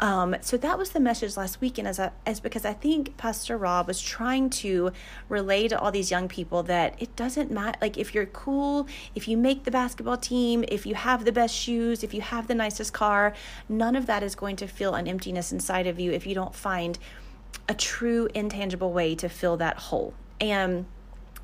um, 0.00 0.36
so 0.40 0.56
that 0.56 0.76
was 0.76 0.90
the 0.90 1.00
message 1.00 1.36
last 1.36 1.60
weekend, 1.60 1.86
as, 1.88 2.00
as 2.26 2.40
because 2.40 2.64
I 2.64 2.72
think 2.72 3.16
Pastor 3.16 3.56
Rob 3.56 3.86
was 3.86 4.00
trying 4.00 4.50
to 4.50 4.92
relay 5.28 5.68
to 5.68 5.78
all 5.78 5.92
these 5.92 6.10
young 6.10 6.28
people 6.28 6.62
that 6.64 6.94
it 7.00 7.14
doesn't 7.16 7.50
matter. 7.50 7.78
Like 7.80 7.96
if 7.96 8.14
you're 8.14 8.26
cool, 8.26 8.86
if 9.14 9.28
you 9.28 9.36
make 9.36 9.64
the 9.64 9.70
basketball 9.70 10.16
team, 10.16 10.64
if 10.68 10.84
you 10.86 10.94
have 10.94 11.24
the 11.24 11.32
best 11.32 11.54
shoes, 11.54 12.02
if 12.02 12.12
you 12.12 12.20
have 12.20 12.48
the 12.48 12.54
nicest 12.54 12.92
car, 12.92 13.34
none 13.68 13.94
of 13.96 14.06
that 14.06 14.22
is 14.22 14.34
going 14.34 14.56
to 14.56 14.66
feel 14.66 14.94
an 14.94 15.06
emptiness 15.06 15.52
inside 15.52 15.86
of 15.86 16.00
you 16.00 16.12
if 16.12 16.26
you 16.26 16.34
don't 16.34 16.54
find 16.54 16.98
a 17.68 17.74
true 17.74 18.28
intangible 18.34 18.92
way 18.92 19.14
to 19.14 19.28
fill 19.28 19.56
that 19.58 19.78
hole. 19.78 20.14
And 20.40 20.86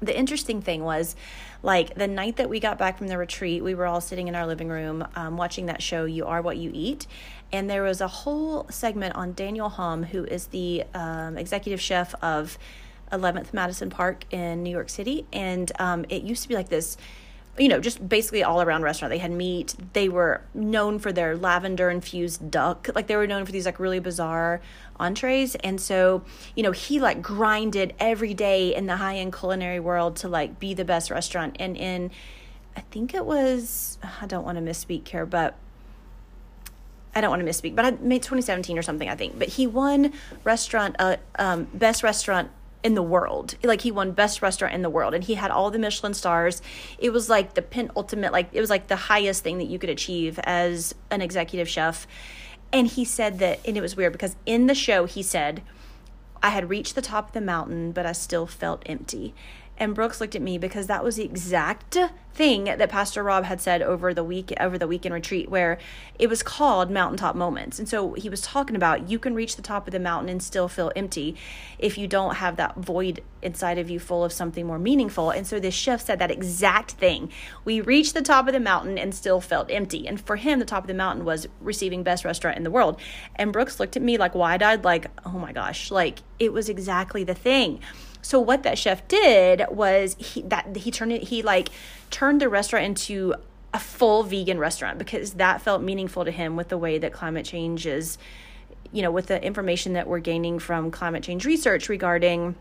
the 0.01 0.17
interesting 0.17 0.63
thing 0.63 0.83
was 0.83 1.15
like 1.63 1.95
the 1.95 2.09
night 2.09 2.37
that 2.37 2.49
we 2.49 2.59
got 2.59 2.79
back 2.79 2.99
from 2.99 3.09
the 3.09 3.19
retreat 3.19 3.63
we 3.63 3.75
were 3.75 3.87
all 3.87 4.01
sitting 4.01 4.29
in 4.29 4.35
our 4.35 4.47
living 4.47 4.69
room 4.69 5.07
um, 5.15 5.37
watching 5.37 5.67
that 5.67 5.83
show 5.83 6.07
you 6.07 6.25
are 6.25 6.41
what 6.41 6.57
you 6.57 6.71
eat 6.73 7.07
and 7.53 7.69
there 7.69 7.83
was 7.83 8.01
a 8.01 8.09
whole 8.09 8.67
segment 8.71 9.15
on 9.15 9.33
daniel 9.33 9.69
humm 9.69 10.03
who 10.03 10.25
is 10.25 10.47
the 10.49 10.85
um, 10.95 11.37
executive 11.37 11.81
chef 11.81 12.15
of 12.23 12.59
11th 13.13 13.53
madison 13.53 13.91
park 13.91 14.25
in 14.31 14.63
new 14.63 14.71
york 14.71 14.89
city 14.89 15.27
and 15.33 15.73
um, 15.79 16.05
it 16.09 16.23
used 16.23 16.43
to 16.43 16.49
be 16.49 16.55
like 16.55 16.69
this 16.69 16.97
you 17.59 17.69
know, 17.69 17.81
just 17.81 18.09
basically 18.09 18.43
all 18.43 18.63
around 18.63 18.83
restaurant. 18.83 19.11
They 19.11 19.19
had 19.19 19.31
meat. 19.31 19.75
They 19.93 20.09
were 20.09 20.43
known 20.55 20.99
for 20.99 21.13
their 21.13 21.37
lavender 21.37 21.91
infused 21.91 22.51
duck. 22.51 22.89
Like 22.95 23.07
they 23.07 23.17
were 23.17 23.27
known 23.27 23.45
for 23.45 23.53
these 23.53 23.67
like 23.67 23.79
really 23.79 23.99
bizarre 23.99 24.61
entrees. 24.99 25.57
And 25.57 25.81
so, 25.81 26.23
you 26.55 26.63
know, 26.63 26.71
he 26.71 27.01
like 27.01 27.21
grinded 27.21 27.95
every 27.99 28.35
day 28.35 28.75
in 28.75 28.87
the 28.87 28.97
high 28.97 29.17
end 29.17 29.35
culinary 29.35 29.81
world 29.81 30.17
to 30.17 30.29
like 30.29 30.59
be 30.59 30.75
the 30.75 30.85
best 30.85 31.11
restaurant. 31.11 31.57
And 31.59 31.77
in, 31.77 32.11
I 32.77 32.81
think 32.81 33.15
it 33.15 33.27
was, 33.27 33.99
I 34.21 34.27
don't 34.27 34.45
want 34.45 34.57
to 34.57 34.65
misspeak 34.65 35.09
here, 35.09 35.27
but 35.27 35.57
I 37.15 37.21
don't 37.21 37.31
want 37.31 37.45
to 37.45 37.49
misspeak, 37.49 37.75
but 37.75 37.85
I 37.85 37.91
made 37.93 38.23
2017 38.23 38.79
or 38.79 38.83
something, 38.83 39.09
I 39.09 39.17
think. 39.17 39.39
But 39.39 39.49
he 39.49 39.67
won 39.67 40.13
restaurant, 40.45 40.97
uh, 40.99 41.17
um, 41.39 41.65
best 41.75 42.03
restaurant 42.03 42.51
in 42.83 42.95
the 42.95 43.03
world. 43.03 43.57
Like 43.63 43.83
he 43.83 43.91
won 43.91 44.13
best 44.13 44.43
restaurant 44.43 44.75
in 44.75 44.83
the 44.83 44.91
world 44.91 45.15
and 45.15 45.23
he 45.23 45.35
had 45.35 45.51
all 45.51 45.71
the 45.71 45.79
Michelin 45.79 46.15
stars. 46.15 46.63
It 46.99 47.11
was 47.11 47.29
like 47.29 47.55
the 47.55 47.63
penultimate 47.63 48.33
like 48.33 48.49
it 48.53 48.61
was 48.61 48.71
like 48.71 48.89
the 48.89 48.97
highest 48.97 49.43
thing 49.43 49.59
that 49.59 49.67
you 49.67 49.79
could 49.79 49.91
achieve 49.91 50.39
as 50.45 50.95
an 51.11 51.21
executive 51.21 51.69
chef. 51.69 52.07
And 52.73 52.87
he 52.87 53.05
said 53.05 53.39
that 53.41 53.61
and 53.67 53.77
it 53.77 53.81
was 53.81 53.97
weird 53.97 54.13
because 54.13 54.37
in 54.47 54.67
the 54.67 54.75
show 54.75 55.05
he 55.05 55.23
said 55.23 55.63
I 56.43 56.51
had 56.51 56.71
reached 56.71 56.95
the 56.95 57.03
top 57.03 57.29
of 57.29 57.33
the 57.33 57.41
mountain 57.41 57.93
but 57.93 58.07
I 58.07 58.13
still 58.13 58.47
felt 58.47 58.83
empty. 58.87 59.35
And 59.81 59.95
Brooks 59.95 60.21
looked 60.21 60.37
at 60.37 60.43
me 60.43 60.59
because 60.59 60.89
that 60.89 61.03
was 61.03 61.17
the 61.17 61.25
exact 61.25 61.97
thing 62.35 62.65
that 62.65 62.91
Pastor 62.91 63.23
Rob 63.23 63.45
had 63.45 63.63
said 63.63 63.81
over 63.81 64.13
the 64.13 64.23
week 64.23 64.53
over 64.61 64.77
the 64.77 64.87
weekend 64.87 65.15
retreat 65.15 65.49
where 65.49 65.79
it 66.19 66.29
was 66.29 66.43
called 66.43 66.91
mountaintop 66.91 67.35
moments. 67.35 67.79
And 67.79 67.89
so 67.89 68.13
he 68.13 68.29
was 68.29 68.43
talking 68.43 68.77
about 68.77 69.09
you 69.09 69.19
can 69.19 69.35
reach 69.35 69.57
the 69.57 69.63
top 69.63 69.89
of 69.89 69.93
the 69.93 69.99
mountain 69.99 70.29
and 70.29 70.43
still 70.43 70.69
feel 70.69 70.93
empty 70.95 71.35
if 71.79 71.97
you 71.97 72.07
don't 72.07 72.37
have 72.37 72.57
that 72.57 72.77
void 72.77 73.23
inside 73.41 73.79
of 73.79 73.89
you 73.89 73.99
full 73.99 74.23
of 74.23 74.35
something 74.35 74.67
more 74.67 74.79
meaningful. 74.79 75.31
And 75.31 75.47
so 75.47 75.59
this 75.59 75.75
chef 75.75 76.03
said 76.03 76.19
that 76.19 76.31
exact 76.31 76.93
thing. 76.93 77.31
We 77.65 77.81
reached 77.81 78.13
the 78.13 78.23
top 78.23 78.47
of 78.47 78.53
the 78.53 78.61
mountain 78.61 78.99
and 78.99 79.15
still 79.15 79.41
felt 79.41 79.71
empty. 79.71 80.07
And 80.07 80.21
for 80.21 80.37
him 80.37 80.59
the 80.59 80.67
top 80.67 80.85
of 80.85 80.89
the 80.89 80.95
mountain 80.95 81.25
was 81.25 81.49
receiving 81.59 82.03
best 82.03 82.27
restaurant 82.27 82.59
in 82.59 82.65
the 82.65 82.71
world. 82.71 83.01
And 83.35 83.51
Brooks 83.51 83.81
looked 83.81 83.97
at 83.97 84.03
me 84.03 84.19
like 84.19 84.35
wide-eyed 84.35 84.85
like, 84.85 85.07
"Oh 85.25 85.39
my 85.39 85.53
gosh, 85.53 85.91
like 85.91 86.19
it 86.39 86.53
was 86.53 86.69
exactly 86.69 87.25
the 87.25 87.35
thing." 87.35 87.81
So 88.23 88.41
what 88.41 88.63
that 88.63 88.79
chef 88.79 89.07
did 89.09 89.65
was 89.71 90.17
he 90.19 90.43
that 90.43 90.77
he 90.77 90.91
turned 90.91 91.13
it 91.13 91.25
he 91.25 91.43
like 91.43 91.71
turned 92.11 92.41
the 92.41 92.49
restaurant 92.49 92.85
into 92.85 93.35
a 93.73 93.79
full 93.79 94.25
vegan 94.25 94.59
restaurant 94.59 94.99
because 94.99 95.35
that 95.35 95.61
felt 95.63 95.83
meaningful 95.83 96.25
to 96.25 96.31
him 96.31 96.57
with 96.57 96.69
the 96.69 96.79
way 96.79 96.99
that 96.99 97.13
climate 97.13 97.47
change 97.47 97.87
is 97.87 98.19
you 98.93 99.01
know 99.01 99.11
with 99.11 99.27
the 99.27 99.43
information 99.43 99.93
that 99.93 100.07
we're 100.07 100.19
gaining 100.19 100.59
from 100.59 100.91
climate 100.91 101.23
change 101.23 101.45
research 101.45 101.89
regarding 101.89 102.55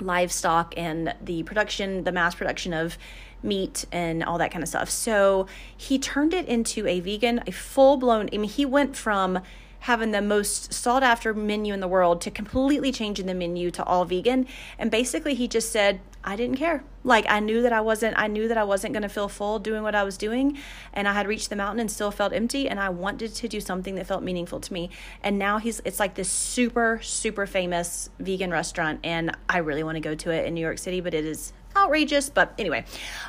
livestock 0.00 0.74
and 0.76 1.14
the 1.22 1.42
production 1.42 2.04
the 2.04 2.12
mass 2.12 2.34
production 2.34 2.72
of 2.72 2.96
meat 3.42 3.84
and 3.92 4.24
all 4.24 4.38
that 4.38 4.50
kind 4.50 4.62
of 4.62 4.68
stuff. 4.68 4.90
So 4.90 5.46
he 5.76 5.98
turned 5.98 6.34
it 6.34 6.46
into 6.46 6.86
a 6.86 7.00
vegan, 7.00 7.40
a 7.46 7.52
full 7.52 7.96
blown 7.96 8.28
I 8.32 8.38
mean 8.38 8.50
he 8.50 8.66
went 8.66 8.96
from 8.96 9.40
having 9.80 10.10
the 10.10 10.22
most 10.22 10.72
sought 10.72 11.02
after 11.02 11.32
menu 11.32 11.72
in 11.72 11.80
the 11.80 11.88
world 11.88 12.20
to 12.22 12.30
completely 12.30 12.92
changing 12.92 13.26
the 13.26 13.34
menu 13.34 13.70
to 13.70 13.84
all 13.84 14.04
vegan. 14.04 14.46
And 14.78 14.90
basically, 14.90 15.34
he 15.34 15.48
just 15.48 15.70
said, 15.72 16.00
I 16.24 16.36
didn't 16.36 16.56
care. 16.56 16.84
Like 17.04 17.24
I 17.28 17.40
knew 17.40 17.62
that 17.62 17.72
I 17.72 17.80
wasn't 17.80 18.18
I 18.18 18.26
knew 18.26 18.48
that 18.48 18.58
I 18.58 18.64
wasn't 18.64 18.92
going 18.92 19.02
to 19.02 19.08
feel 19.08 19.28
full 19.28 19.58
doing 19.58 19.82
what 19.82 19.94
I 19.94 20.02
was 20.02 20.18
doing 20.18 20.58
and 20.92 21.08
I 21.08 21.14
had 21.14 21.26
reached 21.26 21.48
the 21.48 21.56
mountain 21.56 21.80
and 21.80 21.90
still 21.90 22.10
felt 22.10 22.32
empty 22.32 22.68
and 22.68 22.78
I 22.78 22.90
wanted 22.90 23.34
to 23.34 23.48
do 23.48 23.60
something 23.60 23.94
that 23.94 24.06
felt 24.06 24.22
meaningful 24.22 24.60
to 24.60 24.72
me. 24.72 24.90
And 25.22 25.38
now 25.38 25.58
he's 25.58 25.80
it's 25.86 25.98
like 25.98 26.16
this 26.16 26.30
super 26.30 27.00
super 27.02 27.46
famous 27.46 28.10
vegan 28.18 28.50
restaurant 28.50 29.00
and 29.04 29.34
I 29.48 29.58
really 29.58 29.82
want 29.82 29.96
to 29.96 30.00
go 30.00 30.14
to 30.16 30.30
it 30.30 30.44
in 30.44 30.54
New 30.54 30.60
York 30.60 30.78
City, 30.78 31.00
but 31.00 31.14
it 31.14 31.24
is 31.24 31.52
outrageous 31.76 32.28
but 32.28 32.52
anyway 32.58 32.84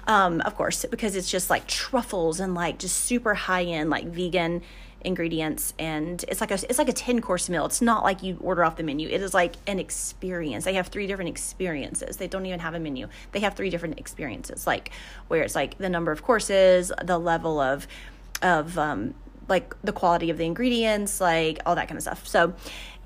um 0.08 0.42
of 0.42 0.56
course 0.56 0.84
because 0.90 1.16
it's 1.16 1.30
just 1.30 1.50
like 1.52 1.68
truffles 1.68 2.40
and 2.40 2.56
like 2.56 2.80
just 2.80 2.96
super 2.96 3.36
high 3.36 3.64
end 3.64 3.92
like 3.92 4.06
vegan 4.06 4.62
ingredients 5.02 5.74
and 5.80 6.24
it's 6.28 6.42
like 6.42 6.52
a 6.52 6.56
it's 6.56 6.78
like 6.78 6.90
a 6.90 6.94
10 6.94 7.22
course 7.22 7.50
meal. 7.50 7.66
It's 7.66 7.82
not 7.82 8.04
like 8.04 8.24
you 8.24 8.38
order 8.42 8.64
off 8.64 8.76
the 8.76 8.84
menu. 8.84 9.08
It 9.08 9.22
is 9.22 9.34
like 9.34 9.56
an 9.68 9.80
experience. 9.80 10.66
They 10.66 10.74
have 10.74 10.88
three 10.88 11.08
different 11.08 11.30
experiences. 11.30 12.18
They 12.18 12.28
don't 12.28 12.46
even 12.46 12.60
have 12.60 12.74
a 12.74 12.80
menu. 12.80 13.08
They 13.32 13.40
have 13.42 13.56
three 13.56 13.70
different 13.70 14.00
experiences 14.00 14.68
like 14.68 14.92
where 15.28 15.44
it's 15.44 15.56
like 15.56 15.78
the 15.78 15.90
number 15.90 16.12
of 16.12 16.24
courses 16.24 16.92
the 17.04 17.18
level 17.18 17.60
of 17.60 17.88
of 18.42 18.78
um 18.78 19.14
like 19.48 19.76
the 19.84 19.94
quality 19.94 20.30
of 20.30 20.38
the 20.38 20.46
ingredients 20.46 21.20
like 21.20 21.60
all 21.66 21.76
that 21.76 21.88
kind 21.88 21.98
of 21.98 22.04
stuff. 22.04 22.28
So 22.28 22.54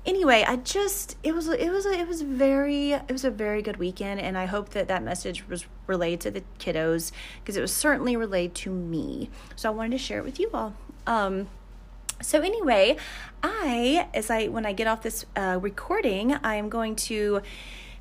anyway 0.06 0.44
i 0.46 0.54
just 0.56 1.16
it 1.22 1.34
was 1.34 1.48
it 1.48 1.70
was 1.70 1.86
it 1.86 2.06
was 2.06 2.20
very 2.20 2.92
it 2.92 3.10
was 3.10 3.24
a 3.24 3.30
very 3.30 3.62
good 3.62 3.78
weekend 3.78 4.20
and 4.20 4.36
i 4.36 4.44
hope 4.44 4.68
that 4.68 4.86
that 4.86 5.02
message 5.02 5.48
was 5.48 5.64
relayed 5.86 6.20
to 6.20 6.30
the 6.30 6.42
kiddos 6.58 7.10
because 7.40 7.56
it 7.56 7.60
was 7.62 7.74
certainly 7.74 8.16
relayed 8.16 8.54
to 8.54 8.70
me. 8.70 9.30
So 9.56 9.70
i 9.70 9.72
wanted 9.72 9.92
to 9.92 9.98
share 9.98 10.18
it 10.18 10.24
with 10.24 10.38
you 10.38 10.50
all. 10.52 10.74
Um 11.06 11.48
so 12.22 12.40
anyway 12.40 12.96
i 13.42 14.08
as 14.14 14.30
i 14.30 14.46
when 14.46 14.64
i 14.64 14.72
get 14.72 14.86
off 14.86 15.02
this 15.02 15.24
uh, 15.36 15.58
recording 15.60 16.34
i 16.42 16.54
am 16.54 16.68
going 16.68 16.94
to 16.94 17.40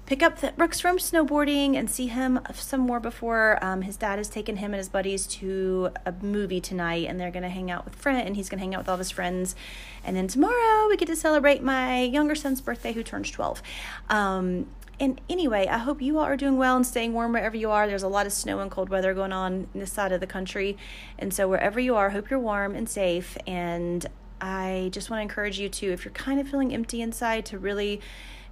pick 0.05 0.21
up 0.21 0.57
Brooks 0.57 0.81
from 0.81 0.97
snowboarding 0.97 1.75
and 1.75 1.89
see 1.89 2.07
him 2.07 2.39
some 2.53 2.81
more 2.81 2.99
before 2.99 3.57
um, 3.63 3.83
his 3.83 3.95
dad 3.95 4.17
has 4.17 4.27
taken 4.27 4.57
him 4.57 4.73
and 4.73 4.77
his 4.77 4.89
buddies 4.89 5.25
to 5.27 5.91
a 6.05 6.11
movie 6.21 6.59
tonight 6.59 7.07
and 7.07 7.19
they're 7.19 7.31
going 7.31 7.43
to 7.43 7.49
hang 7.49 7.71
out 7.71 7.85
with 7.85 7.95
friend 7.95 8.27
and 8.27 8.35
he's 8.35 8.49
going 8.49 8.59
to 8.59 8.63
hang 8.63 8.75
out 8.75 8.79
with 8.79 8.89
all 8.89 8.97
his 8.97 9.11
friends. 9.11 9.55
And 10.03 10.15
then 10.15 10.27
tomorrow 10.27 10.89
we 10.89 10.97
get 10.97 11.07
to 11.07 11.15
celebrate 11.15 11.63
my 11.63 12.01
younger 12.01 12.35
son's 12.35 12.59
birthday 12.59 12.91
who 12.91 13.01
turns 13.01 13.31
12 13.31 13.63
um, 14.09 14.67
and 14.99 15.19
anyway, 15.29 15.67
I 15.67 15.79
hope 15.79 16.01
you 16.01 16.19
all 16.19 16.25
are 16.25 16.37
doing 16.37 16.57
well 16.57 16.75
and 16.75 16.85
staying 16.85 17.13
warm 17.13 17.33
wherever 17.33 17.57
you 17.57 17.71
are. 17.71 17.87
There's 17.87 18.03
a 18.03 18.07
lot 18.07 18.25
of 18.25 18.33
snow 18.33 18.59
and 18.59 18.69
cold 18.69 18.89
weather 18.89 19.13
going 19.13 19.33
on 19.33 19.67
in 19.73 19.79
this 19.79 19.91
side 19.91 20.11
of 20.11 20.19
the 20.19 20.27
country. 20.27 20.77
And 21.17 21.33
so, 21.33 21.47
wherever 21.47 21.79
you 21.79 21.95
are, 21.95 22.11
hope 22.11 22.29
you're 22.29 22.39
warm 22.39 22.75
and 22.75 22.87
safe. 22.87 23.37
And 23.47 24.05
I 24.39 24.89
just 24.91 25.09
want 25.09 25.19
to 25.19 25.21
encourage 25.23 25.59
you 25.59 25.69
to, 25.69 25.91
if 25.91 26.05
you're 26.05 26.13
kind 26.13 26.39
of 26.39 26.47
feeling 26.47 26.73
empty 26.73 27.01
inside, 27.01 27.45
to 27.47 27.57
really 27.57 28.01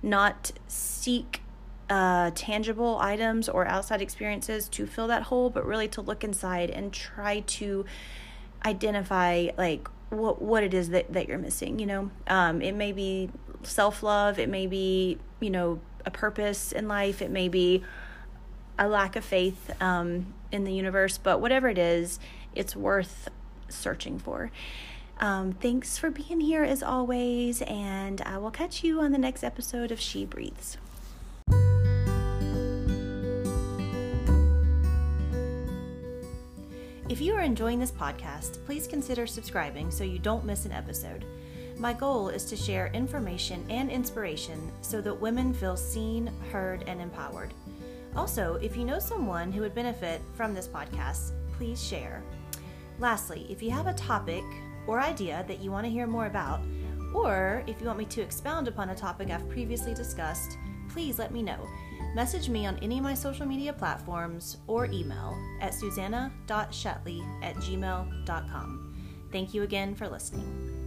not 0.02 0.52
seek 0.68 1.42
uh, 1.90 2.32
tangible 2.34 2.98
items 3.00 3.50
or 3.50 3.68
outside 3.68 4.02
experiences 4.02 4.70
to 4.70 4.88
fill 4.88 5.08
that 5.08 5.24
hole, 5.24 5.50
but 5.50 5.66
really 5.66 5.90
to 5.90 6.02
look 6.02 6.24
inside 6.24 6.70
and 6.70 6.94
try 6.94 7.42
to 7.42 7.86
identify 8.66 9.50
like 9.58 9.90
what 10.10 10.42
what 10.42 10.64
it 10.64 10.74
is 10.74 10.90
that, 10.90 11.12
that 11.14 11.28
you're 11.28 11.38
missing. 11.38 11.80
You 11.80 11.86
know, 11.86 12.12
um, 12.28 12.62
it 12.62 12.74
may 12.74 12.94
be 12.94 13.30
self 13.64 14.04
love, 14.04 14.40
it 14.40 14.50
may 14.50 14.68
be 14.68 15.18
you 15.40 15.50
know 15.50 15.80
a 16.06 16.12
purpose 16.12 16.72
in 16.72 16.88
life, 16.88 17.22
it 17.22 17.32
may 17.32 17.48
be 17.48 17.84
a 18.78 18.88
lack 18.88 19.16
of 19.16 19.24
faith 19.24 19.72
um, 19.82 20.34
in 20.52 20.64
the 20.64 20.74
universe, 20.74 21.18
but 21.18 21.40
whatever 21.40 21.70
it 21.70 21.78
is, 21.78 22.20
it's 22.56 22.76
worth 22.76 23.30
searching 23.70 24.18
for. 24.20 24.52
Um, 25.20 25.54
thanks 25.54 26.00
for 26.00 26.10
being 26.10 26.40
here 26.40 26.64
as 26.64 26.82
always, 26.82 27.62
and 27.62 28.22
I 28.22 28.40
will 28.40 28.50
catch 28.50 28.84
you 28.84 29.02
on 29.02 29.12
the 29.12 29.20
next 29.20 29.44
episode 29.44 29.92
of 29.92 30.00
She 30.00 30.26
Breathes. 30.26 30.78
If 37.08 37.20
you 37.20 37.34
are 37.36 37.42
enjoying 37.42 37.78
this 37.78 37.92
podcast, 37.92 38.66
please 38.66 38.88
consider 38.88 39.28
subscribing 39.28 39.92
so 39.92 40.04
you 40.04 40.18
don't 40.18 40.46
miss 40.46 40.66
an 40.66 40.72
episode. 40.72 41.26
My 41.78 41.94
goal 41.94 42.30
is 42.30 42.46
to 42.46 42.56
share 42.56 42.92
information 42.94 43.66
and 43.70 43.90
inspiration 43.90 44.72
so 44.82 45.02
that 45.02 45.20
women 45.20 45.54
feel 45.54 45.76
seen, 45.76 46.32
heard, 46.52 46.84
and 46.88 47.02
empowered. 47.02 47.54
Also, 48.16 48.56
if 48.62 48.76
you 48.76 48.84
know 48.84 49.00
someone 49.00 49.52
who 49.52 49.62
would 49.62 49.74
benefit 49.74 50.22
from 50.36 50.54
this 50.54 50.68
podcast, 50.68 51.32
please 51.54 51.82
share. 51.84 52.24
Lastly, 53.00 53.48
if 53.50 53.64
you 53.64 53.72
have 53.72 53.88
a 53.88 53.94
topic 53.94 54.44
or 54.86 55.00
idea 55.00 55.46
that 55.48 55.60
you 55.60 55.72
want 55.72 55.86
to 55.86 55.92
hear 55.92 56.08
more 56.08 56.26
about, 56.26 56.60
or 57.14 57.64
if 57.68 57.80
you 57.80 57.88
want 57.88 58.00
me 58.00 58.06
to 58.06 58.22
expound 58.22 58.68
upon 58.68 58.90
a 58.90 58.96
topic 58.96 59.30
I've 59.30 59.48
previously 59.50 59.94
discussed, 59.94 60.58
please 60.90 61.20
let 61.20 61.32
me 61.32 61.42
know. 61.42 61.68
Message 62.16 62.50
me 62.50 62.66
on 62.66 62.78
any 62.80 62.98
of 62.98 63.04
my 63.04 63.14
social 63.14 63.46
media 63.46 63.72
platforms 63.72 64.58
or 64.68 64.86
email 64.86 65.38
at 65.62 65.74
susanna.shetley 65.74 67.44
at 67.44 67.56
gmail.com. 67.56 68.96
Thank 69.32 69.54
you 69.54 69.64
again 69.64 69.96
for 69.96 70.10
listening. 70.10 70.81